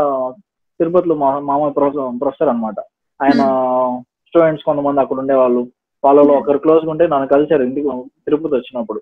తిరుపతిలో 0.80 1.14
మా 1.22 1.28
మామయ్య 1.50 1.72
ప్రొఫెసర్ 2.20 2.50
అనమాట 2.52 2.78
ఆయన 3.20 3.42
స్టూడెంట్స్ 4.28 4.66
కొంతమంది 4.66 5.02
అక్కడ 5.02 5.18
ఉండేవాళ్ళు. 5.22 5.62
వాళ్ళలో 6.04 6.32
ఒకరు 6.40 6.58
క్లోజ్ 6.64 6.84
ఉంటే 6.92 7.04
నన్ను 7.12 7.26
కలిశారు 7.32 7.62
ఇంటికి 7.68 7.88
తిరుపతి 8.26 8.54
వచ్చినప్పుడు. 8.56 9.00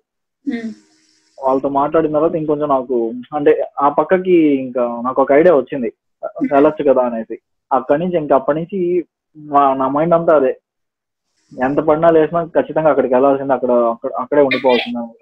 వాళ్ళతో 1.38 1.68
మాట్లాడిన 1.80 2.16
తర్వాత 2.16 2.34
ఇంకొంచెం 2.40 2.68
నాకు 2.68 2.96
అంటే 3.36 3.52
ఆ 3.84 3.88
పక్కకి 3.98 4.36
ఇంకా 4.64 4.84
నాకు 5.06 5.18
ఒక 5.22 5.32
ఐడియా 5.32 5.54
వచ్చింది. 5.56 5.90
వెళ్ళొచ్చు 6.24 6.92
కదా 6.92 7.02
అనేసి. 7.02 7.38
అక్కడి 7.72 8.04
నుంచి 8.04 8.16
ఇంకా 8.16 8.34
అప్పటి 8.34 8.58
నుంచి 8.58 9.04
మా- 9.36 9.78
నా 9.78 9.88
మైండ్ 9.88 10.14
అంతా 10.14 10.36
అదే. 10.36 10.60
ఎంత 11.64 11.78
పడినా 11.78 12.08
లేసినా 12.08 12.44
ఖచ్చితంగా 12.44 12.90
అక్కడికి 12.90 13.14
వెళ్ళాల్సింది 13.14 13.52
అక్కడ 13.52 13.70
అక్కడే 14.18 14.42
ఉండిపోవాల్సింది. 14.42 15.18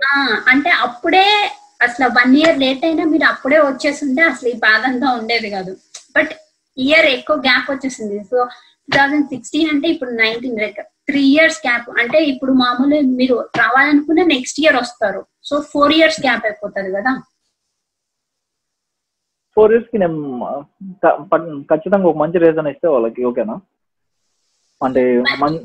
అంటే 0.51 0.71
అప్పుడే 0.71 1.51
అసలు 1.83 2.09
వన్ 2.09 2.37
ఇయర్ 2.37 2.59
లేట్ 2.59 2.85
అయినా 2.85 3.05
మీరు 3.05 3.25
అప్పుడే 3.25 3.59
వచ్చేసింటే 3.59 4.23
అసలు 4.23 4.49
ఈ 4.49 4.53
బాధ 4.53 4.85
అంతా 4.85 5.15
ఉండేది 5.15 5.51
కాదు. 5.51 5.77
బట్ 6.17 6.29
ఇయర్ 6.79 7.07
ఎక్కువ 7.07 7.37
గ్యాప్ 7.37 7.71
వచ్చేసింది. 7.71 8.25
సో 8.25 8.45
టూ 8.45 8.99
థౌజండ్ 8.99 9.27
సిక్స్టీన్ 9.27 9.69
అంటే 9.75 9.89
ఇప్పుడు 9.89 10.11
nineteen 10.11 10.61
like 10.61 10.81
three 10.81 11.21
years 11.21 11.67
gap. 11.67 11.91
అంటే 12.01 12.25
ఇప్పుడు 12.25 12.53
మామూలు 12.53 13.01
మీరు 13.01 13.49
రావాలనుకున్న 13.57 14.23
నెక్స్ట్ 14.23 14.61
ఇయర్ 14.61 14.77
వస్తారు. 14.77 15.27
సో 15.45 15.61
ఫోర్ 15.61 15.93
ఇయర్స్ 15.93 16.21
గ్యాప్ 16.21 16.47
అయిపోతుంది 16.47 16.93
కదా. 16.93 17.23
ఫోర్ 19.59 19.73
ఇయర్స్కి 19.73 19.99
నేను 19.99 20.17
ఖచ్చితంగా 21.71 22.09
ఒక 22.09 22.17
మంచి 22.17 22.39
రీజన్ 22.39 22.67
ఇస్తే 22.67 22.89
వాళ్ళకి 22.89 23.25
ఓకేనా 23.25 23.55
అంటే 24.81 25.03
మన్- 25.41 25.59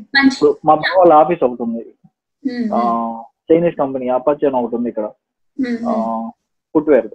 మా 0.66 0.76
బావ 0.76 1.00
వాళ్ళ 1.00 1.14
ఆఫీస్ 1.14 1.44
ఒకటి 1.44 1.64
ఉంది. 1.64 1.84
చైనీస్ 3.52 3.76
కంపెనీ 3.76 4.08
అపాచే 4.10 4.48
అని 4.48 4.56
ఒకటి 4.56 4.76
ఉంది 4.76 4.90
ఇక్కడ. 4.90 5.08
ఫుట్వేర్ 6.74 7.08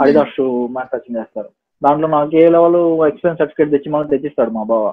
అడిదాస్ 0.00 0.30
షూ 0.36 0.44
మ్యానుఫాక్చరింగ్ 0.66 1.18
చేస్తారు. 1.20 1.48
దాంట్లో 1.82 2.08
నాకు 2.08 2.36
ఏ 2.36 2.48
లెవెల్ 2.48 2.76
ఎక్స్పీరియన్స్ 3.06 3.38
సర్టిఫికేట్ 3.38 3.70
తెచ్చి 3.70 3.92
మనకు 3.92 4.08
తెచ్చిస్తాడు 4.08 4.50
మా 4.50 4.62
బావ. 4.62 4.86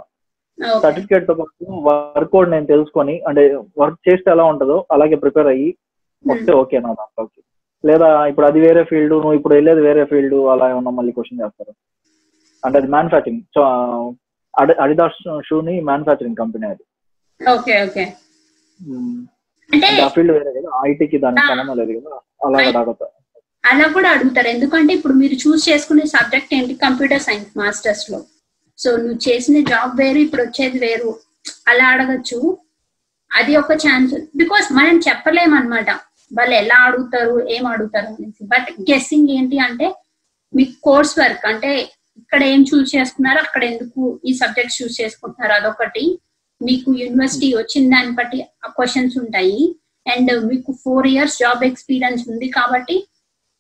సర్టిఫికేట్తో 0.82 1.34
పాటు 1.34 1.72
వర్క్ 1.72 2.32
కూడా 2.32 2.50
నేను 2.50 2.66
తెలుసుకొని 2.66 3.22
అంటే 3.22 3.44
వర్క్ 3.80 4.10
చేస్తే 4.10 4.32
ఎలా 4.32 4.44
ఉంటుందో 4.44 4.86
అలాగే 4.92 5.16
ప్రిపేర్ 5.16 5.48
అయ్యి 5.48 5.70
వస్తే 6.32 6.52
ఓకే 6.54 6.80
నా 6.80 6.94
దాంట్లోకి. 6.94 7.42
లేదా 7.84 8.10
ఇప్పుడు 8.32 8.48
అది 8.50 8.60
వేరే 8.66 8.82
ఫీల్డ్ 8.90 9.14
నువ్వు 9.14 9.38
ఇప్పుడు 9.38 9.56
వెళ్ళేది 9.58 9.82
వేరే 9.88 10.04
ఫీల్డ్ 10.12 10.36
అలా 10.54 10.66
ఏమన్నా 10.72 10.92
మళ్ళీ 10.98 11.12
క్వశ్చన్ 11.18 11.42
చేస్తారు? 11.44 11.74
అంటే 12.64 12.78
అది 12.80 12.90
మ్యానుఫాక్చరింగ్ 12.96 13.44
సో 13.56 13.62
అడిదాస్ 14.84 15.22
షూని 15.48 15.76
మ్యానుఫాక్చరింగ్ 15.90 16.40
కంపెనీ 16.42 16.66
అది. 16.74 16.84
Okay 17.42 17.74
okay. 17.86 18.04
ఆ 20.06 20.08
ఫీల్డ్ 20.16 20.34
వేరే 20.38 20.52
కదా 20.58 20.70
ఐటీకి 20.90 21.18
దానికి 21.26 21.48
సంబంధం 21.52 21.78
లేదు 21.82 21.94
కదా 22.00 22.20
అలాగే 22.48 22.70
అడుగుతారు 22.82 23.14
అలా 23.64 23.88
కూడా 23.96 24.10
అడుగుతారు. 24.16 24.48
ఎందుకంటే 24.48 24.92
ఇప్పుడు 24.98 25.14
మీరు 25.14 25.36
చూస్ 25.42 25.64
చేసుకునే 25.70 26.06
సబ్జెక్ట్ 26.14 26.54
ఏంటి? 26.58 26.74
Computer 26.86 27.26
science 27.26 27.52
మాస్టర్స్లో. 27.58 28.20
సో 28.80 28.90
నువ్వు 29.02 29.20
చేసిన 29.26 29.58
జాబ్ 29.64 29.94
వేరు 30.02 30.20
ఇప్పుడు 30.26 30.42
వచ్చేది 30.42 30.80
వేరు. 30.86 31.12
అలా 31.72 31.86
అడగచ్చు. 31.94 32.40
అది 33.32 33.54
ఒక 33.58 33.74
ఛాన్స్ 33.84 34.14
బికాస్ 34.38 34.68
మనం 34.80 34.98
చెప్పలేమన్నమాట. 35.08 35.92
వాళ్ళు 36.38 36.54
ఎలా 36.56 36.78
అడుగుతారు 36.88 37.36
ఏం 37.56 37.64
అడుగుతారు 37.74 38.08
అనేసి. 38.08 38.44
బట్ 38.54 38.70
గెస్సింగ్ 38.92 39.30
ఏంటి 39.38 39.58
అంటే 39.68 39.88
మీ 40.54 40.64
కోర్స్ 40.88 41.14
వర్క్ 41.20 41.46
అంటే 41.52 41.72
ఇక్కడ 42.22 42.42
ఏం 42.54 42.62
చూస్ 42.70 42.90
చేసుకున్నారో 42.96 43.40
అక్కడ 43.46 43.64
ఎందుకు 43.64 44.02
ఈ 44.26 44.34
సబ్జెక్ట్ 44.42 44.78
చూస్ 44.80 44.96
చేసుకుంటున్నారు 45.02 45.54
అదొకటి. 45.54 46.04
మీకు 46.62 46.90
యూనివర్సిటీ 47.02 47.48
వచ్చిన 47.54 47.84
దాన్ని 47.94 48.14
బట్టి 48.16 48.40
క్వశ్చన్స్ 48.78 49.16
ఉంటాయి. 49.24 49.62
అండ్ 50.06 50.32
మీకు 50.50 50.72
ఫోర్ 50.84 51.08
ఇయర్స్ 51.08 51.40
జాబ్ 51.44 51.64
ఎక్స్పీరియన్స్ 51.70 52.24
ఉంది 52.32 52.48
కాబట్టి 52.58 52.98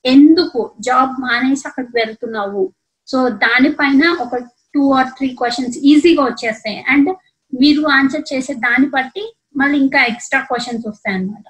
ఎందుకు 0.05 0.59
జాబ్ 0.87 1.13
మానేసి 1.21 1.63
అక్కడికి 1.67 1.93
వెళ్తున్నావు? 1.99 2.63
సో 3.07 3.17
దానిపైన 3.29 4.03
ఒక 4.25 4.35
టూ 4.75 4.83
ఆర్ 4.97 5.09
త్రీ 5.17 5.27
క్వశ్చన్స్ 5.39 5.77
ఈజీగా 5.91 6.23
వచ్చేస్తాయి. 6.23 6.79
అండ్ 6.93 7.09
మీరు 7.53 7.81
ఆన్సర్ 7.97 8.29
చేసే 8.33 8.53
దాన్ని 8.65 8.89
బట్టి 8.89 9.23
మళ్ళీ 9.57 9.77
ఇంకా 9.85 10.01
ఎక్స్ట్రా 10.11 10.39
క్వశ్చన్స్ 10.41 10.85
వస్తాయి 10.87 11.15
అన్నమాట 11.17 11.47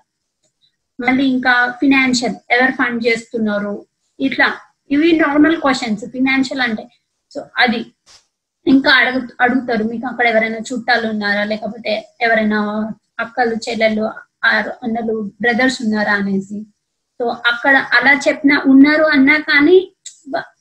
మళ్ళీ 1.03 1.25
ఇంకా 1.35 1.53
ఫినాన్షియల్ 1.81 2.35
ఎవరు 2.55 2.73
ఫండ్ 2.79 2.99
చేస్తున్నారు? 3.07 3.75
ఇట్లా 4.19 4.47
ఇవి 4.95 5.09
నార్మల్ 5.23 5.57
క్వశ్చన్స్ 5.63 6.03
ఫినాన్షియల్ 6.15 6.63
అంటే 6.67 6.83
సో 7.31 7.41
అది 7.63 7.79
ఇంకా 8.67 8.91
అడుగు 9.01 9.19
అడుగుతారు. 9.43 9.83
మీకు 9.91 10.05
అక్కడ 10.11 10.25
ఎవరైనా 10.31 10.59
చుట్టాలు 10.69 11.05
ఉన్నారా? 11.13 11.43
లేకపోతే 11.51 11.93
ఎవరైనా 12.25 12.59
అక్కలు 13.23 13.55
చెల్లెళ్ళు 13.65 14.05
అన్నలు 14.85 15.15
బ్రదర్స్ 15.43 15.79
ఉన్నారా 15.85 16.13
అనేసి. 16.21 16.59
సో 17.19 17.25
అక్కడ 17.51 17.75
అలా 17.97 18.13
చెప్పిన 18.27 18.53
ఉన్నారు 18.71 19.05
అన్నా 19.15 19.35
కానీ 19.49 19.77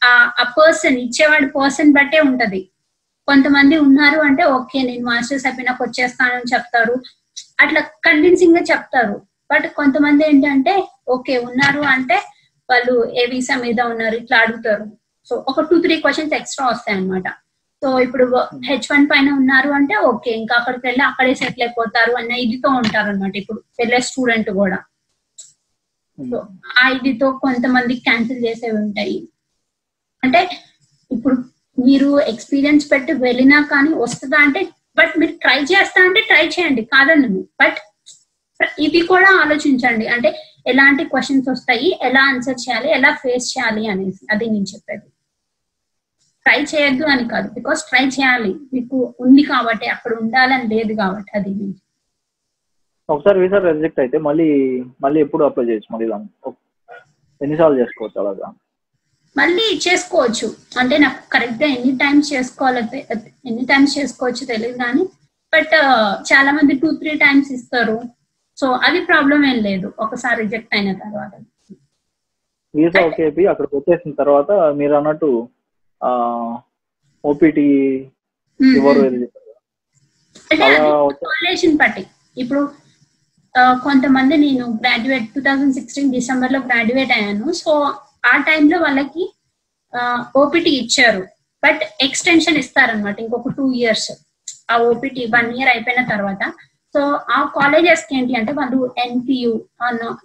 ఆ 0.08 0.44
పర్సన్ 0.58 0.98
ఇచ్చేవాడి 1.04 1.46
పర్సన్ 1.56 1.94
బట్టే 1.96 2.20
ఉంటది. 2.30 2.60
కొంతమంది 3.28 3.76
ఉన్నారు 3.86 4.20
అంటే 4.28 4.44
ఓకే 4.56 4.78
నేను 4.88 5.04
మాస్టర్స్ 5.10 5.44
అయిపోయినాక 5.46 5.82
వచ్చేస్తానని 5.82 6.50
చెప్తారు. 6.52 6.94
అట్లా 7.62 7.80
కన్విన్సింగ్గా 8.06 8.62
చెప్తారు. 8.70 9.16
బట్ 9.50 9.66
కొంతమంది 9.78 10.22
ఏంటంటే 10.28 10.74
ఓకే 11.14 11.34
ఉన్నారు 11.48 11.82
అంటే 11.94 12.16
వాళ్ళు 12.68 12.94
ఏ 13.20 13.22
వీసా 13.30 13.54
మీద 13.64 13.80
ఉన్నారు 13.92 14.16
ఇట్లా 14.22 14.36
అడుగుతారు. 14.44 14.84
సో 15.28 15.34
ఒక 15.50 15.62
టూ 15.70 15.76
త్రీ 15.84 15.94
క్వశ్చన్స్ 16.02 16.34
ఎక్స్ట్రా 16.38 16.66
వస్తాయి 16.72 16.96
అనమాట 16.96 17.28
సో 17.82 17.88
ఇప్పుడు 18.04 18.24
హెచ్ 18.68 18.88
వన్ 18.92 19.06
పైన 19.10 19.28
ఉన్నారు 19.40 19.70
అంటే 19.78 19.94
ఓకే 20.10 20.30
ఇంకా 20.40 20.54
అక్కడికి 20.60 20.84
వెళ్ళి 20.88 21.02
అక్కడే 21.08 21.32
సెటిల్ 21.40 21.64
అయిపోతారు 21.66 22.12
అన్న 22.20 22.32
ఇదితో 22.44 22.68
ఉంటారు 22.80 23.08
అనమాట 23.12 23.34
ఇప్పుడు 23.42 23.60
వెళ్ళే 23.80 24.00
స్టూడెంట్ 24.08 24.50
కూడా. 24.60 24.78
సో 26.18 26.38
ఆ 26.80 26.84
ఇదితో 26.96 27.28
కొంతమంది 27.44 27.94
క్యాన్సిల్ 28.06 28.42
చేసేవి 28.46 28.76
ఉంటాయి. 28.84 29.16
అంటే 30.22 30.40
ఇప్పుడు 31.10 31.36
మీరు 31.78 32.10
ఎక్స్పీరియన్స్ 32.32 32.84
పెట్టి 32.92 33.12
వెళ్ళినా 33.26 33.60
కానీ 33.72 33.92
వస్తుందా 34.02 34.40
అంటే 34.46 34.60
బట్ 34.98 35.14
మీరు 35.20 35.34
ట్రై 35.44 35.58
చేస్తా 35.70 36.00
అంటే 36.08 36.20
ట్రై 36.30 36.44
చేయండి. 36.56 36.82
కాదండి 36.94 37.42
బట్ 37.62 37.80
ఇది 38.86 39.00
కూడా 39.12 39.30
ఆలోచించండి. 39.42 40.06
అంటే 40.14 40.30
ఎలాంటి 40.66 41.04
క్వశ్చన్స్ 41.12 41.48
వస్తాయి 41.50 41.88
ఎలా 42.08 42.22
ఆన్సర్ 42.32 42.62
చేయాలి 42.64 42.88
ఎలా 42.98 43.10
ఫేస్ 43.22 43.46
చేయాలి 43.52 43.84
అనేసి. 43.92 44.22
అది 44.32 44.46
నేను 44.54 44.68
చెప్పేది. 44.72 45.06
ట్రై 46.46 46.60
చేయొద్దు 46.72 47.04
అని 47.14 47.24
కాదు. 47.28 47.48
బికాస్ 47.58 47.80
ట్రై 47.90 48.04
చేయాలి. 48.16 48.52
మీకు 48.74 48.98
ఉంది 49.24 49.42
కాబట్టి 49.42 49.86
అక్కడ 49.94 50.12
ఉండాలని 50.22 50.68
లేదు 50.74 50.92
కాబట్టి 51.02 51.32
అది 51.38 51.52
ఒకసారి 53.08 53.38
వీసా 53.42 53.58
రిజెక్ట్ 53.58 54.00
అయితే 54.02 54.16
మళ్ళీ 54.26 54.48
మళ్ళీ 55.04 55.18
ఎప్పుడు 55.24 55.42
అప్లై 55.46 55.64
చేయొచ్చు 55.68 55.92
మళ్ళీ 55.94 56.06
ఎన్నిసార్లు 57.40 57.80
చేసుకోవచ్చు 57.80 58.18
అలాగా? 58.22 58.48
మళ్ళీ 59.36 59.66
చేసుకోవచ్చు. 59.86 60.48
అంటే 60.80 60.96
నాకు 61.04 61.20
కరెక్ట్గా 61.34 61.68
ఎన్ని 61.76 61.92
టైమ్స్ 62.02 62.28
చేసుకోవాలి 62.34 63.00
ఎన్ని 63.48 63.64
టైమ్స్ 63.72 63.98
చేసుకోవచ్చు 63.98 64.42
తెలియదు 64.52 64.78
కానీ 64.84 65.04
బట్ 65.52 65.74
చాలా 66.30 66.50
మంది 66.58 66.74
టూ 66.82 66.90
త్రీ 67.00 67.12
టైమ్స్ 67.24 67.50
ఇస్తారు. 67.52 67.96
సో 68.60 68.66
అది 68.86 69.00
ప్రాబ్లం 69.10 69.40
ఏం 69.50 69.58
లేదు. 69.68 69.88
ఒకసారి 70.04 70.38
రిజెక్ట్ 70.44 70.74
అయిన 70.76 70.92
తర్వాత. 71.04 71.32
వీసా 72.74 73.00
ఓకే 73.08 73.24
అక్కడికి 73.52 73.74
వచ్చేసిన 73.78 74.12
తర్వాత 74.22 74.50
మీరు 74.80 74.94
అన్నట్టు 75.00 75.30
ఓపీటీ 77.24 77.66
బట్టి 81.82 82.02
ఇప్పుడు 82.42 82.62
కొంతమంది 83.86 84.34
నేను 84.44 84.64
గ్రాడ్యుయేట్ 84.82 85.26
టూ 85.34 85.40
థౌజండ్ 85.46 85.76
సిక్స్టీన్ 85.78 86.12
డిసెంబర్లో 86.16 86.58
గ్రాడ్యుయేట్ 86.66 87.12
అయ్యాను. 87.16 87.46
సో 87.60 87.70
ఆ 88.32 88.34
టైంలో 88.48 88.76
వాళ్ళకి 88.86 89.24
ఓపీటీ 90.42 90.72
ఇచ్చారు. 90.82 91.22
బట్ 91.62 91.82
ఎక్స్టెన్షన్ 92.06 92.58
ఇస్తారనమాట 92.62 93.16
ఇంకొక 93.24 93.52
టూ 93.58 93.64
ఇయర్స్ 93.80 94.10
ఆ 94.72 94.76
ఓపీటీ 94.90 95.24
వన్ 95.36 95.50
ఇయర్ 95.56 95.70
అయిపోయిన 95.72 96.02
తర్వాత. 96.12 96.42
సో 96.94 97.00
ఆ 97.36 97.40
కాలేజెస్కి 97.58 98.12
ఏంటి 98.18 98.34
అంటే 98.40 98.52
వాళ్ళు 98.58 98.78
ఎన్పియు 99.04 99.52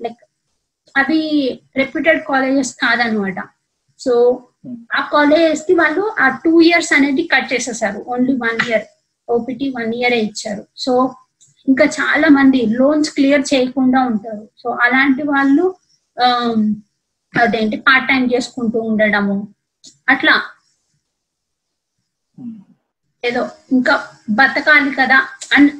లైక్ 0.06 0.22
అవి 0.96 1.22
రెప్యూటెడ్ 1.82 2.22
కాలేజెస్ 2.30 2.72
కాదనమాట 2.84 3.40
సో 4.00 4.14
ఆ 4.98 5.02
కాలేజెస్కి 5.14 5.74
వాళ్ళు 5.82 6.04
ఆ 6.20 6.28
టూ 6.44 6.54
ఇయర్స్ 6.68 6.92
అనేది 6.98 7.24
కట్ 7.34 7.50
చేసేసారు. 7.54 8.00
Only 8.14 8.34
one 8.46 8.60
year 8.68 8.86
OPT 9.28 9.68
one 9.78 9.92
year 10.00 10.16
ఇచ్చారు. 10.26 10.64
సో 10.76 10.92
ఇంకా 11.68 11.86
చాలా 11.98 12.28
మంది 12.38 12.60
లోన్స్ 12.80 13.12
క్లియర్ 13.18 13.44
చేయకుండా 13.52 14.00
ఉంటారు. 14.12 14.44
సో 14.62 14.68
అలాంటి 14.86 15.24
వాళ్ళు 15.32 15.66
ఆమ్, 16.18 16.66
అదేంటి 17.34 17.78
పార్ట్ 17.88 18.08
టైం 18.10 18.26
చేసుకుంటూ 18.34 18.80
ఉండడము 18.90 19.38
అట్లా. 20.10 20.36
ఏదో 23.24 23.42
ఇంకా 23.76 23.94
బతకాలి 24.40 24.92
కదా 25.00 25.18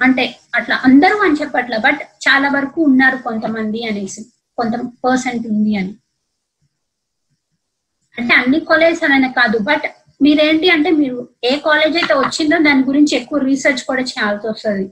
అంటే 0.06 0.24
అట్లా 0.56 0.76
అందరూ 0.88 1.18
అని 1.26 1.36
చెప్పట్లా 1.36 1.78
బట్ 1.78 2.02
చాలా 2.28 2.48
వరకు 2.50 2.80
ఉన్నారు 2.82 3.18
కొంతమంది 3.18 3.80
అనేసి 3.86 4.22
కొంత 4.58 4.74
పర్సెంట్ 5.06 5.48
ఉంది 5.48 5.76
అని. 5.76 5.94
అంటే 8.18 8.34
అన్ని 8.34 8.60
కాలేజ్ 8.60 9.04
అనే 9.04 9.30
కాదు 9.40 9.58
బట్ 9.60 9.86
మీరేంటి 10.22 10.70
అంటే 10.70 10.90
మీరు 10.92 11.18
ఏ 11.44 11.58
కాలేజ్ 11.58 11.96
అయితే 11.98 12.14
వచ్చిందో 12.14 12.58
దాని 12.58 12.84
గురించి 12.84 13.16
ఎక్కువ 13.16 13.40
రీసెర్చ్ 13.40 13.82
కూడా 13.84 14.02
చేయాల్సి 14.02 14.48
వస్తుంది. 14.48 14.86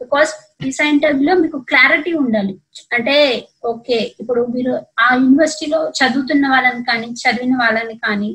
బికాస్ 0.00 0.30
వీసా 0.62 0.84
ఇంటర్వ్యూలో 0.84 1.34
మీకు 1.34 1.58
క్లారిటీ 1.70 2.12
ఉండాలి. 2.12 2.54
అంటే 2.92 3.16
ఓకే 3.64 3.98
ఇప్పుడు 4.20 4.46
మీరు 4.46 4.72
ఆ 5.04 5.14
యూనివర్సిటీలో 5.14 5.80
చదువుతున్న 5.98 6.48
వాళ్ళని 6.48 6.84
కానీ 6.84 7.08
చదివిన 7.22 7.56
వాళ్ళని 7.56 7.96
కానీ 7.98 8.30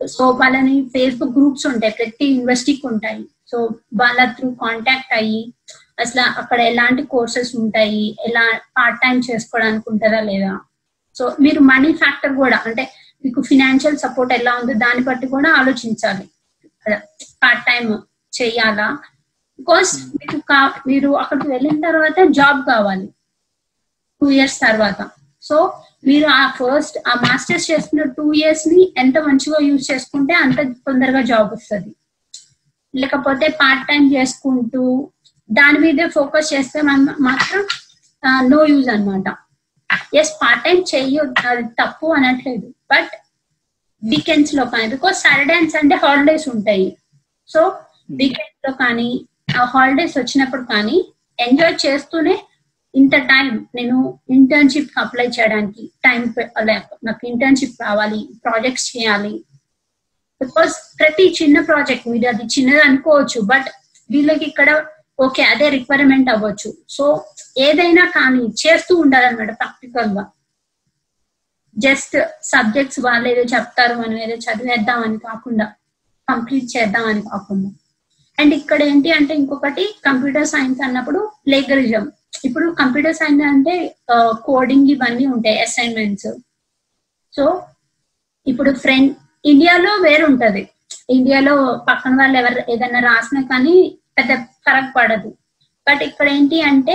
సో 0.00 0.30
వాళ్ళని 0.30 0.76
ఫేస్బుక్ 0.94 1.36
గ్రూప్స్ 1.38 1.66
ఉంటాయి 1.66 1.92
ప్రతి 1.92 2.24
యూనివర్సిటీకి 2.26 2.86
ఉంటాయి. 2.86 3.22
సో 3.48 3.56
వాళ్ళ 4.00 4.24
త్రూ 4.24 4.50
కాంటాక్ట్ 4.50 5.14
అయ్యి 5.14 5.54
అసలు 6.00 6.22
అక్కడ 6.40 6.60
ఎలాంటి 6.60 7.02
కోర్సెస్ 7.02 7.56
ఉంటాయి 7.56 8.16
ఎలా 8.28 8.44
పార్ట్ 8.78 9.00
టైం 9.00 9.18
చేసుకోవడానికి 9.18 9.90
ఉంటుందా 9.90 10.20
లేదా? 10.20 10.52
సో 11.16 11.36
మీరు 11.40 11.60
మనీ 11.60 11.92
ఫ్యాక్టర్ 11.92 12.34
కూడా 12.36 12.62
అంటే 12.66 12.84
మీకు 13.24 13.42
ఫినాన్షియల్ 13.42 13.96
సపోర్ట్ 13.96 14.32
ఎలా 14.32 14.52
ఉందో 14.60 14.72
దాన్ని 14.72 15.04
బట్టి 15.04 15.26
కూడా 15.26 15.50
ఆలోచించాలి. 15.52 16.24
పార్ట్ 17.42 17.66
టైం 17.66 17.84
చేయాలా? 18.32 18.88
బికాస్ 19.58 19.90
మీకు 20.18 20.38
కా 20.40 20.74
మీరు 20.86 21.10
అక్కడికి 21.10 21.48
వెళ్ళిన 21.48 21.80
తర్వాత 21.80 22.16
జాబ్ 22.28 22.60
కావాలి. 22.66 23.06
టూ 24.20 24.30
ఇయర్స్ 24.30 24.60
తర్వాత. 24.60 25.10
సో 25.42 25.56
మీరు 26.06 26.26
ఆ 26.26 26.42
ఫస్ట్ 26.50 26.98
ఆ 27.08 27.14
మాస్టర్స్ 27.14 27.70
చేస్తున్న 27.70 28.04
టూ 28.04 28.32
ఇయర్స్ని 28.32 28.94
ఎంత 28.98 29.18
మంచిగా 29.18 29.58
యూజ్ 29.62 29.90
చేసుకుంటే 29.90 30.34
అంత 30.34 30.60
తొందరగా 30.86 31.22
జాబ్ 31.22 31.52
వస్తుంది. 31.52 31.92
లేకపోతే 32.94 33.46
పార్ట్ 33.60 33.86
టైం 33.88 34.02
చేసుకుంటూ 34.14 34.82
దాని 35.50 35.78
మీదే 35.84 36.06
ఫోకస్ 36.16 36.52
చేస్తే 36.54 36.78
మనం 36.88 37.06
మాత్రం 37.28 37.62
నో 38.52 38.60
యూజ్ 38.72 38.88
అన్నమాట. 38.94 39.28
ఎస్ 40.20 40.32
పార్ట్ 40.42 40.64
టైం 40.66 40.78
చెయ్యొద్దు 40.92 41.46
అది 41.50 41.64
తప్పు 41.80 42.06
అనట్లేదు. 42.16 42.66
బట్ 42.92 43.12
వీకెండ్స్లో 44.02 44.64
కానీ 44.72 44.86
because 44.94 45.18
Saturday 45.24 45.54
and 45.58 45.72
Sunday 45.76 45.96
holidays 46.04 46.46
ఉంటాయి. 46.54 46.88
సో 47.50 47.60
వీకెండ్స్లో 48.20 48.72
కానీ 48.82 49.08
ఆ 49.60 49.64
హాలిడేస్ 49.74 50.16
వచ్చినప్పుడు 50.18 50.64
కానీ 50.72 50.96
ఎంజాయ్ 51.38 51.76
చేస్తూనే 51.84 52.34
ఇంత 52.94 53.16
టైం 53.30 53.48
నేను 53.74 53.98
ఇంటర్న్షిప్ 54.30 54.92
అప్లై 55.02 55.26
చేయడానికి 55.36 55.84
టైం 56.04 56.20
నాకు 57.08 57.22
ఇంటర్న్షిప్ 57.32 57.82
రావాలి 57.86 58.20
ప్రాజెక్ట్స్ 58.44 58.88
చేయాలి 58.92 59.32
బికాస్ 60.40 60.74
ప్రతి 61.00 61.24
చిన్న 61.38 61.58
ప్రాజెక్ట్ 61.60 62.06
మీరు 62.08 62.28
అది 62.28 62.44
చిన్నది 62.54 62.82
అనుకోవచ్చు 62.88 63.40
బట్ 63.52 63.68
వీళ్ళకి 64.10 64.44
ఇక్కడ 64.44 64.70
ఓకే 65.18 65.42
అదే 65.52 65.66
రిక్వైర్మెంట్ 65.68 66.28
అవ్వచ్చు. 66.30 66.70
సో 66.88 67.04
ఏదైనా 67.58 68.04
కానీ 68.16 68.42
చేస్తూ 68.62 68.92
ఉండాలన్నమాట 68.96 69.52
ప్రాక్టికల్గా 69.60 70.24
జస్ట్ 71.76 72.16
సబ్జెక్ట్స్ 72.50 73.00
వాళ్ళు 73.00 73.26
ఏదో 73.28 73.44
చెప్తారు 73.54 73.94
మనం 73.94 74.16
ఏదో 74.18 74.36
చదివేద్దాం 74.44 75.00
అని 75.02 75.18
కాకుండా 75.18 75.66
కంప్లీట్ 76.28 76.68
చేద్దాం 76.76 77.06
అని 77.12 77.22
కాకుండా. 77.22 77.70
అండ్ 78.38 78.52
ఇక్కడ 78.54 78.80
ఏంటి 78.82 79.08
అంటే 79.10 79.32
ఇంకొకటి 79.34 79.84
కంప్యూటర్ 80.04 80.48
సైన్స్ 80.52 80.80
అన్నప్పుడు 80.86 81.20
ప్లేగరిజం 81.46 82.04
ఇప్పుడు 82.44 82.66
కంప్యూటర్ 82.80 83.18
సైన్స్ 83.18 83.44
అంటే 83.52 83.74
uh, 84.14 84.32
కోడింగ్ 84.46 84.88
ఇవన్నీ 84.94 85.26
ఉంటాయి 85.34 85.58
అసైన్మెంట్స్ 85.66 86.30
సో 87.34 87.44
ఇప్పుడు 88.46 88.70
ఫ్రెండ్ 88.84 89.10
ఇండియాలో 89.52 89.92
వేరుంటది. 90.06 90.62
ఇండియాలో 91.16 91.54
పక్కన 91.88 92.14
వాళ్ళు 92.20 92.36
ఎవరు 92.40 92.60
ఏదైనా 92.74 93.00
రాసినా 93.10 93.40
కానీ 93.50 93.74
పెద్ద 94.18 94.32
ఫరక్ 94.66 94.92
పడదు. 94.98 95.30
బట్ 95.86 96.02
ఇక్కడ 96.08 96.26
ఏంటి 96.36 96.58
అంటే 96.70 96.94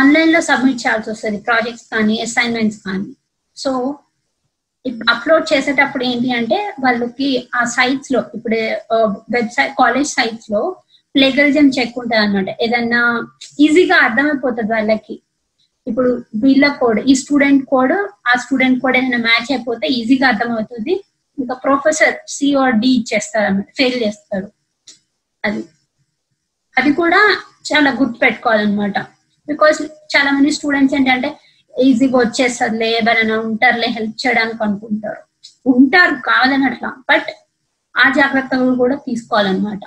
ఆన్లైన్లో 0.00 0.40
సబ్మిట్ 0.50 0.82
చేయాల్సి 0.82 1.10
వస్తుంది 1.12 1.38
ప్రాజెక్ట్స్ 1.48 1.88
కానీ 1.94 2.14
అసైన్మెంట్స్ 2.26 2.78
కానీ. 2.86 3.08
సో 3.56 3.70
అప్లోడ్ 5.12 5.46
చేసేటప్పుడు 5.52 6.04
ఏంటి 6.10 6.28
అంటే 6.36 6.58
వాళ్ళకి 6.84 7.30
ఆ 7.58 7.62
సైట్స్లో 7.74 8.20
ఇప్పుడు 8.36 8.60
వెబ్సైట్ 9.36 9.74
కాలేజ్ 9.80 10.10
సైట్స్లో 10.18 10.62
ప్లేగరిజం 11.14 11.66
చెక్ 11.76 11.98
ఉంటుంది 12.00 12.22
అనమాట 12.22 12.48
ఏదన్నా 12.64 13.02
ఈజీగా 13.64 13.96
అర్థమైపోతుంది 14.06 14.72
వాళ్ళకి. 14.76 15.16
ఇప్పుడు 15.86 16.10
వీళ్ళ 16.42 16.64
కోడ్ 16.80 17.00
ఈ 17.10 17.14
స్టూడెంట్ 17.22 17.62
కోడ్ 17.72 17.94
ఆ 18.30 18.34
స్టూడెంట్ 18.44 18.80
కోడ్ 18.82 18.98
ఏదైనా 19.00 19.20
మ్యాచ్ 19.28 19.50
అయిపోతే 19.54 19.86
ఈజీగా 19.98 20.26
అర్థమవుతుంది. 20.32 20.94
ఇంకా 21.38 21.54
ప్రొఫెసర్ 21.54 22.16
సి 22.28 22.54
ఆర్ 22.54 22.74
డి 22.74 22.88
ఇచ్చేస్తారు 22.96 23.62
ఫెయిల్ 23.76 24.02
చేస్తారు. 24.02 24.48
అది. 25.44 25.62
అది 26.76 26.92
కూడా 26.92 27.20
చాలా 27.68 27.90
గుర్తు 27.90 28.18
పెట్టుకోవాలన్నమాట. 28.18 28.96
బికాస్ 29.48 29.78
చాలా 30.14 30.30
మంది 30.30 30.50
స్టూడెంట్స్ 30.50 30.94
ఏంటంటే 30.94 31.28
ఈజీగా 31.74 32.18
వచ్చేస్తుందిలే 32.18 32.90
ఎవరైనా 32.92 33.40
ఉంటారులే 33.40 33.88
హెల్ప్ 33.88 34.16
చేయడానికి 34.22 34.62
అనుకుంటారు. 34.64 35.22
ఉంటారు 35.66 36.14
కావాలని 36.20 36.66
అట్లా. 36.66 36.90
బట్ 37.10 37.30
ఆ 37.94 38.12
జాగ్రత్తలు 38.12 38.76
కూడా 38.76 38.96
తీసుకోవాలన్నమాట. 39.06 39.82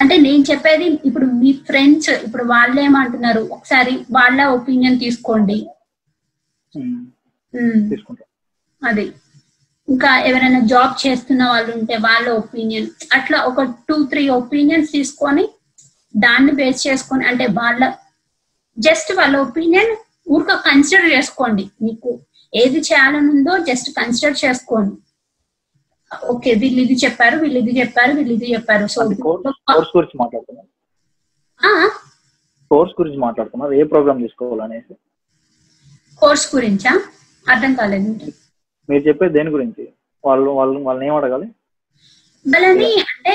అంటే 0.00 0.16
నేను 0.18 0.42
చెప్పేది 0.50 0.86
ఇప్పుడు 1.04 1.26
మీ 1.38 1.52
ఫ్రెండ్స్ 1.66 2.10
ఇప్పుడు 2.18 2.44
వాళ్ళు 2.44 2.80
ఏమంటున్నారు 2.80 3.48
ఒకసారి 3.52 3.94
వాళ్ళ 4.10 4.44
ఒపీనియన్ 4.50 5.00
తీసుకోండి. 5.00 5.58
Hmm. 6.72 6.96
తీసుకుంటా. 7.90 8.24
అది. 8.82 9.06
ఇంకా 9.88 10.10
ఎవరైనా 10.28 10.60
జాబ్ 10.72 10.94
చేస్తున్న 11.04 11.42
వాళ్ళు 11.48 11.70
ఉంటే 11.76 11.96
వాళ్ళ 11.96 12.26
ఒపీనియన్. 12.40 12.88
అట్లా 13.18 13.38
ఒక 13.50 13.62
టూ 13.88 13.96
త్రీ 14.04 14.28
ఒపీనియన్స్ 14.28 14.92
తీసుకొని 14.92 15.44
దాన్ని 16.14 16.52
బేస్ 16.52 16.86
చేసుకొని 16.86 17.24
అంటే 17.30 17.46
వాళ్ళ 17.60 17.82
జస్ట్ 18.76 19.12
వాళ్ళ 19.20 19.34
ఒపీనియన్ 19.46 19.92
ఊరిక 20.34 20.54
కన్సిడర్ 20.68 21.10
చేసుకోండి. 21.16 21.64
మీకు 21.82 22.10
ఏది 22.52 22.78
చేయాలని 22.88 23.30
ఉందో 23.34 23.54
జస్ట్ 23.68 23.88
కన్సిడర్ 24.00 24.36
చేసుకోండి. 24.44 24.96
ఓకే 26.32 26.50
వీళ్ళు 26.54 26.80
ఇది 26.86 26.96
చెప్పారు 27.04 27.36
వీళ్ళు 27.42 27.58
ఇది 27.62 27.72
చెప్పారు 27.80 28.12
వీళ్ళు 28.18 28.32
ఇది 28.38 28.46
చెప్పారు. 28.54 28.86
సో 28.94 29.00
కోర్స్ 29.70 29.92
గురించి 29.96 30.16
మాట్లాడుతున్నారు 30.22 30.68
కోర్స్ 32.70 32.94
గురించి 33.00 33.18
మాట్లాడుతున్నారు 33.26 33.72
ఏ 33.72 33.82
ప్రోగ్రామ్ 33.92 34.22
తీసుకోవాలనేసి? 34.24 34.94
కోర్స్ 36.22 36.46
గురించా? 36.54 36.92
అర్థం 37.46 37.72
కాలేదు 37.74 38.10
మీరు 38.88 39.02
చెప్పేది 39.08 39.34
దేని 39.36 39.50
గురించి? 39.54 39.84
వాళ్ళు 40.24 40.50
వాళ్ళు 40.58 40.78
వాళ్ళని 40.86 41.06
ఏం 41.08 41.14
అడగాలి? 41.16 41.46
వాళ్ళని 42.46 42.90
అంటే 43.12 43.34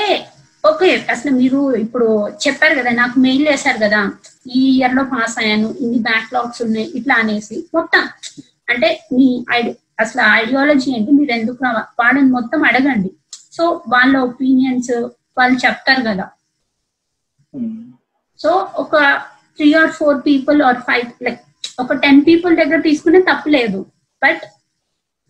ఓకే 0.64 0.88
అసలు 1.12 1.30
మీరు 1.38 1.58
ఇప్పుడు 1.84 2.06
చెప్పారు 2.44 2.74
కదా 2.78 2.90
నాకు 3.00 3.16
మెయిల్ 3.24 3.44
చేశారు 3.50 3.78
కదా 3.84 4.00
ఈ 4.54 4.60
ఇయర్లో 4.76 5.02
పాస్ 5.12 5.36
అయ్యాను 5.42 5.68
ఇన్ని 5.82 5.98
బ్యాక్లాగ్స్ 6.08 6.60
ఉన్నాయి 6.66 6.86
ఇట్లా 6.98 7.14
అనేసి. 7.22 7.56
మొత్తం 7.74 8.04
అంటే 8.68 8.88
మీ 9.12 9.26
ఐడి 9.56 9.72
అసలు 10.00 10.22
ఐడియాలజీ 10.40 10.88
ఏంటి? 10.96 11.10
మీరు 11.18 11.32
ఎందుకు 11.38 11.60
వాళ్ళని 12.00 12.30
మొత్తం 12.36 12.60
అడగండి. 12.70 13.10
సో 13.52 13.64
వాళ్ళ 13.86 14.14
ఒపీనియన్స్ 14.28 14.92
వాళ్ళు 15.38 15.56
చెప్తారు 15.64 16.02
కదా. 16.08 16.26
ఉమ్, 17.54 17.74
సో 18.40 18.50
ఒక 18.82 18.94
three 19.58 19.68
or 19.80 19.92
four 19.98 20.18
people 20.28 20.60
or 20.68 20.80
five 20.88 21.08
like 21.26 21.40
ఒక 21.80 21.92
టెన్ 22.04 22.20
పీపుల్ 22.26 22.54
దగ్గర 22.56 22.78
తీసుకునే 22.80 23.20
తప్పులేదు 23.28 23.80
బట్ 24.24 24.42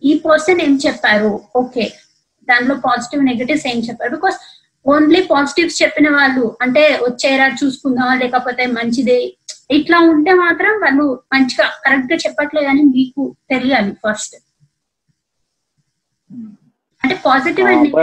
ఈ 0.03 0.11
పర్సన్ 0.19 0.61
ఏం 0.61 0.79
చెప్పారు? 0.85 1.29
ఓకే. 1.55 1.85
దానిలో 2.47 2.75
పాజిటివ్ 2.85 3.25
నెగటివ్స్ 3.25 3.67
ఏం 3.67 3.79
చెప్పారు? 3.79 4.11
బికాస్ 4.11 4.37
ఓన్లీ 4.85 5.21
పాజిటివ్స్ 5.31 5.81
చెప్పిన 5.81 6.09
వాళ్ళు 6.09 6.57
అంటే 6.61 6.81
వచ్చేరా 7.03 7.47
చూసుకుందాం 7.61 8.19
లేకపోతే 8.19 8.65
మంచిదే 8.71 9.17
ఇట్లా 9.71 9.99
ఉంటే 10.09 10.33
మాత్రం 10.35 10.73
వాళ్ళు 10.81 11.05
మంచిగా 11.33 11.65
కరెక్ట్గా 11.85 12.17
చెప్పట్లేదని 12.17 12.83
మీకు 12.91 13.21
తెలియాలి 13.49 13.93
ఫస్ట్ 14.03 14.35
అంటే 17.03 17.15
పాజిటివ్ 17.25 17.67
అండ్ 17.69 17.97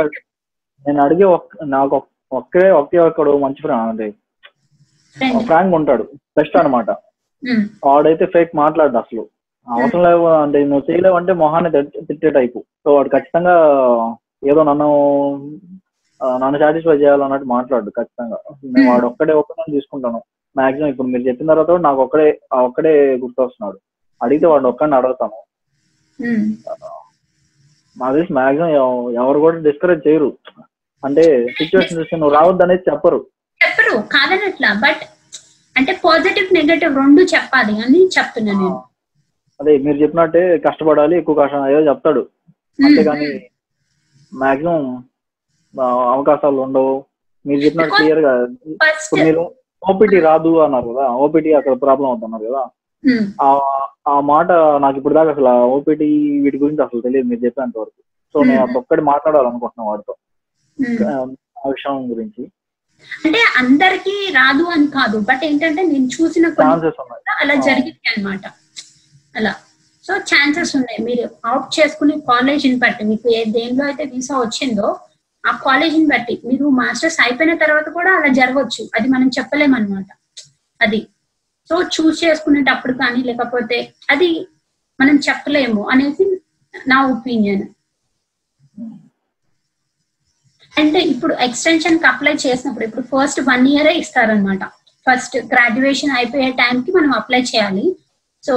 నేను 0.86 1.00
అడిగే 1.02 1.26
నాకు 1.66 1.94
ఒక్- 1.96 2.10
ఒకే 2.32 2.64
ఒకే 2.72 2.98
ఒక్కడు 3.00 3.32
మంచి 3.38 3.62
ఫ్రెండ్ 3.62 5.40
ఫ్రాంక్ 5.46 5.74
ఉంటాడు. 5.74 6.04
బెస్ట్ 6.36 6.56
అన్నమాట. 6.56 6.90
వాడైతే 7.84 8.26
ఫేక్ 8.26 8.52
మాట్లాడు 8.56 8.96
అసలు. 8.98 9.24
అవసరం 9.68 10.02
లేవు 10.02 10.26
అంటే 10.26 10.64
నువ్వు 10.64 10.92
చేయలేవు 10.92 11.16
అంటే 11.16 11.32
మొహాన్ని 11.32 11.70
తిట్- 11.70 12.06
తిట్టే 12.06 12.30
టైపు. 12.30 12.64
సో 12.84 12.94
వాడు 12.94 13.08
ఖచ్చితంగా 13.08 13.56
ఏదో 14.48 14.62
నన్ను 14.62 15.36
నన్ను 16.24 16.58
సాటిస్ఫై 16.58 16.96
చేయాలన్నట్టు 16.96 17.46
మాట్లాడు 17.46 17.90
ఖచ్చితంగా. 17.90 18.38
నేను 18.64 18.90
వాడు 18.90 19.06
ఒక్కడే 19.06 19.32
ఒక్కడే 19.32 19.72
తీసుకుంటాను. 19.72 20.22
మాక్సిమం 20.56 20.88
ఇప్పుడు 20.88 21.06
మీరు 21.06 21.22
చెప్పిన 21.22 21.46
తర్వాత 21.46 21.80
నాకు 21.80 22.02
ఒక్కడే 22.02 22.40
ఒక్కడే 22.52 23.16
గుర్తొస్తున్నాడు. 23.16 23.80
అడిగితే 24.22 24.46
వాడిని 24.46 24.68
ఒక్కడిని 24.68 24.96
అడుగుతాను. 24.96 25.32
నాకు 27.98 28.14
తెలిసి 28.14 28.32
మాక్సిమం 28.32 28.68
ఎవరు 29.10 29.38
కూడా 29.38 29.58
డిస్కరేజ్ 29.58 30.08
చేయరు. 30.08 30.38
అంటే 31.04 31.22
సిచ్యువేషన్ 31.46 31.98
చూసి 31.98 32.16
నువ్వు 32.16 32.38
రావద్దు 32.38 32.62
అనేది 32.62 32.90
చెప్పరు. 32.92 33.26
చెప్పరు. 33.66 34.02
కాదనట్లా. 34.02 34.72
బట్ 34.72 35.08
అంటే 35.76 36.00
పాజిటివ్ 36.04 36.54
నెగటివ్ 36.54 36.96
రెండు 36.96 37.20
చెప్పాలి 37.20 37.72
అని 37.72 38.06
చెప్తున్నా 38.06 38.52
నేను. 38.52 38.82
అదే 39.60 39.78
మీరు 39.78 39.96
చెప్పినట్టే 39.96 40.58
కష్టపడాలి 40.58 41.18
ఎక్కువ 41.18 41.34
కష్టం 41.34 41.66
ఏదో 41.68 41.80
చెప్తాడు. 41.80 42.20
అంతేగాని 42.84 43.40
మాక్సిమం 44.34 45.04
అవకాశాలు 45.80 46.60
ఉండవు. 46.60 47.04
మీరు 47.46 47.60
చెప్పినట్టు 47.60 47.94
క్లియర్గా 47.94 48.46
మీరు 49.24 49.54
ఓపీటీ 49.90 50.20
రాదు 50.20 50.58
అన్నారు 50.58 50.88
కదా 50.88 51.08
ఓపీటీ 51.08 51.52
అక్కడ 51.52 51.82
ప్రాబ్లం 51.82 52.08
అవుతున్నారు 52.08 52.44
కదా. 52.44 52.68
ఆ 54.08 54.20
మాట 54.20 54.52
నాకు 54.82 54.96
ఇప్పుడు 54.96 55.14
దాకా 55.14 55.30
అసలు 55.30 55.48
ఓపీటీ 55.48 56.40
వీటి 56.40 56.58
గురించి 56.58 56.82
అసలు 56.82 57.00
తెలియదు 57.00 57.26
మీరు 57.26 57.44
చెప్పేంత 57.44 57.78
వరకు. 57.78 58.02
సో 58.32 58.42
నేను 58.44 58.78
ఒక్కటి 58.78 59.00
మాట్లాడాలనుకుంటున్నా 59.00 59.84
వాడితో. 59.88 60.14
ఆ, 61.08 61.26
విషయం 61.68 62.10
గురించి. 62.10 62.44
అంటే 63.26 63.38
అందరికి 63.58 64.32
రాదు 64.32 64.62
అని 64.62 64.86
కాదు 64.86 65.20
బట్ 65.20 65.44
ఏంటంటే 65.44 65.82
నేను 65.82 66.04
చూసిన 66.04 66.46
అలా 67.40 67.54
జరిగింది 67.54 68.00
అన్నమాట. 68.08 68.40
అలా. 69.34 69.52
సో 70.04 70.12
ఛాన్సెస్ 70.30 70.72
ఉన్నాయి. 70.76 71.00
మీరు 71.08 71.24
ఆప్ట్ 71.50 71.72
చేసుకునే 71.78 72.14
కాలేజీని 72.30 72.78
బట్టి 72.84 73.02
మీకు 73.10 73.28
ఏ 73.38 73.40
దేనిలో 73.56 73.84
అయితే 73.90 74.04
వీసా 74.12 74.36
వచ్చిందో 74.44 74.88
ఆ 75.44 75.52
కాలేజీని 75.66 76.08
బట్టి 76.12 76.34
మీరు 76.48 76.64
మాస్టర్స్ 76.80 77.18
అయిపోయిన 77.24 77.54
తర్వాత 77.62 77.88
కూడా 77.98 78.10
అలా 78.18 78.30
జరగవచ్చు. 78.40 78.82
అది 78.96 79.08
మనం 79.14 79.28
చెప్పలేమన్నమాట 79.38 80.10
అది. 80.80 81.00
సో 81.70 81.74
చూస్ 81.94 82.16
చేసుకునేటప్పుడు 82.24 82.94
కానీ 83.02 83.20
లేకపోతే 83.28 83.78
అది 84.12 84.30
మనం 84.98 85.16
చెప్పలేము 85.26 85.82
అనేసి 85.92 86.24
నా 86.74 86.98
ఒపీనియన్ 87.14 87.64
అంటే 90.72 91.00
ఇప్పుడు 91.12 91.32
ఎక్స్టెన్షన్కి 91.46 92.06
అప్లై 92.10 92.32
చేసినప్పుడు 92.44 92.84
ఇప్పుడు 92.88 93.04
ఫస్ట్ 93.12 93.40
వన్ 93.48 93.66
ఇయరే 93.72 93.92
ఇస్తారనమాట 94.02 94.64
ఫస్ట్ 95.06 95.36
గ్రాడ్యుయేషన్ 95.52 96.14
అయిపోయే 96.18 96.48
టైంకి 96.60 96.90
మనం 96.92 97.10
అప్లై 97.20 97.40
చేయాలి. 97.50 97.84
సో 98.44 98.54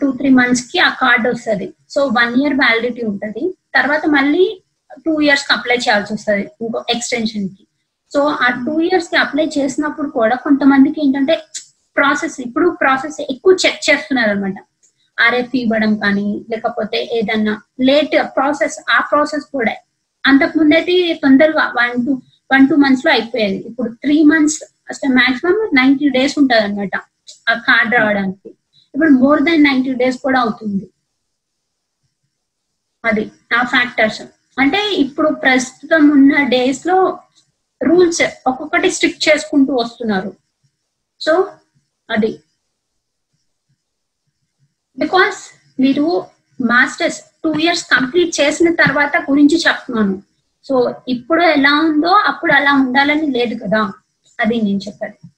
టూ 0.00 0.06
త్రీ 0.18 0.30
మంత్స్కి 0.40 0.78
ఆ 0.86 0.90
కార్డ్ 1.02 1.26
వస్తుంది. 1.32 1.66
సో 1.94 2.00
వన్ 2.18 2.34
ఇయర్ 2.40 2.56
వ్యాలిడిటీ 2.62 3.02
ఉంటుంది. 3.12 3.42
తర్వాత 3.76 4.04
మళ్ళీ 4.16 4.44
టూ 5.04 5.12
ఇయర్స్కి 5.26 5.52
అప్లై 5.56 5.76
చేయాల్సి 5.84 6.12
వస్తుంది 6.16 6.44
ఇంకో 6.64 6.80
ఎక్స్టెన్షన్కి. 6.94 7.62
సో 8.12 8.22
ఆ 8.46 8.48
టూ 8.64 8.74
ఇయర్స్కి 8.86 9.16
అప్లై 9.24 9.46
చేసినప్పుడు 9.58 10.08
కూడా 10.18 10.36
కొంతమందికి 10.46 10.98
ఏంటంటే 11.04 11.34
ప్రాసెస్ 11.96 12.36
ఇప్పుడు 12.46 12.66
ప్రాసెస్ 12.82 13.18
ఎక్కువ 13.32 13.52
చెక్ 13.62 13.80
చేస్తున్నారు 13.88 14.30
అనమాట 14.34 14.58
ఆర్ఎఫ్ 15.18 15.54
ఇవ్వడం 15.62 15.92
కానీ 16.02 16.28
లేకపోతే 16.50 16.98
ఏదన్నా 17.18 17.54
లేట్ 17.88 18.14
ప్రాసెస్ 18.36 18.76
ఆ 18.96 18.98
ప్రాసెస్ 19.10 19.46
కూడా 19.56 19.74
అంతకు 20.24 20.54
ముందైతే 20.58 20.94
తొందరగా 21.22 21.64
వన్ 21.80 21.96
టూ 22.06 22.12
వన్ 22.52 22.66
టూ 22.70 22.76
మంత్స్లో 22.84 23.10
అయిపోయేది. 23.16 23.58
ఇప్పుడు 23.68 23.90
త్రీ 24.02 24.16
మంత్స్ 24.32 24.58
అసలు 24.92 25.10
మాక్సిమం 25.20 25.56
నైన్టీ 25.78 26.08
డేస్ 26.16 26.34
ఉంటది 26.42 26.64
అనమాట 26.66 26.96
ఆ 27.50 27.54
కార్డ్ 27.68 27.94
రావడానికి. 27.98 28.50
ఇప్పుడు 28.94 29.10
మోర్ 29.10 29.42
దెన్ 29.42 29.64
నైన్టీ 29.64 29.92
డేస్ 29.92 30.18
కూడా 30.18 30.40
అవుతుంది. 30.40 30.90
అది 33.04 33.32
ఆ 33.56 33.62
ఫ్యాక్టర్స్ 33.64 34.22
అంటే 34.58 34.92
ఇప్పుడు 34.92 35.28
ప్రస్తుతం 35.28 36.10
ఉన్న 36.10 36.44
డేస్లో 36.44 37.20
రూల్స్ 37.82 38.22
ఒక్కొక్కటి 38.46 38.90
స్ట్రిక్ట్ 38.90 39.28
చేసుకుంటూ 39.28 39.74
వస్తున్నారు. 39.74 40.36
సో 41.20 41.52
అది. 42.10 42.42
బికాస్ 44.98 45.62
మీరు 45.80 46.26
మాస్టర్స్ 46.60 47.20
టూ 47.44 47.54
ఇయర్స్ 47.54 47.84
కంప్లీట్ 47.84 48.40
చేసిన 48.40 48.74
తర్వాత 48.74 49.16
గురించి 49.30 49.56
చెప్తున్నాను. 49.56 50.22
సో 50.64 50.94
ఇప్పుడు 51.08 51.42
ఎలా 51.42 51.80
ఉందో 51.80 52.08
అప్పుడు 52.08 52.52
అలా 52.52 52.72
ఉండాలని 52.72 53.26
లేదు 53.26 53.64
కదా. 53.64 53.92
అది 54.40 54.62
నేను 54.62 54.78
చెప్పాను. 54.78 55.31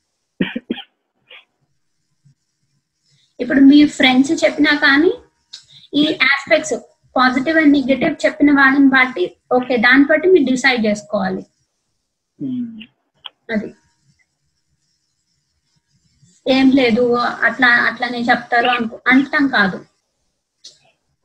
ఇప్పుడు 3.40 3.60
మీ 3.68 3.78
ఫ్రెండ్స్ 3.94 4.32
చెప్పినా 4.42 4.72
కానీ 4.82 5.12
ఈ 5.92 6.04
ఆస్పెక్ట్స్ 6.28 6.74
పాజిటివ్ 7.16 7.58
అండ్ 7.58 7.74
నెగటివ్ 7.78 8.14
చెప్పిన 8.24 8.50
వాళ్ళని 8.52 8.90
బట్టి 8.94 9.24
ఓకే 9.52 9.76
దాన్ని 9.84 10.06
బట్టి 10.06 10.28
మీరు 10.28 10.46
డిసైడ్ 10.52 10.82
చేసుకోవాలి. 10.86 11.42
అది. 13.50 13.68
ఏం 16.46 16.66
లేదు 16.76 17.04
అట్లా 17.48 17.70
అట్లానే 17.86 18.20
చెప్తారు 18.28 18.68
అనుకో 18.72 18.96
అంటాం 19.12 19.44
కాదు. 19.54 19.78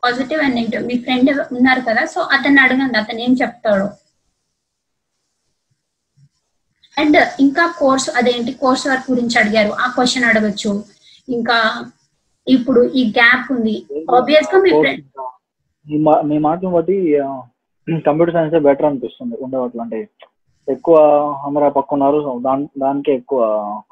పాజిటివ్ 0.04 0.42
అండ్ 0.42 0.58
నెగిటివ్ 0.58 0.86
మీ 0.88 0.98
ఫ్రెండ్ 1.02 1.30
ఉన్నారు 1.54 1.84
కదా 1.88 2.04
సో 2.10 2.22
అతన్ని 2.36 2.62
అడగండి 2.64 3.00
అతను 3.00 3.22
ఏం 3.22 3.34
చెప్తాడో. 3.42 3.88
అండ్ 6.98 7.18
ఇంకా 7.44 7.66
కోర్స్ 7.78 8.08
అదేంటి 8.18 8.52
కోర్స్ 8.60 8.86
వర్క్ 8.88 9.10
గురించి 9.12 9.36
అడిగారు. 9.42 9.72
ఆ 9.76 9.88
క్వశ్చన్ 9.92 10.28
అడగచ్చు. 10.30 10.72
ఇంకా 11.28 11.58
ఇప్పుడు 12.50 12.82
ఈ 12.96 13.10
గ్యాప్ 13.10 13.52
ఉంది. 13.52 13.76
ఆబ్వియస్గా 14.16 14.62
మీ 14.62 14.70
ఫ్రెండ్ 14.70 15.06
మీ 15.88 15.98
మా- 15.98 16.22
మీ 16.22 16.38
మాటను 16.38 16.72
బట్టి 16.72 17.18
కంప్యూటర్ 18.06 18.34
సైన్స్ 18.34 18.60
బెటర్ 18.60 18.86
అనిపిస్తుంది 18.86 19.38
ఉండవట్లు 19.42 19.82
అంటే 19.82 20.10
ఎక్కువ 20.70 20.96
అందరూ 21.46 21.66
ఆ 21.66 21.70
పక్క 21.70 21.94
ఉన్నారు 21.94 22.42
దాని 22.46 22.68
దానికే 22.78 23.12
ఎక్కువ 23.14 23.42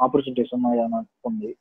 ఆపర్చునిటీస్ 0.02 0.56
ఉన్నాయి 0.56 0.84
అని 0.84 0.96
అనుకుంది 0.96 1.56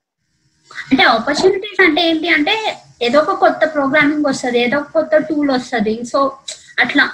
అంటే 0.70 1.02
ఆపర్చునిటీస్ 1.02 1.80
అంటే 1.82 2.10
ఏంటి 2.10 2.28
అంటే 2.28 2.54
ఏదో 3.02 3.18
ఒక 3.18 3.32
కొత్త 3.32 3.70
ప్రోగ్రామింగ్ 3.74 4.24
వస్తుంది 4.24 4.58
ఏదో 4.60 4.76
ఒక 4.78 4.90
కొత్త 4.92 5.16
టూల్ 5.16 5.50
వస్తుంది. 5.50 6.04
సో 6.04 6.32
అట్లా. 6.80 7.04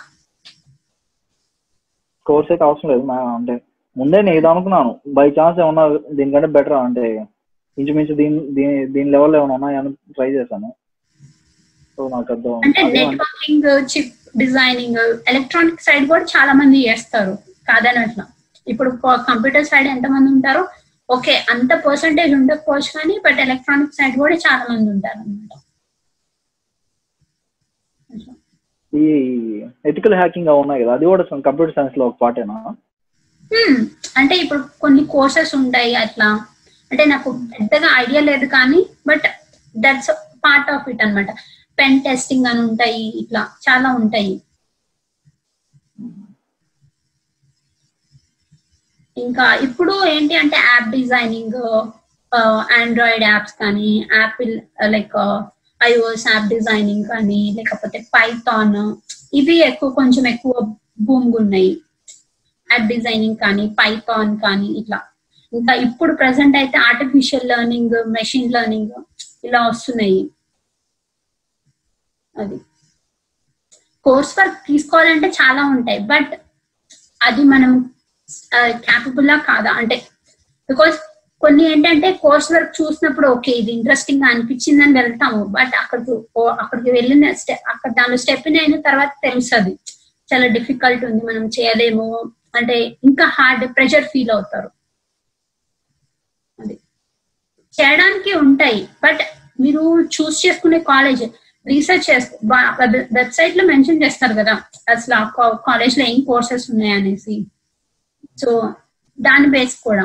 కోర్స్ 2.26 2.52
అయితే 2.52 2.64
అవసరం 2.64 2.90
లేదు 2.90 3.02
అంటే 3.12 3.60
ముందే 3.96 4.22
నేను 4.22 4.36
ఇది 4.36 4.48
అనుకున్నాను. 4.48 5.00
బై 5.08 5.30
ఛాన్స్ 5.30 5.60
ఏమన్నా 5.60 5.84
దీనికంటే 6.12 6.46
బెటర్ 6.46 6.72
అంటే 6.72 7.26
ఇంచుమించు 7.78 8.14
దీని 8.18 8.38
దీని 8.56 8.74
దీని 8.94 9.10
లెవెల్ 9.14 9.36
ఏమైనా 9.38 9.54
ఉన్నాయని 9.58 9.90
ట్రై 10.16 10.28
చేశాను. 10.36 10.70
సో 11.98 12.02
నాకు 12.12 12.28
అర్థం 12.34 12.54
అంటే 12.66 12.82
networking 12.96 13.68
chip 13.92 14.12
designing 14.40 15.00
electronic 15.30 15.84
side 15.86 16.04
కూడా 16.10 16.24
చాలా 16.34 16.52
మంది 16.60 16.78
చేస్తారు. 16.88 17.34
కాదని 17.68 18.00
అట్లా 18.04 18.24
ఇప్పుడు 18.66 18.90
కంప్యూటర్ 19.28 19.68
సైడ్ 19.70 19.88
ఎంత 19.94 20.06
మంది 20.12 20.30
ఉంటారో 20.34 20.62
ఓకే 21.08 21.34
అంత 21.52 21.72
పర్సంటేజ్ 21.86 22.32
ఉండకపోవచ్చు 22.36 22.90
కానీ 22.96 23.14
బట్ 23.24 23.38
ఎలక్ట్రానిక్ 23.44 23.96
సైడ్ 23.98 24.14
కూడా 24.20 24.36
చాలా 24.44 24.62
మంది 24.70 24.88
ఉంటారు 24.94 25.18
అనమాట 25.22 25.52
ఈ 28.92 29.04
ఎథికల్ 29.90 30.14
హ్యాకింగ్ 30.18 30.48
ఉన్నాయి 30.62 30.80
కదా? 30.82 30.94
అది 30.96 31.06
కూడా 31.10 31.24
కంప్యూటర్ 31.44 31.76
సైన్స్లో 31.76 32.04
ఒక 32.08 32.16
పార్టేనా 32.22 32.56
అంటే 34.18 34.34
ఇప్పుడు 34.42 34.60
కొన్ని 34.82 35.02
కోర్సెస్ 35.14 35.52
ఉంటాయి 35.60 35.92
అట్లా. 36.02 36.28
అంటే 36.92 37.04
నాకు 37.12 37.28
పెద్దగా 37.52 37.88
ఐడియా 38.02 38.22
లేదు 38.28 38.46
కానీ 38.54 38.80
but 39.06 39.26
that's 39.74 40.10
part 40.44 40.70
of 40.74 40.88
it 40.92 41.02
అన్నమాట. 41.04 41.30
పెన్ 41.78 41.98
టెస్టింగ్ 42.04 42.48
అని 42.50 42.62
ఉంటాయి 42.68 43.04
ఇట్లా 43.22 43.42
చాలా 43.66 43.90
ఉంటాయి. 44.00 44.32
ఇంకా 49.16 49.46
ఇప్పుడు 49.66 49.94
ఏంటి 50.12 50.34
అంటే 50.40 50.58
యాప్ 50.64 50.88
డిజైనింగ్ 50.94 51.58
ఆండ్రాయిడ్ 52.76 53.24
యాప్స్ 53.26 53.54
కానీ 53.60 53.88
Apple 54.14 54.54
like 54.94 55.16
iOS 55.80 56.26
app 56.28 56.48
designing 56.48 57.06
కానీ 57.06 57.40
లేకపోతే 57.58 58.00
పైథాన్ 58.14 58.78
ఇవి 59.40 59.56
ఎక్కువ 59.70 59.90
కొంచెం 60.00 60.26
ఎక్కువ 60.34 60.54
భూమిగా 61.06 61.38
ఉన్నాయి. 61.42 61.72
యాప్ 62.70 62.88
డిజైనింగ్ 62.92 63.38
కానీ 63.44 63.64
పైథాన్ 63.80 64.32
కానీ 64.44 64.68
ఇట్లా. 64.80 64.98
ఇంకా 65.52 65.74
ఇప్పుడు 65.74 66.14
ప్రజెంట్ 66.14 66.56
అయితే 66.56 66.78
ఆర్టిఫిషియల్ 66.78 67.48
లెర్నింగ్ 67.48 67.90
మెషిన్ 68.06 68.52
లెర్నింగ్ 68.52 68.90
ఇలా 69.44 69.66
వస్తున్నాయి. 69.68 70.30
అది. 72.38 72.60
కోర్స్ 74.04 74.38
వర్క్ 74.38 74.54
తీసుకోవాలంటే 74.66 75.28
చాలా 75.28 75.62
ఉంటాయి 75.64 75.98
బట్ 75.98 76.32
అది 77.22 77.42
మనం 77.44 77.90
క్యాపబుల్ 78.66 79.28
కాదా? 79.28 79.70
అంటే 79.70 79.96
బికాస్ 80.70 80.96
కొన్ని 81.40 81.72
ఏంటంటే 81.72 82.12
కోర్స్ 82.12 82.52
వర్క్ 82.52 82.82
చూసినప్పుడు 82.82 83.28
ఓకే 83.28 83.52
ఇది 83.52 83.72
ఇంట్రెస్టింగ్ 83.72 84.22
అనిపించింది 84.22 84.82
అని 84.82 85.00
వెళ్తాము 85.00 85.44
బట్ 85.44 85.74
అక్కడికి 85.78 86.10
ఓ- 86.36 86.56
అక్కడికి 86.60 86.90
వెళ్ళిన 86.90 87.32
స్టెప్ 87.32 87.68
అక్కడ 87.68 87.90
దానిలో 87.90 88.16
స్టెప్ 88.16 88.48
అయిన 88.48 88.80
తర్వాత 88.80 89.08
తెలుస్తుంది 89.22 89.78
చాలా 90.34 90.46
డిఫికల్ట్ 90.46 91.04
ఉంది 91.04 91.24
మనం 91.24 91.46
చేయలేము. 91.46 92.32
అంటే 92.54 92.78
ఇంకా 93.04 93.24
హార్డ్ 93.24 93.76
ప్రెషర్ 93.76 94.04
ఫీల్ 94.04 94.30
అవుతారు. 94.30 94.70
చేయడానికి 97.76 98.32
ఉంటాయి. 98.44 98.80
బట్ 99.04 99.22
మీరు 99.60 99.82
చూస్ 100.14 100.46
చేసుకునే 100.46 100.78
కాలేజ్ 100.92 101.22
రీసెర్చ్ 101.66 102.06
చేస్తే 102.10 102.36
వెబ్సైట్లో 103.18 103.64
మెన్షన్ 103.64 104.02
చేస్తారు 104.02 104.34
కదా 104.40 104.54
అసలు 104.88 105.14
ఆ 105.14 105.48
కాలేజ్లో 105.68 106.04
ఏం 106.04 106.20
కోర్సెస్ 106.20 106.64
ఉన్నాయనేసి 106.70 107.36
సో 108.42 108.50
దాని 109.18 109.46
బేస్ 109.46 109.76
కూడా. 109.84 110.04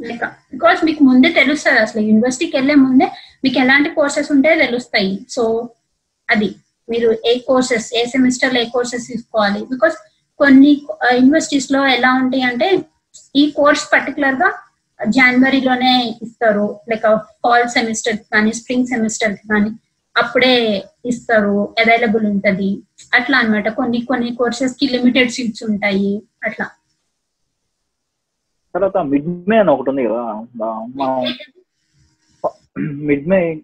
లైక్ 0.00 0.24
బికాస్ 0.54 0.80
మీకు 0.84 1.02
ముందే 1.04 1.28
తెలుస్తుంది 1.32 1.80
అసలు 1.80 2.00
యూనివర్సిటీకి 2.02 2.56
వెళ్ళే 2.56 2.74
ముందే 2.74 3.06
మీకు 3.44 3.58
ఎలాంటి 3.58 3.90
కోర్సెస్ 3.90 4.32
ఉంటాయో 4.32 4.58
తెలుస్తాయి. 4.66 5.12
సో 5.30 5.68
అది 6.30 6.48
మీరు 6.90 7.08
ఏ 7.26 7.32
కోర్సెస్ 7.38 7.88
ఏ 7.94 8.04
సెమిస్టర్లో 8.04 8.60
ఏ 8.60 8.68
కోర్సెస్ 8.74 9.06
తీసుకోవాలి? 9.06 9.60
బికాస్ 9.64 9.96
కొన్ని 10.38 10.70
యూనివర్సిటీస్లో 11.14 11.80
ఎలా 11.86 12.10
ఉంటాయి 12.14 12.42
అంటే 12.42 12.68
ఈ 13.36 13.50
కోర్స్ 13.50 13.84
పర్టికులర్గా 13.92 14.48
జనవరిలోనే 15.06 16.18
ఇస్తారు. 16.22 16.80
లైక్ 16.88 17.18
ఫాల్ 17.42 17.68
సెమిస్టర్ 17.68 18.16
కానీ 18.16 18.52
స్ప్రింగ్ 18.52 18.86
సెమిస్టర్ 18.86 19.34
కానీ 19.34 19.70
అప్పుడే 20.16 20.54
ఇస్తారు. 21.06 21.74
అవైలబుల్ 21.78 22.26
ఉంటది. 22.26 22.82
అట్లా 23.14 23.38
అన్నమాట. 23.38 23.68
కొన్ని 23.68 24.00
కొన్ని 24.00 24.34
కోర్సెస్కి 24.34 24.86
లిమిటెడ్ 24.96 25.30
సీట్స్ 25.30 25.62
ఉంటాయి. 25.62 26.22
అట్లా. 26.44 26.66
తర్వాత 28.74 28.96
మిడ్ 28.96 29.48
మే 29.48 29.58
అని 29.58 29.70
ఒకటి 29.70 29.90
ఉంది 29.90 30.04
కదా. 30.08 30.24
మిడ్ 32.78 33.28
మే 33.28 33.60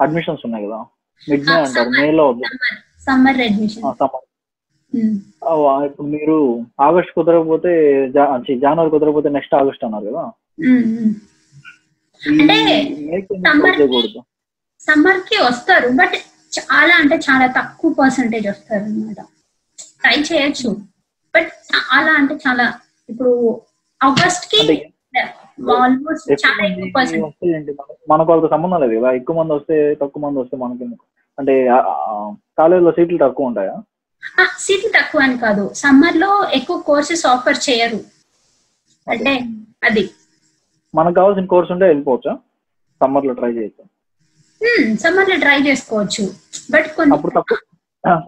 అడ్మిషన్స్ 0.00 0.42
ఉన్నాయి 0.44 0.66
కదా. 0.66 0.80
మిడ్ 1.22 1.46
మే 1.46 1.54
అంటారు. 1.60 1.88
మేలో 1.88 2.26
సమ్మర్ 3.06 3.40
అడ్మిషన్ 3.40 3.82
సమ్మర్ 3.82 4.24
ఇప్పుడు 5.86 6.06
మీరు 6.06 6.36
ఆగస్ట్ 6.80 7.12
కుదరకపోతే 7.14 7.72
జనవరి 8.58 8.90
కుదరకపోతే 8.90 9.28
నెక్స్ట్ 9.28 9.54
ఆగస్ట్ 9.54 9.84
అన్నారు 9.84 10.04
కదా. 10.04 10.24
అంటే 12.22 12.56
చేయకూడదు 13.70 14.20
సమ్మర్కి 14.80 15.36
వస్తారు 15.42 15.88
బట్ 16.00 16.16
చాలా 16.52 16.94
అంటే 16.98 17.16
చాలా 17.26 17.46
తక్కువ 17.56 17.90
పర్సంటేజ్ 17.98 18.46
వస్తారు 18.48 18.84
అనమాట 18.84 19.20
ట్రై 19.96 20.16
చేయొచ్చు 20.28 20.70
బట్ 21.34 21.50
చాలా 21.70 22.12
అంటే 22.12 22.34
చాలా 22.46 22.66
ఇప్పుడు 23.08 23.32
ఆగస్ట్కి 24.00 24.60
ఆల్మోస్ట్ 25.76 26.28
చాలా 26.42 26.62
ఎక్కువ 26.66 26.88
పర్సెంట్ 26.96 27.70
మనకు 28.10 28.28
వాళ్ళతో 28.30 28.48
సంబంధం 28.48 28.80
లేదు 28.82 28.94
కదా 28.98 29.10
ఎక్కువ 29.20 29.36
మంది 29.40 29.52
వస్తే 29.54 29.76
తక్కువ 30.02 30.22
మంది 30.24 30.40
వస్తే 30.40 30.56
మనకి? 30.56 30.86
అంటే 31.38 31.54
కాలేజీలో 32.58 32.92
సీట్లు 32.96 33.18
తక్కువ 33.18 33.50
ఉంటాయా? 33.50 33.74
సీట్లు 34.58 34.90
తక్కువ 34.94 35.20
అని 35.22 35.36
కాదు 35.38 35.64
సమ్మర్లో 35.74 36.30
ఎక్కువ 36.52 36.78
కోర్సెస్ 36.88 37.24
ఆఫర్ 37.26 37.60
చేయరు. 37.66 38.00
అంటే 39.06 39.32
అది. 39.82 40.04
మనకు 40.94 41.16
కావాల్సిన 41.18 41.50
కోర్స్ 41.52 41.72
ఉంటే 41.74 41.86
వెళ్ళిపోవచ్చా? 41.90 42.32
సమ్మర్లో 43.00 43.34
ట్రై 43.40 43.50
చేయొచ్చు? 43.56 43.84
సమ్మర్లో 45.02 45.36
ట్రై 45.44 45.58
చేసుకోవచ్చు. 45.66 46.24
బట్ 46.72 46.88
అప్పుడు 47.14 47.32
తక్కువ 47.38 47.58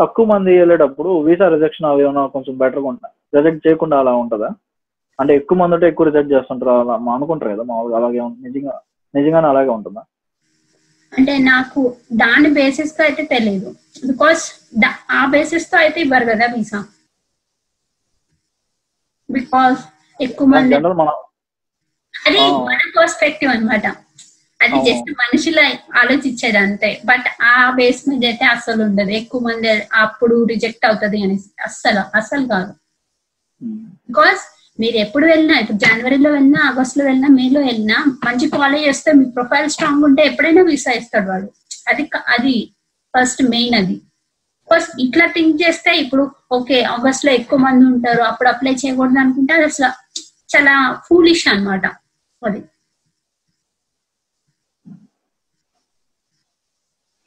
తక్కువ 0.00 0.24
మంది 0.30 0.52
వెళ్ళేటప్పుడు 0.60 1.10
వీసా 1.26 1.46
రిజెక్షన్ 1.54 1.88
అవి 1.90 2.02
ఏమైనా 2.04 2.22
కొంచెం 2.34 2.54
బెటర్గా 2.62 2.88
ఉంటాయి 2.92 3.14
రిజెక్ట్ 3.36 3.64
చేయకుండా 3.66 3.96
అలా 4.02 4.12
ఉంటుందా? 4.22 4.48
అంటే 5.18 5.32
ఎక్కువ 5.40 5.58
మంది 5.60 5.74
ఉంటే 5.76 5.86
ఎక్కువ 5.90 6.06
రిజెక్ట్ 6.08 6.32
చేస్తుంటారు? 6.34 6.72
అలా 6.84 7.12
అనుకుంటారు 7.16 7.52
కదా 7.54 7.64
మామూలుగా 7.70 7.98
అలాగే 8.00 8.20
నిజంగా 8.46 8.74
నిజంగానే 9.14 9.48
అలాగే 9.52 9.70
ఉంటుందా? 9.76 10.02
అంటే 11.12 11.32
నాకు 11.48 11.80
దాని 12.20 12.48
బేసిస్తో 12.58 13.02
అయితే 13.06 13.22
తెలియదు 13.32 13.70
బికాస్ 14.10 14.42
ఆ 15.16 15.22
బేసిస్తో 15.34 15.76
అయితే 15.82 15.98
ఇవ్వరు 16.06 16.26
కదా 16.32 16.46
వీసా 16.54 16.80
బికాస్ 19.28 19.80
ఎక్కువ 20.20 20.48
మంది 20.52 20.74
జనరల్ 20.74 20.96
మన 21.00 21.10
అది. 22.14 22.38
మన 22.68 22.80
పర్స్పెక్టివ్ 22.96 23.50
అన్నమాట. 23.50 23.86
అది. 24.60 24.78
జస్ట్ 24.86 25.10
మనుషుల 25.20 25.60
ఆలోచించేది 25.96 26.58
అంతే. 26.58 27.02
బట్ 27.04 27.28
ఆ 27.42 27.70
బేస్ 27.70 28.08
మీద 28.08 28.24
అయితే 28.24 28.44
అస్సలు 28.44 28.82
ఉండదు. 28.84 29.10
ఎక్కువ 29.20 29.40
మంది 29.40 29.68
అప్పుడు 29.94 30.44
రిజెక్ట్ 30.44 30.86
అవుతది 30.86 31.22
అనేసి. 31.22 31.48
అస్సలు 31.64 32.02
అస్సలు 32.16 32.46
కాదు. 32.48 32.72
బికాస్ 34.08 34.42
మీరు 34.78 34.96
ఎప్పుడు 34.96 35.26
వెళ్ళినా 35.26 35.58
ఇప్పుడు 35.58 35.78
జనవరిలో 35.78 36.30
వెళ్ళినా 36.30 36.60
ఆగస్ట్లో 36.68 37.04
వెళ్ళినా 37.04 37.28
మేలో 37.30 37.60
వెళ్ళినా 37.60 37.96
మంచి 38.24 38.48
కాలేజ్ 38.50 38.88
వస్తే 38.88 39.12
మీ 39.12 39.24
ప్రొఫైల్ 39.30 39.70
స్ట్రాంగ్ 39.70 40.04
ఉంటే 40.04 40.22
ఎప్పుడైనా 40.22 40.62
వీసా 40.62 40.92
ఇస్తాడు 40.92 41.28
వాడు. 41.28 41.48
అది 41.88 42.04
అది 42.28 42.54
ఫస్ట్ 43.14 43.42
మెయిన్ 43.44 43.74
అది. 43.74 43.96
ఫస్ట్ 44.68 45.00
ఇట్లా 45.00 45.26
థింక్ 45.26 45.62
చేస్తే 45.62 45.90
ఇప్పుడు 45.96 46.24
ఓకే 46.52 46.82
ఆగస్ట్లో 46.94 47.32
ఎక్కువ 47.32 47.58
మంది 47.58 47.84
ఉంటారు. 47.86 48.22
అప్పుడు 48.22 48.48
అప్లై 48.48 48.74
చేయకూడదు 48.74 49.18
అనుకుంటే 49.18 49.54
అది 49.54 49.64
అసలు 49.64 49.88
చాలా 50.52 50.74
ఫూలిష్ 51.06 51.48
అన్నమాట. 51.48 51.84
అది. 52.42 52.60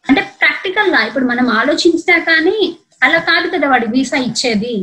అంటే 0.06 0.22
ప్రాక్టికల్గా 0.40 1.08
ఇప్పుడు 1.08 1.26
మనం 1.26 1.50
ఆలోచించినా 1.50 2.20
కానీ 2.20 2.58
అలా 3.04 3.20
కాదు 3.20 3.48
కదా 3.50 3.70
వాడి 3.70 3.88
వీసా 3.88 4.18
ఇచ్చేది. 4.18 4.74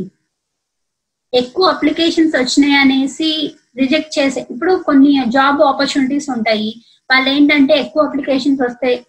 ఎక్కువ 1.33 1.65
అప్లికేషన్స్ 1.69 2.35
వచ్చినాయి 2.35 2.75
అనేసి 2.75 3.29
రిజెక్ట్ 3.77 4.19
చేసే 4.19 4.47
ఇప్పుడు 4.51 4.83
కొన్ని 4.85 5.25
జాబ్ 5.27 5.61
ఆపర్చునిటీస్ 5.61 6.29
ఉంటాయి. 6.29 6.71
వాళ్ళు 7.09 7.29
ఏంటంటే 7.29 7.73
ఎక్కువ 7.73 8.05
అప్లికేషన్స్ 8.07 8.61
వస్తే 8.61 9.05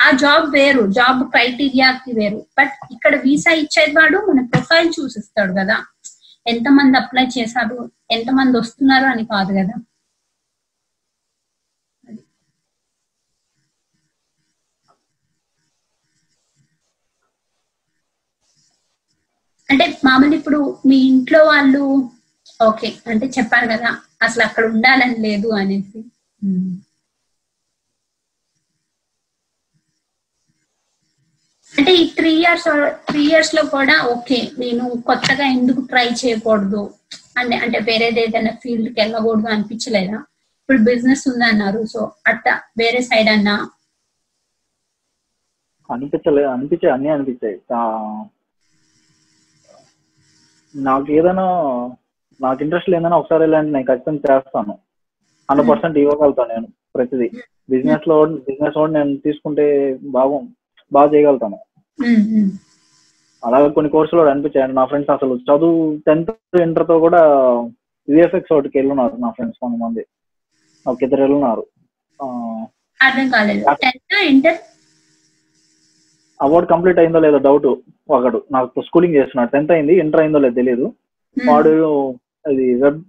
ఆ 0.00 0.10
జాబ్ 0.10 0.46
వేరు 0.54 0.86
జాబ్ 0.90 1.30
క్రైటీరియాకి 1.30 2.12
వేరు. 2.12 2.46
బట్ 2.58 2.74
ఇక్కడ 2.92 3.16
వీసా 3.16 3.52
ఇచ్చేది 3.52 3.92
వాడు 3.92 4.18
మన 4.18 4.46
ప్రొఫైల్ 4.46 4.92
చూసిస్తాడు 5.00 5.52
కదా. 5.52 5.76
ఎంత 6.46 6.68
మంది 6.68 6.96
అప్లై 6.98 7.26
చేశారు 7.38 7.78
ఎంత 8.10 8.30
మంది 8.30 8.58
వస్తున్నారు 8.58 9.04
అని 9.04 9.24
కాదు 9.24 9.52
కదా. 9.52 9.76
అంటే 19.68 19.84
మామూలు 20.04 20.34
ఇప్పుడు 20.38 20.58
మీ 20.88 20.96
ఇంట్లో 21.10 21.40
వాళ్ళు 21.44 21.82
ఓకే 22.60 22.88
అంటే 23.10 23.26
చెప్పారు 23.36 23.66
కదా 23.74 23.90
అసలు 24.22 24.42
అక్కడ 24.48 24.64
ఉండాలని 24.74 25.18
లేదు 25.26 25.48
అనేసి. 25.60 26.00
అంటే 31.74 31.92
ఈ 32.00 32.04
త్రీ 32.16 32.32
ఇయర్స్ 32.40 32.66
త్రీ 33.08 33.22
ఇయర్స్లో 33.30 33.62
కూడా 33.76 33.96
ఓకే 34.14 34.38
నేను 34.58 34.84
కొత్తగా 35.08 35.44
ఎందుకు 35.56 35.80
ట్రై 35.92 36.06
చేయకూడదు? 36.20 36.82
అంటే 37.36 37.56
అంటే 37.64 37.78
వేరేది 37.88 38.20
ఏదైనా 38.24 38.52
ఫీల్డ్కి 38.62 38.96
వెళ్ళకూడదు 39.00 39.48
అనిపించలేదా? 39.54 40.18
ఇప్పుడు 40.60 40.78
బిజినెస్ 40.90 41.24
ఉందన్నారు 41.30 41.80
సో 41.92 42.00
అట్లా 42.26 42.52
వేరే 42.80 43.00
సైడ్ 43.10 43.30
అన్నా? 43.34 43.56
అనిపించలేదు 45.90 46.48
అనిపించాయి 46.48 46.92
అన్ని 46.94 47.08
అనిపించాయి. 47.08 47.56
నాకు 50.74 51.12
ఏదైనా 51.12 51.44
నాకు 52.40 52.62
ఇంట్రెస్ట్ 52.62 52.90
లేదని 52.90 53.14
ఒకసారి 53.14 53.42
వెళ్ళండి 53.42 53.72
నేను 53.72 53.86
ఖచ్చితంగా 53.86 54.36
చేస్తాను. 54.36 54.78
హండ్రెడ్ 55.50 55.70
పర్సెంట్ 55.70 55.98
ఇవ్వగలుగుతాను 55.98 56.52
నేను 56.54 56.68
ప్రతిదీ. 56.94 57.28
బిజినెస్లో 57.70 58.24
బిజినెస్లో 58.24 58.86
నేను 58.86 59.16
తీసుకుంటే 59.16 59.66
బాగు 60.02 60.40
బాగా 60.92 61.12
చేయగలుగుతాను. 61.12 61.58
అలాగే 63.44 63.68
కొన్ని 63.68 63.90
కోర్సులు 63.90 64.20
కూడా 64.20 64.30
అనిపించాయి. 64.30 64.72
నా 64.72 64.84
ఫ్రెండ్స్ 64.84 65.10
అసలు 65.10 65.34
చదువు 65.36 65.96
టెన్త్ 66.06 66.60
ఇంటర్తో 66.62 66.98
కూడా 66.98 67.22
విఎఫ్ఎక్స్ 68.08 68.52
ఒకటికి 68.52 68.78
వెళ్ళున్నారు 68.78 69.16
నా 69.16 69.30
ఫ్రెండ్స్ 69.30 69.58
కొంతమంది. 69.60 70.06
ఒక 70.86 71.02
ఇద్దరు 71.02 71.20
వెళ్ళున్నారు. 71.20 71.64
అవార్డ్ 76.40 76.70
కంప్లీట్ 76.70 76.98
అయిందో 76.98 77.20
లేదో 77.20 77.38
డౌట్. 77.38 77.68
ఒకడు 78.10 78.42
నాకు 78.52 78.82
స్కూలింగ్ 78.82 79.14
చేస్తున్నాడు 79.14 79.50
టెన్త్ 79.50 79.72
అయింది 79.72 79.94
ఇంటర్ 79.94 80.20
అయిందో 80.20 80.38
లేదో 80.38 80.54
తెలియదు 80.54 80.92
వాడు 81.50 82.10
అది 82.46 82.82
వెబ్ 82.82 83.02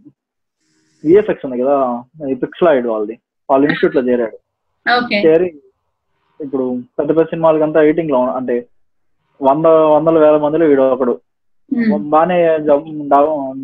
విఎఫ్ఎక్స్ 1.06 1.46
ఉంది 1.46 1.64
కదా 1.64 2.04
పిక్స్లాయిడ్ 2.34 2.88
వాళ్ళది. 2.88 3.20
వాళ్ళ 3.50 3.66
ఇన్స్టిట్యూట్లో 3.66 4.12
చేరాడు. 4.12 4.38
చేరి 5.28 5.56
ఇప్పుడు 6.42 6.78
పెద్ద 7.00 7.10
పెద్ద 7.10 7.24
సినిమాలకంతా 7.24 7.82
ఎయిటింగ్లో 7.82 8.28
అంటే 8.28 8.66
వంద 9.42 9.66
వందల 9.66 10.20
వేల 10.20 10.38
మందిలో 10.38 10.66
వీడు 10.66 10.82
ఒకడు. 10.82 11.20
బానే 11.98 12.60
జబ్- 12.60 13.10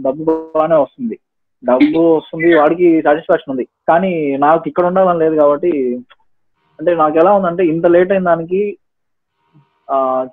డబ్బు 0.02 0.52
బాగానే 0.56 0.76
వస్తుంది. 0.76 1.20
డబ్బు 1.66 2.18
వస్తుంది 2.18 2.56
వాడికి 2.56 3.02
సాటిస్ఫాక్షన్ 3.02 3.52
ఉంది. 3.52 3.68
కానీ 3.90 4.38
నాకు 4.38 4.64
ఇక్కడ 4.68 4.86
ఉండాలని 4.86 5.20
లేదు 5.20 5.36
కాబట్టి 5.36 5.96
అంటే 6.80 6.96
నాకు 6.96 7.18
ఎలా 7.18 7.34
ఉందంటే 7.34 7.66
ఇంత 7.66 7.86
లేట్ 7.86 8.12
అయిన 8.12 8.24
దానికి 8.24 8.78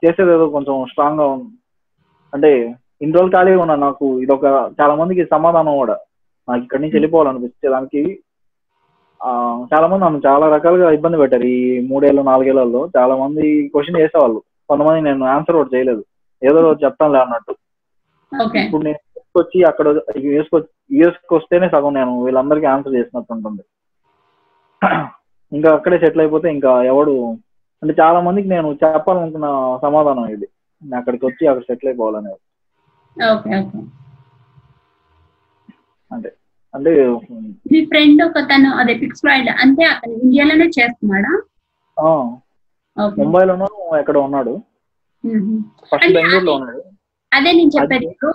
చేసేది 0.02 0.32
ఏదో 0.32 0.48
కొంచెం 0.48 0.86
స్ట్రాంగ్గా 0.86 1.26
ఉంది 1.26 1.50
అంటే 2.32 2.50
ఇన్ని 3.02 3.14
రోజులు 3.14 3.32
ఖాళీగా 3.32 3.62
ఉన్నా 3.62 3.76
నాకు. 3.76 4.06
ఇది 4.20 4.32
ఒక 4.32 4.46
చాలా 4.80 4.94
మందికి 4.94 5.24
సమాధానం 5.24 5.76
కూడా. 5.78 5.96
నాకు 6.48 6.62
ఇక్కడి 6.62 6.82
నుంచి 6.82 6.96
వెళ్ళిపోవాలనిపిస్తే 6.96 7.68
దానికి 7.68 8.02
ఆ, 9.20 9.30
చాలా 9.72 9.86
మంది 9.86 10.04
నన్ను 10.04 10.20
చాలా 10.26 10.46
రకాలుగా 10.48 10.90
ఇబ్బంది 10.90 11.18
పెట్టారు. 11.18 11.46
ఈ 11.54 11.80
మూడేళ్ళు 11.88 12.22
నాలుగేళ్ళలో 12.22 12.88
చాలా 12.96 13.16
మంది 13.16 13.44
క్వశ్చన్ 13.68 14.00
చేసేవాళ్ళు. 14.00 14.40
కొంతమంది 14.68 15.00
నేను 15.00 15.24
ఆన్సర్ 15.26 15.56
కూడా 15.56 15.70
చేయలేదు. 15.76 16.02
ఏదో 16.42 16.61
రోజు 16.61 16.84
చెప్తానులే 16.84 17.18
అన్నట్టు. 17.18 17.52
ఇప్పుడు 18.64 18.82
నేను 18.82 19.00
వచ్చి 19.38 19.59
అక్కడ 19.64 19.88
యూఎస్ 20.18 20.52
వస్తేనే 21.32 21.68
సగం 21.68 21.94
నేను 21.94 22.24
వీళ్ళందరికీ 22.24 22.66
ఆన్సర్ 22.66 22.94
చేసినట్టు 22.94 23.32
ఉంటుంది. 23.32 23.62
ఇంకా 25.52 25.70
అక్కడే 25.74 25.98
సెటిల్ 25.98 26.20
అయిపోతే 26.20 26.48
ఇంకా 26.50 26.82
ఎవడు 26.82 27.14
అంటే 27.82 27.92
చాలా 28.00 28.18
మందికి 28.26 28.48
నేను 28.54 28.68
చెప్పాలనుకున్న 28.82 29.48
సమాధానం 29.84 30.26
ఇది. 30.36 30.46
నేను 30.82 30.96
అక్కడికి 31.00 31.24
వచ్చి 31.28 31.44
అక్కడ 31.50 31.64
సెటిల్ 31.68 31.90
అయిపోవాలనేది. 31.90 32.40
అంటే 36.10 36.28
అంటే 36.74 36.90
మీ 37.72 37.78
ఫ్రెండ్ 37.90 38.20
ఒక 38.26 38.40
తను 38.50 38.70
అదే 38.80 38.94
ఫ్రైడ్ 39.22 39.48
అంటే 39.62 39.84
అతను 39.92 40.14
ఇండియాలోనే 40.24 40.66
చేస్తున్నాడా? 40.78 41.32
ముంబైలోనూ 43.20 43.68
ఎక్కడ 44.00 44.16
ఉన్నాడు. 44.26 44.54
ఫస్ట్ 45.90 46.04
అంటే 46.04 46.14
బెంగళూరులో 46.16 46.52
ఉన్నాడు. 46.58 46.82
అదే 47.32 47.50
నేను 47.58 47.72
చెప్పేది 47.76 48.06
ఇప్పుడు 48.12 48.34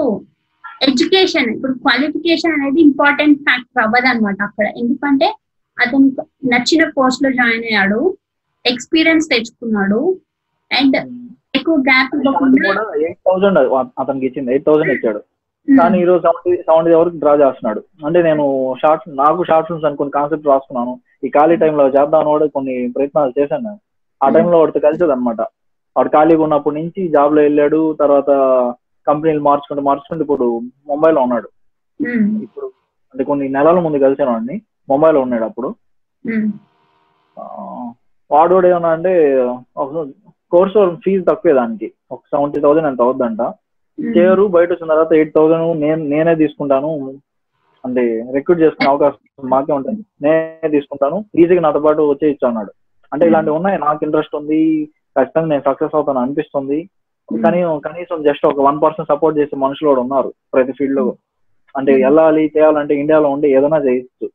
ఎడ్యుకేషన్ 0.88 1.48
ఇప్పుడు 1.56 1.74
క్వాలిఫికేషన్ 1.84 2.56
అనేది 2.58 2.80
ఇంపార్టెంట్ 2.88 3.38
ఫ్యాక్టర్ 3.48 3.82
అవ్వదు 3.86 4.08
అనమాట 4.12 4.40
అక్కడ. 4.50 4.68
ఎందుకంటే 4.82 5.28
అతను 5.78 6.08
నచ్చిన 6.54 6.84
కోర్స్లో 6.98 7.30
జాయిన్ 7.40 7.66
అయ్యాడు. 7.70 8.02
ఎక్స్పీరియన్స్ 8.66 9.26
తెచ్చుకున్నాడు. 9.34 10.00
అండ్ 10.72 10.98
ఎక్కువ 11.58 11.76
గ్యాప్ 11.88 12.14
ఇవ్వకుండా 12.18 12.84
ఎయిట్ 13.06 13.22
థౌసండ్ 13.28 13.60
అతనికి 14.02 14.26
ఇచ్చింది. 14.30 14.52
ఎయిట్ 14.54 14.66
థౌసండ్ 14.68 14.94
ఇచ్చాడు. 14.96 15.22
ఉమ్, 15.68 15.78
కానీ 15.80 15.98
ఈ 16.04 16.06
రోజు 16.10 16.22
సెవెంటీ 16.26 16.52
సెవెంటీ 16.68 16.94
వరకు 17.02 17.18
డ్రా 17.24 17.34
చేస్తున్నాడు. 17.42 17.82
అంటే 18.08 18.20
నేను 18.28 18.46
షార్ట్స్ 18.82 19.10
నాకు 19.22 19.44
షార్ట్ 19.50 19.68
ఫిల్మ్స్ 19.68 19.88
అని 19.90 20.00
కొన్ని 20.00 20.16
కాన్సెప్ట్ 20.18 20.50
రాసుకున్నాను. 20.52 20.94
ఈ 21.26 21.30
ఖాళీ 21.36 21.56
టైంలో 21.62 21.84
చేద్దాం 21.96 22.26
కూడా 22.32 22.46
కొన్ని 22.58 22.76
ప్రయత్నాలు 22.96 23.34
చేశాను 23.40 23.64
నేను. 23.68 23.80
ఆ 24.22 24.30
టైంలో 24.36 24.58
వాడితో 24.62 24.80
కలిసేది 24.88 25.14
అనమాట 25.16 25.42
వాడు 25.96 26.10
ఖాళీగా 26.16 26.44
ఉన్నప్పటి 26.46 26.78
నుంచి 26.80 27.02
జాబ్లో 27.16 27.42
వెళ్ళాడు. 27.46 27.82
తర్వాత 28.02 28.30
కంపెనీలు 29.08 29.44
మార్చుకుంటూ 29.48 29.84
మార్చుకుంటూ 29.90 30.24
ఇప్పుడు 30.26 30.46
ముంబైలో 30.90 31.22
ఉన్నాడు. 31.28 31.48
ఉమ్, 32.00 32.28
ఇప్పుడు 32.46 32.68
అంటే 33.14 33.24
కొన్ని 33.30 33.46
నెలల 33.56 33.80
ముందు 33.86 34.06
కలిసాను 34.06 34.32
వాడిని 34.36 34.56
ముంబైలో 34.92 35.20
ఉన్నాడు 35.26 35.46
అప్పుడు. 35.50 35.70
ఉమ్, 38.34 38.40
ఆ, 38.40 38.42
వాడు 38.42 38.54
కూడా 38.54 38.70
ఏమన్నా 38.70 38.90
అంటే 38.90 39.44
కోర్సు 40.52 40.96
ఫీజు 41.06 41.26
తక్కువే 41.30 41.54
దానికి. 41.54 41.92
ఒక 42.12 42.22
సెవెంటీ 42.26 42.60
థౌసండ్ 42.60 43.02
అవుద్దంట. 43.02 43.42
ఉమ్, 43.42 44.18
చేయరు 44.18 44.44
బయట 44.44 44.72
వచ్చిన 44.72 44.90
తర్వాత 44.90 45.14
ఎయిట్ 45.14 45.34
థౌసండ్ 45.36 45.82
నేను 45.82 46.04
నేనే 46.04 46.36
తీసుకుంటాను. 46.36 47.20
అంటే 47.86 48.26
రిక్రూట్ 48.34 48.60
చేసుకునే 48.62 48.90
అవకాశం 48.90 49.50
మాకే 49.50 49.74
ఉంటుంది. 49.74 50.06
నేనే 50.22 50.70
తీసుకుంటాను. 50.70 51.26
ఈజీగా 51.36 51.62
నాతో 51.62 51.80
పాటు 51.80 52.02
వచ్చేయచ్చు 52.02 52.48
అన్నాడు. 52.48 52.72
అంటే 53.14 53.26
ఇలాంటివి 53.28 53.56
ఉన్నాయి. 53.56 53.80
నాకు 53.80 54.04
ఇంట్రెస్ట్ 54.04 54.36
ఉంది. 54.36 54.90
ఖచ్చితంగా 55.20 55.48
నేను 55.48 55.62
సక్సెస్ 55.66 55.96
అవుతాను 55.96 56.20
అనిపిస్తుంది. 56.20 56.90
కానీ 57.44 57.62
కనీసం 57.62 58.24
జస్ట్ 58.24 58.46
ఒక 58.46 58.60
వన్ 58.60 58.82
పర్సెంట్ 58.82 59.10
సపోర్ట్ 59.10 59.40
చేసే 59.40 59.56
మనుషులు 59.56 59.90
కూడా 59.90 60.02
ఉన్నారు 60.02 60.34
ప్రతి 60.54 60.72
ఫీల్డ్లో 60.72 61.16
అంటే 61.78 61.92
వెళ్ళాలి 62.04 62.52
చేయాలంటే 62.58 62.96
ఇండియాలో 62.96 63.30
ఉండి 63.30 63.48
ఏదైనా 63.54 63.78
చేయొచ్చు. 63.78 64.30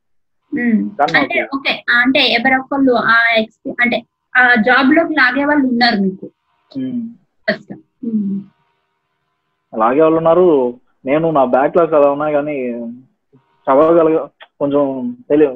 అంటే 0.53 1.13
నాకు 1.15 1.57
ఓకే 1.57 1.73
అంటే 1.99 2.21
ఎవరొకళ్ళు 2.37 2.95
ఆ 3.07 3.17
ఎక్స్పీ 3.37 3.71
అంటే 3.81 3.99
ఆ 4.35 4.43
జాబ్లోకి 4.67 5.15
లాగే 5.15 5.45
వాళ్ళు 5.45 5.67
ఉన్నారు 5.69 5.99
మీకు. 6.03 6.27
ఉమ్, 6.73 7.03
ఫస్ట్ 7.49 7.73
అలాగే 9.73 10.01
వాళ్ళు 10.01 10.19
ఉన్నారు. 10.19 10.47
నేను 11.05 11.27
నా 11.31 11.45
బ్యాక్ 11.47 11.77
లాగ్స్ 11.77 11.95
అలా 11.95 12.09
ఉన్నాయి 12.11 12.33
కానీ 12.33 12.55
చదవగలగ 13.67 14.19
కొంచెం 14.59 14.85
తెలియ 15.29 15.49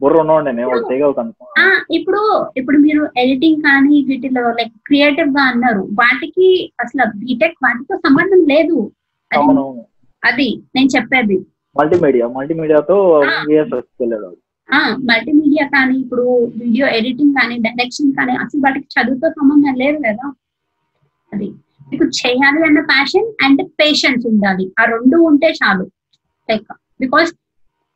బుర్ర 0.00 0.20
ఉన్నవాడిని 0.20 0.52
నేను 0.56 0.68
వాళ్ళు 0.68 0.86
చేయగలుగుతాను. 0.90 1.32
ఆ 1.58 1.64
ఇప్పుడు 1.90 2.20
ఇప్పుడు 2.56 2.78
మీరు 2.78 3.02
ఎడిటింగ్ 3.16 3.62
కానీ 3.62 3.96
వీటిలో 4.02 4.42
లైక్ 4.50 4.74
క్రియేటివ్గా 4.86 5.42
అన్నారు. 5.42 5.82
వాటికి 5.94 6.48
అసలు 6.80 7.04
బీటెక్ 7.22 7.58
వాటితో 7.64 7.96
సంబంధం 7.96 8.42
లేదు. 8.46 8.78
అది 10.22 10.46
నేను 10.74 10.88
చెప్పేది. 10.88 11.38
మల్టీమీడియా 11.76 12.26
మల్టీమీడియాతో 12.28 12.96
వెళ్ళాడు 14.00 14.30
మల్టీమీడియా 15.10 15.64
కానీ 15.66 15.94
ఇప్పుడు 15.98 16.24
వీడియో 16.62 16.86
ఎడిటింగ్ 16.88 17.34
కానీ 17.34 17.56
డైరెక్షన్ 17.56 18.12
కానీ 18.12 18.32
అసలు 18.36 18.60
వాటికి 18.60 18.88
చదువుతో 18.94 19.28
సంబంధం 19.28 19.74
లేదు 19.74 19.98
కదా. 19.98 20.26
అది 21.32 21.48
మీకు 21.90 22.06
చేయాలి 22.20 22.60
అన్న 22.62 22.80
ప్యాషన్ 22.80 23.28
అండ్ 23.44 23.62
పేషెన్స్ 23.80 24.26
ఉండాలి. 24.26 24.72
ఆ 24.80 24.84
రెండు 24.84 25.16
ఉంటే 25.16 25.50
చాలు. 25.50 25.84
లైక్ 26.48 26.66
బికాస్ 27.00 27.30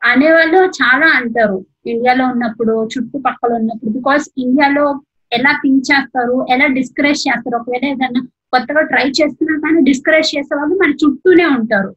అనేవాళ్ళు 0.01 0.57
చాలా 0.79 1.07
అంటారు 1.19 1.57
ఇండియాలో 1.85 2.25
ఉన్నప్పుడు 2.27 2.89
చుట్టుపక్కల 2.93 3.51
ఉన్నప్పుడు 3.53 3.91
బికాస్ 3.91 4.29
ఇండియాలో 4.37 4.85
ఎలా 5.31 5.51
థింక్ 5.51 5.85
చేస్తారు 5.91 6.45
ఎలా 6.49 6.65
డిస్కరేజ్ 6.79 7.21
చేస్తారు. 7.27 7.55
ఒకవేళ 7.57 7.85
ఏదన్నా 7.85 8.21
కొత్తగా 8.53 8.81
ట్రై 8.81 9.05
చేస్తున్నా 9.09 9.55
కానీ 9.59 9.81
డిస్కరేజ్ 9.81 10.31
చేసే 10.37 10.55
వాళ్ళు 10.55 10.75
మన 10.75 10.91
చుట్టూనే 10.91 11.45
ఉంటారు. 11.45 11.91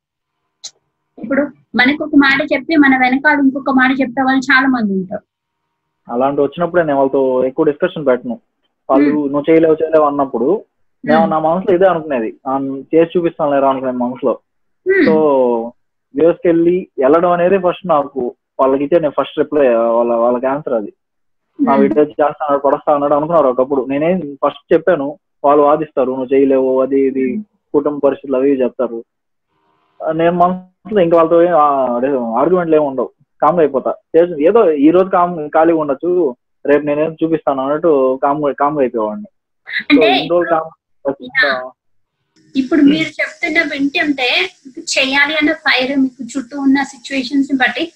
ఇప్పుడు 1.18 1.42
మనకు 1.76 2.04
ఒక 2.04 2.10
మాట 2.16 2.52
చెప్తే 2.52 2.76
మన 2.76 2.96
వెనకాల 2.96 3.38
ఇంకొక 3.38 3.70
మాట 3.70 3.90
చెప్పే 4.00 4.22
వాళ్ళు 4.22 4.40
చాలా 4.40 4.68
మంది 4.68 4.92
ఉంటారు. 4.92 5.24
అలాంటి 6.12 6.40
వచ్చినప్పుడే 6.40 6.82
నేను 6.82 6.98
వాళ్ళతో 6.98 7.44
ఎక్కువ 7.44 7.64
డిస్కషన్ 7.64 8.06
పెట్టను. 8.06 8.38
వాళ్ళు 8.90 9.10
నువ్వు 9.10 9.44
చేయలేవు 9.50 9.76
చేయలేవు 9.82 10.04
అన్నప్పుడు 10.04 10.64
నేను 11.04 11.26
నా 11.26 11.38
మనసులో 11.38 11.74
ఇదే 11.74 11.86
అనుకునేది. 11.86 12.30
చేసి 12.94 13.18
చూపిస్తాను 13.18 13.50
లేరా 13.50 13.68
అనుకునేది 13.70 13.96
మనసులో. 13.96 14.38
సో 15.06 15.14
యూఎస్కి 16.14 16.48
వెళ్ళి 16.48 16.88
వెళ్ళడం 16.98 17.30
అనేది 17.30 17.58
ఫస్ట్ 17.58 17.86
నాకు 17.86 18.34
వాళ్ళకి 18.60 18.84
ఇచ్చే 18.84 19.00
నేను 19.00 19.12
ఫస్ట్ 19.20 19.38
రిప్లై 19.38 19.74
వాళ్ళ 19.74 20.14
వాళ్ళకి 20.14 20.46
ఆన్సర్ 20.46 20.72
అది. 20.72 20.92
నా. 21.58 21.74
వీడియో 21.74 22.04
చేస్తాను 22.04 22.58
పడస్తా 22.58 22.94
అన్నాడు 22.94 23.14
అనుకున్నారు 23.14 23.48
ఒకప్పుడు. 23.48 23.84
నేనేం 23.84 24.20
ఫస్ట్ 24.46 24.74
చెప్పాను 24.74 25.18
వాళ్ళు 25.44 25.64
వాదిస్తారు 25.64 26.10
నువ్వు 26.10 26.34
చేయలేవు 26.34 26.82
అది 26.82 27.00
ఇది 27.00 27.36
కుటుంబ 27.74 27.98
పరిస్థితులు 28.04 28.36
అవి 28.36 28.50
చెప్తారు. 28.50 29.04
నేను 30.12 30.38
మనసులో 30.86 31.02
ఇంకా 31.02 31.16
వాళ్ళతో 31.16 31.38
ఆర్గ్యుమెంట్లు 32.40 32.76
ఏమి 32.76 32.86
ఉండవు. 32.86 33.10
కామ్గా 33.42 33.60
అయిపోతా. 33.60 33.92
ఏదో 34.48 34.60
ఈ 34.86 34.90
రోజు 34.90 35.08
కామ్ 35.08 35.50
ఖాళీగా 35.50 35.78
ఉండొచ్చు. 35.78 36.10
రేపు 36.66 36.84
నేనేం 36.86 37.16
చూపిస్తాను 37.22 37.62
అన్నట్టు 37.62 37.90
కామ్ 38.22 38.54
కామ్గా 38.60 38.80
అయిపోయేవాడిని. 38.80 39.28
ఇప్పుడు 42.54 42.82
మీరు 42.82 43.08
చెప్తున్న 43.20 43.58
వింటుంటే 43.72 44.28
చేయాలి 44.78 45.34
అన్న 45.34 45.52
ఫైర్ 45.52 45.98
మీకు 45.98 46.22
చుట్టూ 46.24 46.60
ఉన్న 46.60 46.82
సిచ్యువేషన్స్ని 46.82 47.58
బట్టి 47.58 47.92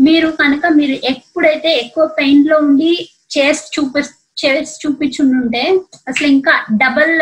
మీరు 0.00 0.28
కనుక 0.28 0.66
మీరు 0.76 0.94
ఎప్పుడైతే 1.06 1.70
ఎక్కువ 1.76 2.04
పెయిన్లో 2.18 2.56
ఉండి 2.58 2.92
చేసి 3.38 3.64
చూపి 3.74 4.00
చేసి 4.40 4.74
చూపించుంటే 4.86 5.62
అసలు 6.08 6.26
ఇంకా 6.26 6.52
డబల్ 6.76 7.14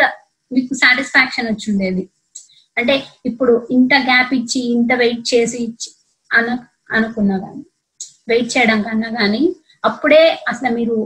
మీకు 0.53 0.75
సాటిస్ఫాక్షన్ 0.75 1.47
వచ్చి 1.47 1.73
ఉండేది. 1.73 2.03
అంటే 2.77 2.95
ఇప్పుడు 3.27 3.67
ఇంత 3.71 3.95
గ్యాప్ 4.09 4.33
ఇచ్చి 4.35 4.61
ఇంత 4.77 4.93
వెయిట్ 5.03 5.25
చేసి 5.35 5.59
ఇచ్చి 5.59 5.91
అన 6.31 6.49
అనుకున్నా 6.97 7.37
కానీ 7.39 7.63
వెయిట్ 8.29 8.51
చేయడం 8.55 8.81
కన్నా 8.83 9.09
కానీ 9.21 9.43
అప్పుడే 9.85 10.23
అసలు 10.49 10.71
మీరు 10.75 10.97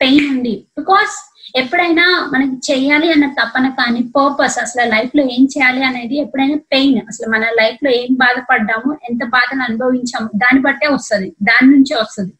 పెయిన్ 0.00 0.26
ఉంది 0.34 0.54
బికాస్ 0.78 1.14
ఎప్పుడైనా 1.60 2.04
మనకి 2.32 2.56
చేయాలి 2.68 3.08
అన్న 3.12 3.26
తపన 3.38 3.66
కానీ 3.70 4.00
పర్పస్ 4.16 4.56
అసలు 4.58 4.84
లైఫ్లో 4.90 5.22
ఏం 5.34 5.44
చేయాలి 5.44 5.82
అనేది 5.84 6.16
ఎప్పుడైనా 6.18 6.58
పెయిన్ 6.72 6.98
అసలు 7.08 7.26
మన 7.30 7.44
లైఫ్లో 7.60 7.90
ఏం 7.90 8.10
బాధపడ్డాము 8.14 8.90
ఎంత 9.10 9.22
బాధను 9.36 9.62
అనుభవించాము 9.68 10.28
దాన్ని 10.34 10.62
బట్టే 10.66 10.88
వస్తుంది. 10.94 11.28
దాని 11.42 11.68
నుంచే 11.74 11.94
వస్తుంది. 12.02 12.32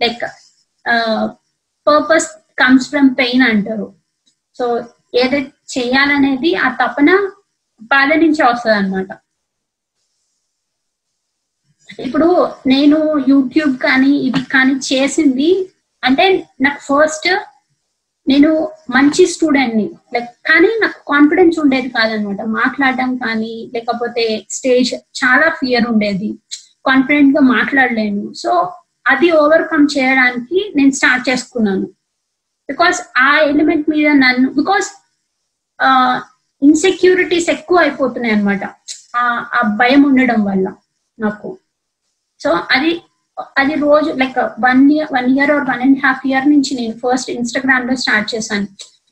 Like 0.00 0.24
purpose 1.86 2.28
comes 2.58 2.88
from 2.90 3.10
pain 3.20 3.44
అంటారు. 3.50 3.88
సో 4.58 4.64
ఏదైతే 5.14 5.52
చేయాలనేది 5.74 6.50
ఆ 6.64 6.68
తపన 6.80 7.10
బాధ 7.92 8.10
నుంచే 8.22 8.42
వస్తుంది 8.44 8.76
అనమాట 8.76 9.10
ఇప్పుడు 12.04 12.28
నేను 12.66 12.98
యూట్యూబ్ 13.30 13.74
కానీ 13.78 14.12
ఇది 14.28 14.40
కానీ 14.54 14.74
చేసింది 14.90 15.50
అంటే 16.02 16.24
నాకు 16.64 16.80
ఫస్ట్ 16.88 17.28
నేను 18.26 18.50
మంచి 18.90 19.22
స్టూడెంట్ని 19.34 19.84
లైక్ 20.14 20.30
కానీ 20.48 20.70
నాకు 20.82 20.98
కాన్ఫిడెన్స్ 21.12 21.56
ఉండేది 21.58 21.88
కాదనమాట 21.88 22.42
మాట్లాడడం 22.60 23.10
కానీ 23.16 23.54
లేకపోతే 23.74 24.24
స్టేజ్ 24.56 24.90
చాలా 25.20 25.48
ఫియర్ 25.60 25.86
ఉండేది. 25.92 26.30
కాన్ఫిడెంట్గా 26.86 27.42
మాట్లాడలేను. 27.56 28.24
సో 28.42 28.50
అది 29.06 29.28
ఓవర్కమ్ 29.42 29.86
చేయడానికి 29.96 30.58
నేను 30.76 30.92
స్టార్ట్ 30.98 31.24
చేసుకున్నాను. 31.28 31.86
బికాస్ 32.68 32.98
ఆ 33.18 33.30
ఎలిమెంట్ 33.50 33.86
మీద 33.90 34.08
నన్ను 34.24 34.48
బికాస్ 34.50 34.88
ఇన్సెక్యూరిటీస్ 36.62 37.50
ఎక్కువ 37.50 37.78
అయిపోతున్నాయి 37.78 38.34
అనమాట 38.34 38.64
ఆ 39.16 39.62
భయం 39.80 40.02
ఉండడం 40.02 40.40
వల్ల 40.44 40.66
నాకు. 41.18 41.48
సో 42.40 42.50
అది 42.76 42.92
అది 43.58 43.74
రోజు 43.74 44.10
like 44.20 44.38
one 44.38 44.82
year 44.92 45.10
one 45.16 45.28
year 45.36 45.50
or 45.50 45.66
one 45.70 45.82
and 45.82 45.98
half 46.04 46.24
year 46.26 46.46
నుంచి 46.48 46.72
నేను 46.80 46.94
ఫస్ట్ 47.02 47.30
ఇన్స్టాగ్రామ్లో 47.30 47.94
స్టార్ట్ 47.96 48.28
చేశాను. 48.34 48.66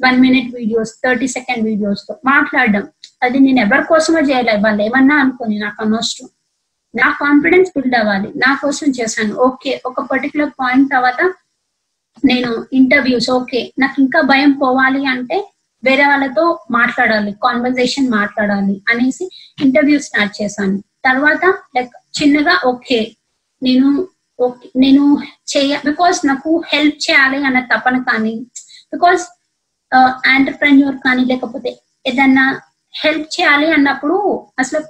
One 0.04 0.18
minute 0.20 0.48
videos 0.54 0.92
thirty 1.04 1.28
second 1.36 1.62
వీడియోస్తో 1.64 2.14
మాట్లాడడం. 2.24 2.84
అది 3.22 3.38
నేను 3.38 3.60
ఎవరి 3.60 3.84
కోసమో 3.84 4.20
చేయలేదు. 4.30 4.60
వాళ్ళు 4.66 4.82
ఏమన్నా 4.82 5.16
అనుకోని 5.16 5.58
నాకు 5.58 5.78
అనవసరం. 5.84 6.28
నా 6.94 7.08
కాన్ఫిడెన్స్ 7.22 7.70
బిల్డ్ 7.76 7.96
అవ్వాలి. 7.96 8.28
నా 8.36 8.50
కోసం 8.62 8.88
చేశాను. 8.98 9.34
ఓకే 9.48 9.72
ఒక 9.86 10.00
పర్టికులర్ 10.12 10.52
పాయింట్ 10.60 10.90
తర్వాత 10.90 11.20
నేను 12.24 12.50
ఇంటర్వ్యూస్ 12.72 13.30
ఓకే 13.30 13.72
నాకు 13.78 13.96
ఇంకా 14.00 14.20
భయం 14.20 14.52
పోవాలి 14.52 15.02
అంటే 15.06 15.38
వేరే 15.82 16.04
వాళ్ళతో 16.06 16.44
మాట్లాడాలి 16.70 17.32
కాన్వర్జేషన్ 17.42 18.08
మాట్లాడాలి 18.10 18.76
అనేసి 18.90 19.24
ఇంటర్వ్యూ 19.58 19.98
స్టార్ట్ 19.98 20.34
చేశాను. 20.40 20.76
తర్వాత 21.04 21.44
లైక్ 21.76 21.92
చిన్నగా 22.18 22.54
ఓకే 22.66 23.00
నేను 23.62 23.88
ఓకే 24.38 24.66
నేను 24.76 25.02
చేయ 25.52 25.74
బికాస్ 25.84 26.18
నాకు 26.26 26.50
హెల్ప్ 26.72 26.98
చేయాలి 27.06 27.38
అన్న 27.44 27.60
తపన 27.72 27.98
కానీ 28.02 28.34
బికాస్ 28.92 29.22
ఆంటర్ప్రెన్యూర్ 30.26 30.96
కానీ 31.06 31.22
లేకపోతే 31.24 31.70
ఏదన్నా 32.06 32.46
హెల్ప్ 32.94 33.28
చేయాలి 33.36 33.68
అన్నప్పుడు 33.70 34.16
అసలు 34.58 34.80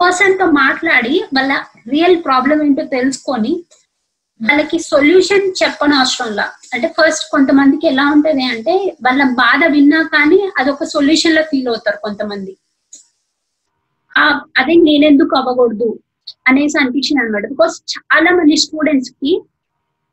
పర్సన్తో 0.00 0.46
మాట్లాడి 0.56 1.14
వాళ్ళ 1.32 1.52
రియల్ 1.86 2.16
ప్రాబ్లం 2.24 2.58
ఏంటో 2.62 2.84
తెలుసుకొని 2.88 3.52
వాళ్ళకి 4.40 4.78
సొల్యూషన్ 4.78 5.46
చెప్పను 5.62 5.94
అవసరంలా 5.96 6.46
అంటే 6.74 6.88
ఫస్ట్ 6.88 7.30
కొంతమందికి 7.30 7.86
ఎలా 7.86 8.04
ఉంటది 8.12 8.44
అంటే 8.44 8.96
వాళ్ళ 9.04 9.22
బాధ 9.24 9.60
విన్నా 9.72 10.02
కానీ 10.14 10.38
అదొక 10.58 10.84
సొల్యూషన్లో 10.84 11.42
ఫీల్ 11.42 11.68
అవుతారు 11.68 11.98
కొంతమంది. 12.02 12.56
అదే 14.56 14.74
నేనెందుకు 14.74 15.36
అవ్వకూడదు 15.36 15.88
అనేసి 16.46 16.76
అనిపించింది 16.80 17.22
అనమాట 17.22 17.46
బికాస్ 17.46 17.74
చాలా 17.94 18.30
మంది 18.36 18.56
స్టూడెంట్స్కి 18.56 19.32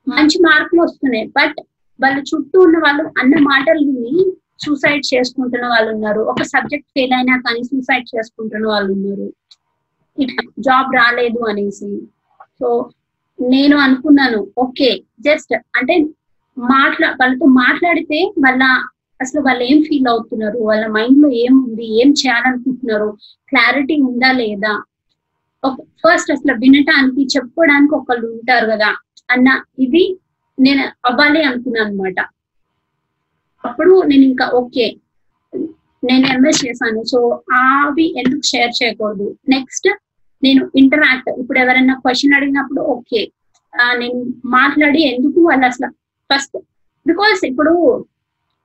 మంచి 0.07 0.37
మార్కులు 0.39 0.81
వస్తున్నాయి. 0.81 1.27
బట్ 1.27 1.55
వాళ్ళ 2.01 2.17
చుట్టూ 2.19 2.59
ఉన్న 2.59 2.77
వాళ్ళు 2.77 3.03
అన్న 3.19 3.35
మాటలు 3.41 3.85
విని 3.85 4.25
సూసైడ్ 4.65 5.03
చేసుకుంటున్న 5.13 5.65
వాళ్ళు 5.67 5.89
ఉన్నారు. 5.93 6.21
ఒక 6.21 6.43
సబ్జెక్ట్ 6.43 6.87
ఫెయిల్ 6.87 7.13
అయినా 7.13 7.35
కానీ 7.37 7.63
సూసైడ్ 7.63 8.07
చేసుకుంటున్న 8.15 8.67
వాళ్ళు 8.67 8.91
ఉన్నారు. 8.93 9.27
జాబ్ 10.59 10.95
రాలేదు 10.95 11.49
అనేసి. 11.49 11.91
సో 12.59 12.89
నేను 13.39 13.75
అనుకున్నాను. 13.77 14.39
ఓకే 14.57 14.89
జస్ట్ 15.19 15.53
అంటే 15.77 15.95
మాట్లా 16.57 17.07
వాళ్ళతో 17.21 17.45
మాట్లాడితే 17.45 18.19
వాళ్ళ 18.39 18.63
అసలు 19.19 19.41
వాళ్ళు 19.41 19.63
ఏం 19.63 19.83
ఫీల్ 19.83 20.07
అవుతున్నారు? 20.07 20.57
వాళ్ళ 20.57 20.87
మైండ్లో 20.87 21.29
ఏం 21.43 21.53
ఉంది 21.65 21.85
ఏం 22.01 22.09
చేయాలనుకుంటున్నారు? 22.11 23.09
క్లారిటీ 23.49 23.95
ఉందా 24.01 24.31
లేదా? 24.31 24.73
ఫస్ట్ 26.03 26.31
అసలు 26.31 26.53
వినటానికి 26.53 27.21
చెప్పుకోవడానికి 27.33 27.93
ఒకళ్ళు 27.95 28.25
ఉంటారు 28.27 28.65
కదా? 28.65 28.89
అన్న 29.31 29.47
ఇది 29.79 30.03
నేను 30.57 30.83
అవ్వాలి 31.05 31.43
అనుకున్నాను 31.43 31.89
అనమాట 31.89 32.19
అప్పుడు 33.63 34.03
నేను 34.03 34.23
ఇంకా 34.23 34.45
ఓకే 34.61 34.87
నేను 36.03 36.25
ఎంఎస్ 36.25 36.65
చేశాను. 36.65 37.01
సో 37.03 37.19
అవి 37.53 38.05
ఎందుకు 38.19 38.43
షేర్ 38.51 38.73
చేయకూడదు? 38.79 39.27
నెక్స్ట్ 39.49 39.87
నేను 40.43 40.63
ఇంటరాక్ట్ 40.81 41.29
ఇప్పుడు 41.41 41.59
ఎవరైనా 41.63 41.95
క్వశ్చన్ 42.03 42.35
అడిగినప్పుడు 42.37 42.81
ఓకే 42.95 43.21
నేను 44.01 44.19
మాట్లాడి 44.57 45.01
ఎందుకు 45.11 45.39
వాళ్ళు 45.49 45.65
అసలు 45.71 45.89
ఫస్ట్ 46.29 46.57
బికాస్ 47.05 47.41
ఇప్పుడు 47.51 47.73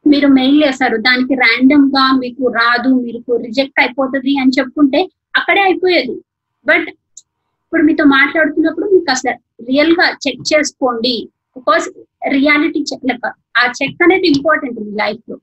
మీరు 0.07 0.29
మెయిల్ 0.39 0.59
చేస్తారు 0.65 0.97
దానికి 1.07 1.35
ర్యాండమ్గా 1.45 2.05
మీకు 2.23 2.45
రాదు 2.61 2.91
మీకు 3.07 3.33
రిజెక్ట్ 3.47 3.81
అయిపోతుంది 3.83 4.33
అని 4.43 4.55
చెప్పుకుంటే 4.59 5.01
అక్కడే 5.39 5.63
అయిపోయేది. 5.69 6.15
బట్ 6.67 6.89
ఇప్పుడు 7.65 7.83
మీతో 7.89 8.05
మాట్లాడుతున్నప్పుడు 8.19 8.87
మీకు 8.95 9.11
అసలు 9.17 9.35
రియల్గా 9.71 10.07
చెక్ 10.25 10.45
చేసుకోండి. 10.53 11.15
బికాస్ 11.57 11.87
రియాలిటీ 12.37 12.81
చెక్ 12.91 13.07
లెక్క 13.11 13.27
ఆ 13.61 13.65
చెక్ 13.79 14.03
అనేది 14.07 14.27
ఇంపార్టెంట్ 14.35 14.79
మీ 14.85 14.93
లైఫ్లో. 15.03 15.37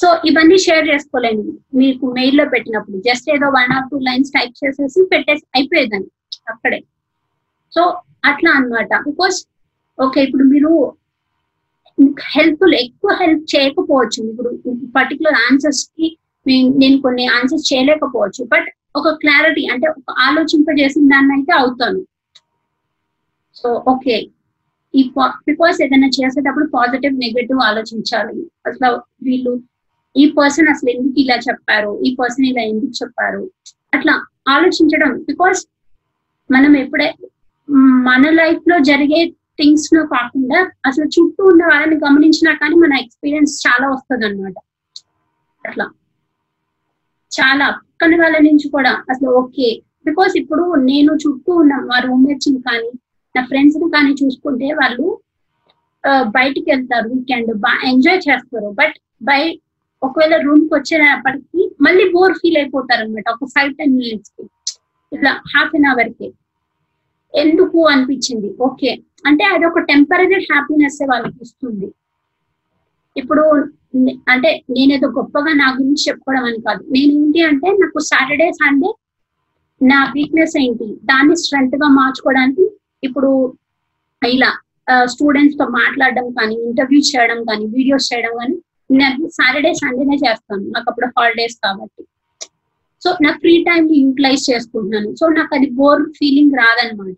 సో 0.00 0.08
ఇవన్నీ 0.28 0.56
షేర్ 0.64 0.84
చేసుకోలేను. 0.90 1.44
మీకు 1.80 2.04
మెయిల్లో 2.18 2.44
పెట్టినప్పుడు 2.54 2.96
జస్ట్ 3.08 3.28
ఏదో 3.34 3.46
one 3.58 3.72
or 3.76 3.88
two 3.90 3.98
lines 4.08 4.30
type 4.36 4.54
చేసేసి 4.60 5.00
పెట్టేసి 5.12 5.44
అయిపోయేదాన్ని 5.58 6.10
అక్కడే. 6.52 6.80
సో 7.74 7.82
అట్లా 8.30 8.50
అనమాట 8.58 8.90
బికాస్ 9.08 9.38
ఓకే 9.98 10.20
ఇప్పుడు 10.26 10.44
మీరు 10.52 10.72
హెల్ప్ఫుల్ 12.34 12.74
ఎక్కువ 12.84 13.12
హెల్ప్ 13.22 13.44
చేయకపోవచ్చు. 13.52 14.20
ఇప్పుడు 14.30 14.50
పర్టికులర్ 14.96 15.38
ఆన్సర్స్కి 15.46 16.08
నేను 16.82 16.98
కొన్ని 17.06 17.24
ఆన్సర్స్ 17.38 17.66
చేయలేకపోవచ్చు. 17.70 18.42
బట్ 18.52 18.68
ఒక 18.98 19.08
క్లారిటీ 19.22 19.64
అంటే 19.72 19.86
ఒక 19.96 20.14
ఆలోచింపజేసిన 20.26 21.04
దాన్ని 21.12 21.32
అయితే 21.36 21.52
అవుతాను. 21.62 22.00
సో 23.60 23.70
ఓకే 23.92 24.16
ఈ 24.94 25.02
బికాస్ 25.48 25.76
ఏదైనా 25.86 26.08
చేసేటప్పుడు 26.18 26.66
పాజిటివ్ 26.76 27.16
నెగటివ్ 27.24 27.60
ఆలోచించాలి. 27.70 28.38
అసలు 28.68 28.90
వీళ్ళు 29.26 29.52
ఈ 30.16 30.24
పర్సన్ 30.38 30.68
అసలు 30.68 30.88
ఎందుకు 30.90 31.18
ఇలా 31.20 31.36
చెప్పారు? 31.48 31.90
ఈ 32.06 32.10
పర్సన్ 32.20 32.46
ఇలా 32.46 32.62
ఎందుకు 32.62 32.94
చెప్పారు? 33.00 33.42
అట్లా 33.94 34.14
ఆలోచించడం. 34.48 35.10
బికాస్ 35.30 35.60
మనం 36.50 36.76
ఎప్పుడే 36.76 37.08
మన 38.08 38.24
లైఫ్లో 38.40 38.78
జరిగే 38.90 39.20
థింగ్స్లో 39.58 40.02
కాకుండా 40.06 40.58
అసలు 40.86 41.06
చుట్టూ 41.06 41.42
ఉన్న 41.44 41.62
వాళ్ళని 41.64 41.96
గమనించినా 41.96 42.52
కానీ 42.52 42.74
మన 42.74 42.92
ఎక్స్పీరియన్స్ 43.04 43.54
చాలా 43.66 43.86
వస్తుంది 43.94 44.26
అనమాట 44.26 44.56
అట్లా. 45.64 45.86
చాలా. 47.32 47.66
పక్కన 47.78 48.16
వాళ్ళ 48.22 48.36
నుంచి 48.38 48.66
కూడా 48.68 48.92
అసలు 49.10 49.28
ఓకే. 49.40 49.68
బికాస్ 50.06 50.34
ఇప్పుడు 50.36 50.64
నేను 50.90 51.12
చుట్టూ 51.24 51.52
ఉన్న 51.52 51.74
మా 51.90 51.96
రూమ్మేట్స్ 51.98 52.50
కానీ 52.68 52.90
నా 53.34 53.42
ఫ్రెండ్స్ని 53.44 53.88
కానీ 53.90 54.12
చూసుకుంటే 54.22 54.68
వాళ్ళు 54.72 55.06
బయటికి 56.36 56.68
వెళ్తారు 56.70 57.08
వీకెండ్ 57.08 57.50
బాగా 57.64 57.88
ఎంజాయ్ 57.90 58.20
చేస్తారు. 58.28 58.68
బట్ 58.80 58.96
బై 59.22 59.42
ఒకవేళ 60.02 60.34
రూమ్కి 60.46 60.72
వచ్చేటప్పటికి 60.74 61.62
మళ్ళీ 61.84 62.04
బోర్ 62.14 62.34
ఫీల్ 62.40 62.58
అయిపోతారు 62.60 63.02
అనమాట 63.04 63.28
ఒక 63.36 63.48
ఫైవ్ 63.54 63.72
టెన్ 63.78 63.96
మినిట్స్కి. 64.00 64.44
ఇట్లా 65.12 65.32
హాఫ్ 65.52 65.74
అన్ 65.78 65.88
అవర్కి. 65.92 66.28
ఎందుకు 67.34 67.78
అనిపించింది? 67.92 68.48
ఓకే 68.66 68.90
అంటే 69.28 69.44
అది 69.54 69.64
ఒక 69.70 69.80
టెంపరీ 69.90 70.26
హ్యాపీనెస్ 70.50 71.00
వాళ్ళకి 71.10 71.40
ఇస్తుంది. 71.46 71.88
ఇప్పుడు 73.16 73.44
అంటే 74.32 74.50
నేనేదో 74.76 75.06
గొప్పగా 75.18 75.52
నా 75.60 75.66
గురించి 75.78 76.02
చెప్పుకోవడం 76.08 76.44
అని 76.48 76.60
కాదు. 76.66 76.82
నేను 76.94 77.12
ఏంటి 77.20 77.40
అంటే 77.50 77.68
నాకు 77.82 78.00
సాటర్డే 78.10 78.48
సండే 78.60 78.90
నా 79.80 79.98
వీక్నెస్ 80.16 80.56
ఏంటి? 80.62 80.88
దాన్ని 81.10 81.34
స్ట్రెంత్గా 81.42 81.88
మార్చుకోవడానికి 81.98 82.64
ఇప్పుడు 83.06 83.30
ఇలా 84.22 84.50
స్టూడెంట్స్తో 85.12 85.64
మాట్లాడడం 85.80 86.26
కానీ 86.38 86.54
ఇంటర్వ్యూ 86.68 87.00
చేయడం 87.10 87.40
కానీ 87.48 87.64
వీడియోస్ 87.76 88.08
చేయడం 88.10 88.32
కానీ 88.40 88.56
నేను 88.90 89.28
సాటర్డే 89.28 89.74
సండేనే 89.74 90.16
చేస్తాను. 90.16 90.62
నాకు 90.62 90.84
అప్పుడు 90.88 91.06
హాలిడేస్ 91.06 91.56
కాబట్టి. 91.64 92.02
సో 93.04 93.16
నా 93.22 93.32
ఫ్రీ 93.32 93.62
టైం 93.62 93.88
యూటిలైజ్ 93.92 94.50
చేసుకుంటున్నాను. 94.50 95.14
సో 95.14 95.28
నాకు 95.28 95.54
అది 95.54 95.70
బోర్ 95.70 96.02
ఫీలింగ్ 96.02 96.54
రాదనమాట. 96.54 97.16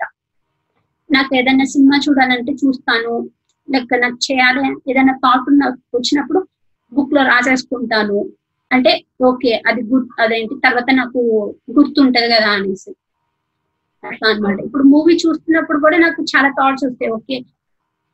నాకు 1.10 1.36
ఏదైనా 1.36 1.64
సినిమా 1.64 2.00
చూడాలంటే 2.08 2.52
చూస్తాను. 2.52 3.30
లేక 3.70 3.94
నాకు 3.94 4.14
చేయాలి 4.14 4.90
ఏదైనా 4.90 5.12
థాట్ 5.12 5.58
నాకు 5.58 5.96
వచ్చినప్పుడు 5.96 6.46
బుక్లో 6.92 7.22
రాసేసుకుంటాను. 7.22 8.30
అంటే 8.72 9.04
ఓకే 9.22 9.62
అది 9.66 9.82
గుర్ 9.82 10.08
అదేంటి 10.20 10.54
తర్వాత 10.64 10.86
నాకు 10.92 11.20
గుర్తుంటది 11.78 12.28
కదా 12.28 12.50
అనేసి. 12.50 12.90
అట్లా 14.04 14.28
అన్నమాట 14.28 14.60
ఇప్పుడు 14.60 14.82
మూవీ 14.82 15.14
చూస్తున్నప్పుడు 15.14 15.78
కూడా 15.78 15.98
నాకు 15.98 16.22
చాలా 16.22 16.48
థాట్స్ 16.48 16.84
వస్తాయి. 16.84 17.12
ఓకే 17.12 17.44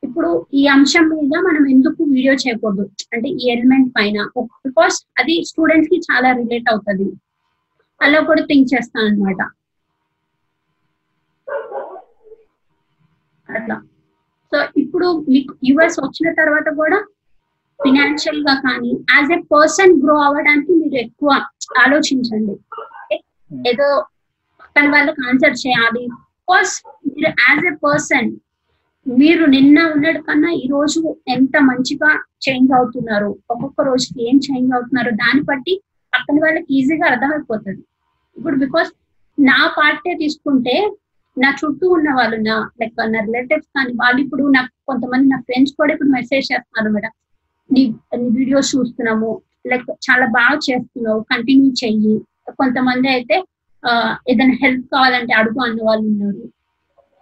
ఇప్పుడు 0.06 0.30
ఈ 0.60 0.62
అంశం 0.74 1.04
మీద 1.12 1.34
మనం 1.48 1.62
ఎందుకు 1.74 2.00
వీడియో 2.14 2.34
చేయకూడదు? 2.42 2.84
అంటే 3.12 3.28
ఈ 3.40 3.50
ఎలిమెంట్ 3.54 3.90
పైన. 3.98 4.18
బికాస్ 4.66 4.96
అది 5.20 5.34
స్టూడెంట్స్కి 5.50 5.98
చాలా 6.08 6.30
రిలేట్ 6.40 6.68
అవుతుంది. 6.72 7.08
అలా 8.00 8.20
కూడా 8.30 8.42
థింక్ 8.50 8.70
చేస్తాను 8.72 9.06
అనమాట 9.10 9.42
అట్లా. 13.48 13.76
సో 14.52 14.58
ఇప్పుడు 14.82 15.08
మీకు 15.32 15.52
యుఎస్ 15.68 15.98
వచ్చిన 16.04 16.28
తర్వాత 16.40 16.68
కూడా 16.80 16.98
ఫినాన్షియల్గా 17.80 18.54
కానీ 18.66 18.90
యాజ్ 19.14 19.32
ఎ 19.36 19.40
పర్సన్ 19.54 19.94
గ్రో 20.02 20.16
అవ్వడానికి 20.26 20.72
మీరు 20.80 20.96
ఎక్కువ 21.04 21.30
ఆలోచించండి. 21.84 22.54
ఏదో 23.70 23.88
పక్కన 24.60 24.86
వాళ్ళకి 24.94 25.20
ఆన్సర్ 25.28 25.56
చేయాలి. 25.64 26.04
బికాస్ 26.38 26.74
మీరు 27.10 27.30
యాజ్ 27.46 27.64
ఎ 27.72 27.74
పర్సన్ 27.86 28.30
మీరు 29.06 29.44
నిన్న 29.46 29.78
ఉన్నది 29.94 30.20
కన్నా 30.28 30.50
ఈ 30.62 30.64
రోజు 30.72 31.00
ఎంత 31.34 31.56
మంచిగా 31.68 32.08
చేంజ్ 32.44 32.70
అవుతున్నారు? 32.78 33.28
ఒక్కొక్క 33.52 33.80
రోజుకి 33.88 34.18
ఏం 34.28 34.36
చేంజ్ 34.46 34.70
అవుతున్నారు? 34.76 35.10
దాన్ని 35.20 35.42
బట్టి 35.50 35.74
పక్కన 36.12 36.36
వాళ్ళకి 36.44 36.68
ఈజీగా 36.78 37.04
అర్థమైపోతుంది. 37.10 37.82
ఇప్పుడు 38.36 38.56
బికాస్ 38.64 38.90
నా 39.38 39.58
పార్టే 39.76 40.14
తీసుకుంటే 40.22 40.74
నా 41.36 41.50
చుట్టూ 41.60 41.86
ఉన్న 41.96 42.08
వాళ్ళు 42.18 42.36
నా 42.48 42.56
లైక్ 42.80 42.94
నా 43.14 43.20
రిలేటివ్స్ 43.28 43.70
కానీ 43.76 43.92
వాళ్ళు 44.02 44.20
ఇప్పుడు 44.24 44.44
నాకు 44.56 44.70
కొంతమంది 44.90 45.26
నా 45.34 45.38
ఫ్రెండ్స్ 45.46 45.74
కూడా 45.80 45.90
ఇప్పుడు 45.94 46.12
మెసేజ్ 46.18 46.46
చేస్తున్నారు 46.52 46.90
మేడం. 46.96 47.12
నీ 47.70 47.82
నీ 48.20 48.28
వీడియోస్ 48.38 48.70
చూస్తున్నాము. 48.76 49.30
లైక్ 49.70 49.88
చాలా 50.08 50.26
బాగా 50.38 50.58
చేస్తున్నావు. 50.68 51.20
కంటిన్యూ 51.32 51.70
చెయ్యి. 51.84 52.16
కొంతమంది 52.60 53.08
అయితే 53.08 53.36
ఏదైనా 54.30 54.54
హెల్ప్ 54.62 54.86
కావాలంటే 54.94 55.32
అడుగు 55.40 55.60
అన్న 55.64 55.80
వాళ్ళు 55.88 56.06
ఉన్నారు. 56.12 56.44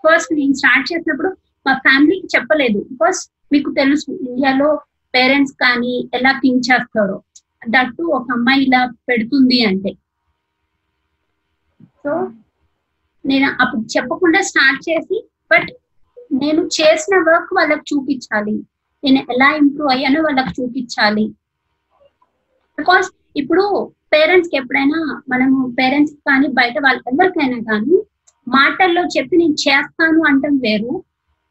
ఫస్ట్ 0.05 0.33
నేను 0.39 0.55
స్టార్ట్ 0.61 0.87
చేసినప్పుడు 0.93 1.31
మా 1.67 1.73
ఫ్యామిలీకి 1.75 2.29
చెప్పలేదు. 2.37 2.79
బికాస్ 2.91 3.21
మీకు 3.53 3.71
తెలుసు 3.71 4.11
ఇండియాలో 4.29 4.69
పేరెంట్స్ 5.15 5.55
కానీ 5.55 6.11
ఎలా 6.15 6.33
థింక్ 6.43 6.65
చేస్తారో. 6.71 7.17
దట్టు 7.69 8.03
ఒక 8.03 8.27
అమ్మాయి 8.33 8.63
ఇలా 8.65 8.81
పెడుతుంది 9.09 9.59
అంటే. 9.67 9.93
సో 12.03 12.13
నేను 13.25 13.49
అప్పుడు 13.63 13.85
చెప్పకుండా 13.97 14.41
స్టార్ట్ 14.43 14.81
చేసి 14.89 15.19
బట్ 15.53 15.71
నేను 16.33 16.61
చేసిన 16.79 17.15
వర్క్ 17.29 17.53
వాళ్ళకి 17.55 17.85
చూపించాలి. 17.91 18.57
నేను 19.05 19.21
ఎలా 19.33 19.49
ఇంప్రూవ్ 19.57 19.91
అయ్యానో 19.93 20.21
వాళ్ళకి 20.21 20.53
చూపించాలి. 20.61 21.25
బికాస్ 22.79 23.09
ఇప్పుడు 23.37 23.65
పేరెంట్స్కి 24.13 24.57
ఎప్పుడైనా 24.57 24.99
మనము 25.29 25.59
పేరెంట్స్ 25.79 26.15
కానీ 26.29 26.49
బయట 26.49 26.77
వాళ్ళ 26.85 27.01
ఎవరికైనా 27.13 27.59
కానీ 27.71 27.97
మాటల్లో 28.47 29.03
చెప్పి 29.17 29.35
నేను 29.37 29.57
చేస్తాను 29.65 30.21
అంటాం 30.31 30.57
వేరు. 30.57 30.93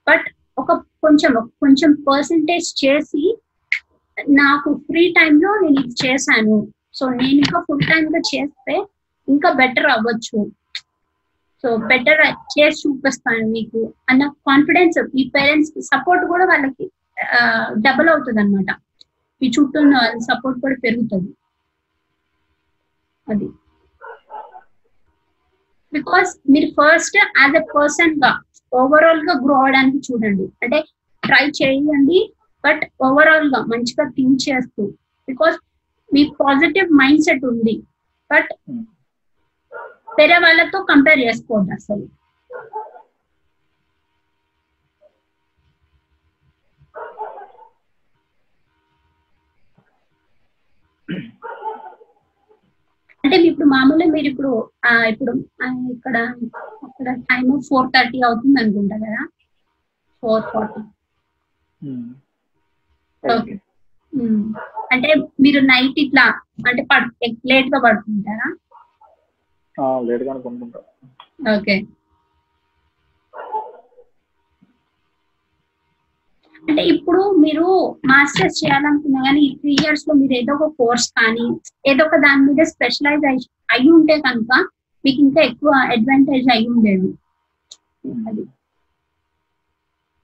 బట్ 0.08 0.26
ఒక 0.62 0.72
కొంచెం 1.04 1.34
కొంచెం 1.64 1.92
పర్సంటేజ్ 2.10 2.68
చేసి 2.84 3.24
నాకు 4.42 4.70
ఫ్రీ 4.88 5.04
టైంలో 5.18 5.52
నేను 5.62 5.80
ఇది 5.84 5.96
చేశాను. 6.04 6.58
సో 6.98 7.04
నేను 7.20 7.40
ఇంకా 7.46 7.60
ఫుల్ 7.68 7.88
టైం 7.92 8.04
గా 8.16 8.20
చేస్తే 8.32 8.76
ఇంకా 9.28 9.50
బెటర్ 9.62 9.88
అవ్వచ్చు. 9.94 10.40
సో 11.64 11.70
బెటర్ 11.92 12.22
చేసి 12.54 12.82
చూపిస్తాను 12.84 13.46
మీకు. 13.56 13.82
అన్న 14.10 14.24
కాన్ఫిడెన్స్ 14.50 14.98
ఈ 15.22 15.24
పేరెంట్స్ 15.36 15.74
సపోర్ట్ 15.92 16.24
కూడా 16.32 16.46
వాళ్ళకి 16.52 16.86
డబుల్ 17.86 18.10
అవుతుంది 18.14 18.42
అనమాట 18.44 18.72
ఈ 19.42 19.48
చుట్టూ 19.56 19.78
ఉన్న 19.86 19.96
వాళ్ళ 20.02 20.20
సపోర్ట్ 20.30 20.58
కూడా 20.64 20.78
పెరుగుతుంది. 20.86 21.32
అది. 23.28 23.48
బికాస్ 25.94 26.32
మీరు 26.54 26.70
ఫస్ట్ 26.80 27.18
యాజ్ 27.42 27.56
అ 27.62 27.66
పర్సన్గా 27.76 28.32
ఓవరాల్గా 28.82 29.34
గ్రో 29.44 29.56
అవడానికి 29.62 30.00
చూడండి. 30.08 30.46
అంటే 30.64 30.80
ట్రై 31.24 31.46
చేయండి 31.60 32.20
బట్ 32.64 32.84
ఓవరాల్గా 33.08 33.60
మంచిగా 33.72 34.06
థింక్ 34.18 34.42
చేస్తూ. 34.48 34.84
బికాస్ 35.28 35.58
మీ 36.14 36.24
పాజిటివ్ 36.42 36.90
మైండ్ 37.02 37.24
సెట్ 37.28 37.46
ఉంది 37.52 37.76
బట్ 38.32 38.52
వేరే 40.20 40.38
వాళ్ళతో 40.46 40.80
కంపేర్ 40.92 41.20
చేసుకోవద్దు 41.20 41.74
అసలు. 41.80 42.06
అంటే 53.24 53.38
ఇప్పుడు 53.50 53.68
మామూలుగా 53.70 54.12
మీరు 54.14 54.28
ఇప్పుడు 54.30 54.50
ఇప్పుడు 55.10 55.32
ఇక్కడ 55.94 56.16
అక్కడ 56.84 57.08
టైం 57.30 57.46
ఫోర్ 57.68 57.88
థర్టీ 57.94 58.20
అవుతుంది 58.22 58.58
అనుకుంటా 58.62 58.96
కదా? 59.04 59.22
ఫోర్ 60.24 60.44
ఫార్టీ 60.52 60.82
ఓకే 63.24 63.54
అంటే 64.92 65.10
మీరు 65.40 65.60
నైట్ 65.66 66.00
ఇట్లా 66.00 66.26
అంటే 66.68 66.82
లేట్గా 67.46 67.80
పడుకుంటారా? 67.80 68.50
లేట్గా 70.08 70.34
ఓకే 71.54 71.76
అంటే 76.70 76.84
ఇప్పుడు 76.84 77.36
మీరు 77.40 77.96
మాస్టర్స్ 78.06 78.66
చేయాలనుకున్నా 78.66 79.22
కానీ 79.22 79.42
ఈ 79.42 79.56
త్రీ 79.56 79.72
ఇయర్స్లో 79.72 80.16
మీరు 80.16 80.34
ఏదో 80.34 80.54
ఒక 80.54 80.74
కోర్స్ 80.80 81.10
కానీ 81.10 81.60
ఏదో 81.92 82.06
ఒక 82.06 82.16
దాని 82.16 82.42
మీద 82.42 82.66
స్పెషలైజ్ 82.66 83.48
అయి 83.72 83.90
ఉంటే 83.90 84.18
కనుక 84.18 84.68
మీకు 85.06 85.22
ఇంకా 85.22 85.42
ఎక్కువ 85.42 85.72
అడ్వాంటేజ్ 85.76 86.48
అయి 86.52 86.68
ఉండేది. 86.68 87.14
అది. 88.30 88.42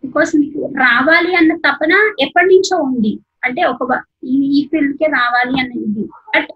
బికాస్ 0.05 0.35
మీకు 0.35 0.65
రావాలి 0.65 1.35
అన్న 1.35 1.55
తపన 1.55 2.13
ఎప్పటి 2.19 2.45
నుంచో 2.45 2.77
ఉంది. 2.77 3.19
అంటే 3.43 3.63
ఒక 3.63 4.01
ఈ- 4.23 4.59
ఈ 4.59 4.67
ఫీల్డ్ 4.67 4.97
కే 4.97 5.05
రావాలి 5.05 5.59
అన్న 5.59 5.71
ఇది. 5.71 6.03
బట్ 6.03 6.47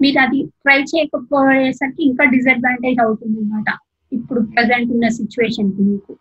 మీరు 0.00 0.18
అది 0.18 0.46
ట్రై 0.46 0.82
చేయకపోయేసరికి 0.82 2.04
ఇంకా 2.04 2.24
డిసడ్వాంటేజ్ 2.24 3.00
అవుతుంది 3.00 3.38
అనమాట 3.40 3.74
ఇప్పుడు 4.12 4.40
ప్రజెంట్ 4.40 4.92
ఉన్న 4.92 5.08
సిచ్యువేషన్కి 5.08 5.82
మీకు. 5.82 6.16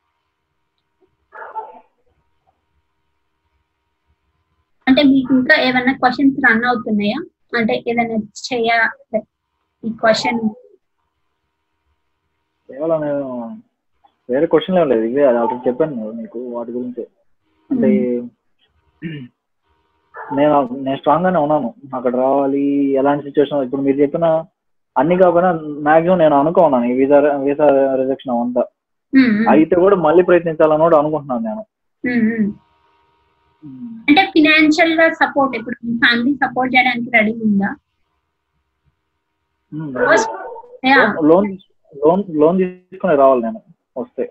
అంటే 4.87 5.01
మీకు 5.03 5.31
ఇంకా 5.33 5.55
ఏమైనా 5.67 5.93
క్వశ్చన్స్ 5.93 6.37
రన్ 6.45 6.65
అవుతున్నాయా? 6.71 7.19
అంటే 7.57 7.73
ఏదైనా 7.87 8.17
చేయ 8.47 8.69
ఈ 9.83 9.89
క్వశ్చన్ 10.01 10.41
కేవలం 12.69 13.01
నేను 13.01 13.25
వేరే 14.29 14.45
క్వశ్చన్ 14.45 14.89
లేదు. 14.89 15.03
ఇవే 15.03 15.23
అది 15.23 15.37
అప్పుడు 15.37 15.67
చెప్పాను 15.67 16.11
మీకు 16.11 16.39
వాటి 16.55 16.71
గురించి. 16.71 17.03
అంటే 17.71 17.89
నేను 20.37 20.53
నేను 20.85 20.97
స్ట్రాంగ్ 20.97 21.25
గానే 21.25 21.39
ఉన్నాను. 21.39 21.69
అక్కడ 21.95 22.13
రావాలి 22.15 22.63
ఎలాంటి 23.01 23.23
సిచ్యువేషన్ 23.23 23.63
ఇప్పుడు 23.63 23.81
మీరు 23.81 23.97
చెప్పిన 23.97 24.25
అన్ని 24.95 25.15
కాకపోయినా 25.17 25.51
మాక్సిమం 25.87 26.17
నేను 26.17 26.35
అనుకున్నాను 26.35 26.85
ఈ 26.91 26.93
వీసా 26.99 27.17
వీసా 27.47 27.65
రిజెక్షన్ 28.01 28.33
అంతా. 28.43 28.63
అయితే 29.49 29.75
కూడా 29.75 29.95
మళ్ళీ 29.95 30.23
ప్రయత్నించాలని 30.23 30.85
కూడా 30.87 30.97
అనుకుంటున్నాను 30.99 31.43
నేను. 31.49 31.63
అంటే 34.07 34.21
ఫినాన్షియల్గా 34.33 35.05
సపోర్ట్ 35.19 35.53
ఇప్పుడు 35.57 35.75
మీ 35.83 35.93
ఫ్యామిలీ 35.97 36.33
సపోర్ట్ 36.35 36.73
చేయడానికి 36.75 37.09
రెడీ 37.13 37.33
ఉందా. 37.45 37.69
లోన్ 41.29 41.47
లోన్ 41.93 42.21
లోన్ 42.35 42.57
తీసుకుని 42.61 43.15
రావాలి 43.15 43.41
నేను 43.45 43.59
వస్తే. 43.95 44.23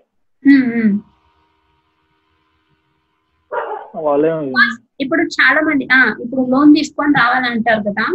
ఉమ్. 0.43 0.93
వాళ్ళే 4.05 4.29
ఇప్పుడు 4.99 5.23
చాలా 5.35 5.59
మంది 5.61 5.85
ఆ 5.91 5.99
ఇప్పుడు 6.23 6.41
లోన్ 6.49 6.71
తీసుకొని 6.75 7.13
రావాలంటారు 7.19 7.81
కదా 7.87 8.05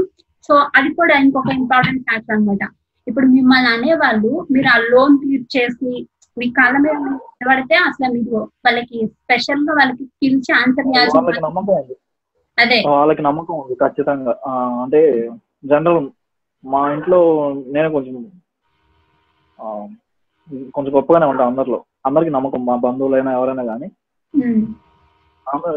సో 0.48 0.54
అది 0.76 0.90
కూడా 0.94 1.14
ఇంకొక 1.18 1.50
ఇంపార్టెంట్ 1.60 2.02
ఫ్యాక్టర్ 2.06 2.34
అన్నమాట. 2.36 2.62
ఇప్పుడు 3.06 3.26
మిమ్మల్ని 3.28 3.70
అనేవాళ్ళు 3.70 4.30
మీరు 4.50 4.68
ఆ 4.68 4.78
లోన్ 4.90 5.14
చేసి 5.54 5.92
మీ 6.36 6.46
కాళ్ళ 6.50 6.76
మీద 6.78 6.94
నిలబడితే 7.04 7.76
అసలు 7.88 8.08
మీరు 8.14 8.36
వాళ్ళకి 8.66 8.98
స్పెషల్గా 9.14 9.72
వాళ్ళకి 9.78 10.04
పిలిచి 10.22 10.50
ఆన్సర్ 10.52 10.88
వాళ్ళకి 11.16 11.42
నమ్మకం 11.46 11.74
ఉంది. 11.80 11.96
అదే. 12.58 12.78
వాళ్ళకి 12.90 13.22
నమ్మకం 13.22 13.54
ఉంది 13.62 13.74
ఖచ్చితంగా. 13.82 14.32
అంటే 14.82 15.00
జనరల్ 15.64 16.08
మా 16.64 16.80
ఇంట్లో 16.92 17.18
నేను 17.74 17.88
కొంచెం 17.92 18.16
కొంచెం 20.74 20.92
గొప్పగానే 20.96 21.26
ఉంటాను 21.26 21.50
అందరిలో. 21.50 21.78
అందరికి 22.06 22.30
నమ్మకం 22.30 22.60
మా 22.66 22.76
బంధువులైనా 22.84 23.32
ఎవరైనా 23.38 23.64
కానీ 23.64 23.88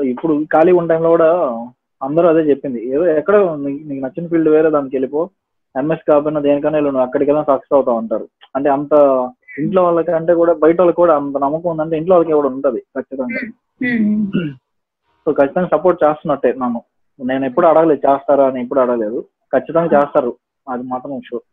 ఇప్పుడు 0.10 0.34
ఖాళీ 0.54 0.72
ఉన్న 0.72 0.90
టైంలో 0.92 1.10
కూడా 1.10 1.30
అందరూ 2.02 2.26
అదే 2.28 2.42
చెప్పింది. 2.50 2.80
ఏదో 2.94 3.06
ఎక్కడ 3.20 3.36
నీకు 3.88 4.02
నచ్చిన 4.06 4.28
ఫీల్డ్ 4.32 4.50
వేరే 4.50 4.70
దానికి 4.70 4.96
వెళ్ళిపో. 4.96 5.22
ఎంఎస్ 5.76 6.08
కాకపోయినా 6.08 6.40
దేనికైనా 6.40 6.78
వెళ్ళు 6.78 6.90
నువ్వు 6.90 7.06
అక్కడికి 7.06 7.30
వెళ్ళినా 7.30 7.48
సక్సెస్ 7.50 7.76
అవుతావు 7.78 8.00
అంటారు. 8.02 8.26
అంటే 8.56 8.70
అంత 8.70 8.94
ఇంట్లో 9.60 9.84
వాళ్ళకి 9.84 10.12
అంటే 10.12 10.34
కూడా 10.34 10.54
బయట 10.54 10.78
వాళ్ళకి 10.82 10.96
కూడా 10.96 11.16
అంత 11.16 11.38
నమ్మకం 11.38 11.70
ఉందంటే 11.70 11.98
ఇంట్లో 11.98 12.16
వాళ్ళకి 12.16 12.34
కూడా 12.34 12.50
ఉంటది 12.50 12.80
ఖచ్చితంగా. 12.96 13.40
సో 15.26 15.32
ఖచ్చితంగా 15.34 15.70
సపోర్ట్ 15.74 16.04
చేస్తున్నట్టే 16.04 16.54
నన్ను. 16.54 16.82
నేను 17.20 17.46
ఎప్పుడు 17.46 17.68
అడగలేదు 17.68 18.02
చేస్తారా 18.08 18.46
అని 18.48 18.62
ఎప్పుడు 18.64 18.80
అడగలేదు. 18.80 19.20
ఖచ్చితంగా 19.56 19.90
చేస్తారు. 19.96 20.32
అది 20.70 20.84
మాత్రం 20.84 21.22
షూర్ 21.22 21.46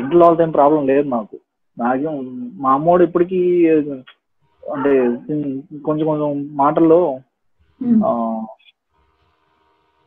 ఇంట్లో 0.00 0.24
వాళ్ళతో 0.24 0.42
ఏం 0.44 0.50
ప్రాబ్లం 0.50 0.86
లేదు 0.86 1.08
నాకు. 1.08 1.36
మ్యాక్సిమం 1.78 2.18
మా 2.62 2.70
అమ్మోడు 2.72 3.02
ఇప్పటికీ 3.04 3.68
అంటే 4.74 4.92
కొంచెం 5.86 6.04
కొంచెం 6.06 6.30
మాటల్లో 6.56 7.00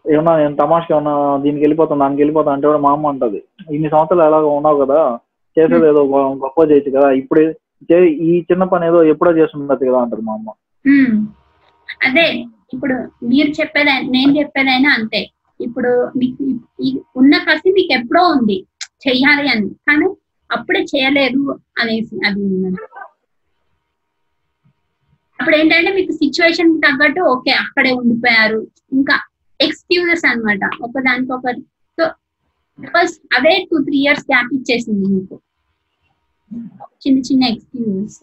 ఏమన్నా 0.05 0.33
నేను 0.37 0.55
తమాషకి 0.55 0.93
ఏమన్నా 0.93 1.13
దీనికి 1.43 1.63
వెళ్ళిపోతాను 1.65 2.01
దానికి 2.03 2.21
వెళ్ళిపోతాను 2.23 2.55
అంటే 2.55 2.67
కూడా 2.67 2.81
మా 2.85 2.91
అమ్మ 2.95 3.07
అంటది. 3.07 3.39
ఇన్ని 3.75 3.89
సంవత్సరాలు 3.93 4.23
ఎలాగో 4.29 4.51
ఉన్నావు 4.59 4.77
కదా 4.83 4.99
చేసేది 5.57 5.87
ఏదో 5.91 6.01
గొప్ప 6.43 6.57
చేయొచ్చు 6.69 6.91
కదా 6.97 7.09
ఇప్పుడే 7.21 7.43
ఈ 8.27 8.33
చిన్న 8.49 8.63
పని 8.71 8.87
ఏదో 8.89 8.99
ఎప్పుడో 9.11 9.31
చేస్తుండదు 9.39 9.83
కదా 9.89 9.99
అంటారు 10.03 10.23
మా 10.27 10.33
అమ్మ. 10.37 10.49
అదే 12.07 12.25
ఇప్పుడు 12.75 12.95
మీరు 13.29 13.51
చెప్పేదైనా 13.59 14.07
నేను 14.15 14.31
చెప్పేదైనా 14.39 14.89
అంతే. 14.97 15.21
ఇప్పుడు 15.59 15.91
మీకు 16.19 16.43
ఉన్న 17.21 17.33
కసి 17.47 17.69
మీకు 17.77 17.93
ఎప్పుడో 17.99 18.21
ఉంది 18.35 18.57
చెయ్యాలి 19.05 19.45
అని. 19.53 19.69
కానీ 19.87 20.07
అప్పుడే 20.49 20.81
చేయలేదు 20.91 21.41
అనేసి 21.81 22.15
అది 22.27 22.43
అప్పుడు 25.39 25.55
ఏంటంటే 25.57 25.91
మీకు 25.97 26.13
సిచ్యువేషన్ 26.21 26.71
తగ్గట్టు 26.85 27.21
ఓకే 27.33 27.51
అక్కడే 27.63 27.91
ఉండిపోయారు. 27.99 28.59
ఇంకా 28.93 29.15
ఎక్స్క్యూజెస్ 29.59 30.25
అన్నమాట. 30.29 30.63
ఒకదానికి 30.81 31.31
ఒకటి 31.33 31.61
సో 31.97 32.05
బికాస్ 32.79 33.13
అవే 33.37 33.53
టూ 33.71 33.77
త్రీ 33.83 33.97
ఇయర్స్ 33.97 34.25
గ్యాప్ 34.31 34.53
ఇచ్చేసింది 34.53 35.05
మీకు. 35.13 35.35
చిన్న 37.03 37.19
చిన్న 37.19 37.43
ఎక్స్క్యూజెస్ 37.53 38.19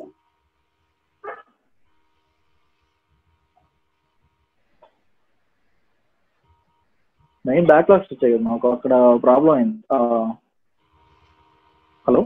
మెయిన్ 7.44 7.66
బ్యాక్లాగ్స్ 7.66 8.08
వచ్చాయి 8.12 8.32
కదా 8.34 8.44
నాకు 8.50 8.66
అక్కడ 8.72 8.92
ప్రాబ్లం 9.22 9.52
అయింది. 9.52 9.78
హలో? 12.06 12.20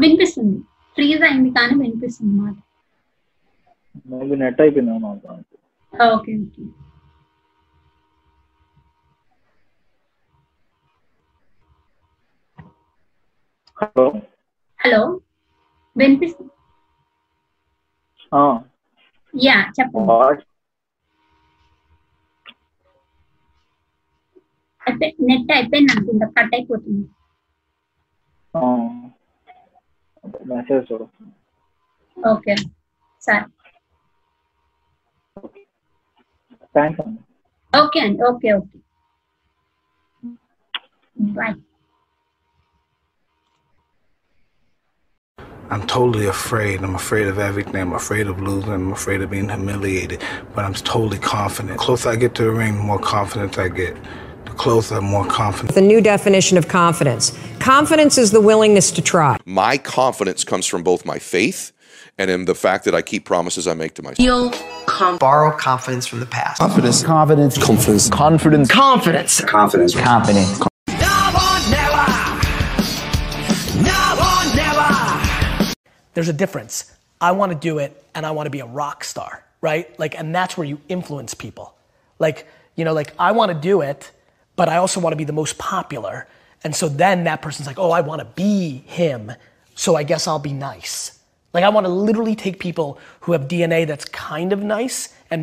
వినిపిస్తుంది. 0.00 0.58
ఫ్రీజ్ 0.96 1.22
అయింది 1.22 1.50
కానీ 1.50 1.74
వినిపిస్తుంది 1.82 2.34
మాట. 2.42 2.56
నెట్ 4.42 4.60
అయిపోయింది 4.60 4.92
ఓకే 5.94 6.32
ఓకే. 6.36 6.62
హలో. 13.76 14.04
హలో. 14.78 15.00
వినిపిస్తుంది 15.96 16.52
యా 19.34 19.56
చెప్పండి 19.76 20.44
నెట్ 25.22 25.52
అయిపోయింది 25.54 25.92
అనుకుంటా 25.94 26.26
కట్ 26.36 26.54
అయిపోతుంది. 26.54 27.04
మెసేజ్ 30.50 30.92
ఓకే 32.16 32.54
సరే. 33.22 33.44
థ్యాంక్స్ 36.74 37.00
అండి. 37.02 37.20
ఓకే 37.72 38.00
అండి 38.00 38.22
okay 38.24 38.48
okay. 38.52 38.76
Bye. 41.36 41.54
I'm 45.70 45.86
totally 45.86 46.26
afraid. 46.26 46.82
I'm 46.82 46.94
afraid 46.94 47.26
of 47.26 47.38
everything. 47.38 47.76
I'm 47.76 47.92
afraid 47.94 48.26
of 48.26 48.40
losing. 48.40 48.72
I'm 48.72 48.92
afraid 48.92 49.22
of 49.22 49.30
being 49.30 49.48
humiliated. 49.48 50.22
But 50.54 50.64
I'm 50.64 50.74
totally 50.74 51.18
confident. 51.18 51.78
The 51.78 51.84
closer 51.84 52.10
I 52.10 52.16
get 52.16 52.34
to 52.36 52.44
the 52.44 52.50
ring, 52.50 52.76
the 52.76 52.82
more 52.82 52.98
confidence 52.98 53.56
I 53.58 53.68
get. 53.68 53.96
The 54.44 54.52
closer, 54.52 54.96
I'm 54.96 55.04
more 55.04 55.26
confident. 55.26 55.74
The 55.74 55.80
new 55.80 56.00
definition 56.00 56.58
of 56.58 56.68
confidence. 56.68 57.36
Confidence 57.60 58.18
is 58.18 58.30
the 58.30 58.40
willingness 58.40 58.90
to 58.92 59.02
try. 59.02 59.38
My 59.46 59.78
confidence 59.78 60.44
comes 60.44 60.66
from 60.66 60.82
both 60.82 61.04
my 61.06 61.18
faith 61.18 61.72
and 62.18 62.30
in 62.30 62.44
the 62.44 62.54
fact 62.54 62.84
that 62.84 62.94
I 62.94 63.02
keep 63.02 63.24
promises 63.24 63.66
I 63.66 63.74
make 63.74 63.94
to 63.94 64.02
myself. 64.02 64.16
Feel 64.18 64.50
com- 64.86 65.18
borrow 65.18 65.50
confidence 65.56 66.06
from 66.06 66.20
the 66.20 66.26
past. 66.26 66.60
Confidence. 66.60 67.02
Confidence. 67.02 67.56
Confidence. 67.58 68.08
Confidence. 68.10 68.70
Confidence. 68.70 69.40
Confidence. 69.40 69.94
Confidence. 69.94 70.68
There's 76.14 76.28
a 76.28 76.32
difference. 76.32 76.92
I 77.20 77.32
want 77.32 77.52
to 77.52 77.58
do 77.58 77.78
it 77.78 78.04
and 78.14 78.24
I 78.24 78.30
want 78.30 78.46
to 78.46 78.50
be 78.50 78.60
a 78.60 78.66
rock 78.66 79.04
star, 79.04 79.44
right? 79.60 79.98
Like, 79.98 80.18
and 80.18 80.34
that's 80.34 80.56
where 80.56 80.66
you 80.66 80.80
influence 80.88 81.34
people. 81.34 81.74
Like, 82.18 82.46
you 82.76 82.84
know, 82.84 82.92
like 82.92 83.12
I 83.18 83.32
want 83.32 83.52
to 83.52 83.58
do 83.58 83.80
it, 83.82 84.10
but 84.56 84.68
I 84.68 84.76
also 84.76 85.00
want 85.00 85.12
to 85.12 85.16
be 85.16 85.24
the 85.24 85.32
most 85.32 85.58
popular. 85.58 86.26
And 86.62 86.74
so 86.74 86.88
then 86.88 87.24
that 87.24 87.42
person's 87.42 87.66
like, 87.66 87.78
oh, 87.78 87.90
I 87.90 88.00
want 88.00 88.20
to 88.20 88.24
be 88.24 88.82
him. 88.86 89.32
So 89.74 89.96
I 89.96 90.02
guess 90.02 90.26
I'll 90.26 90.38
be 90.38 90.52
nice. 90.52 91.18
Like, 91.52 91.62
I 91.62 91.68
want 91.68 91.86
to 91.86 91.92
literally 91.92 92.34
take 92.34 92.58
people 92.58 92.98
who 93.20 93.32
have 93.32 93.42
DNA 93.42 93.86
that's 93.86 94.04
kind 94.06 94.52
of 94.52 94.62
nice 94.62 95.14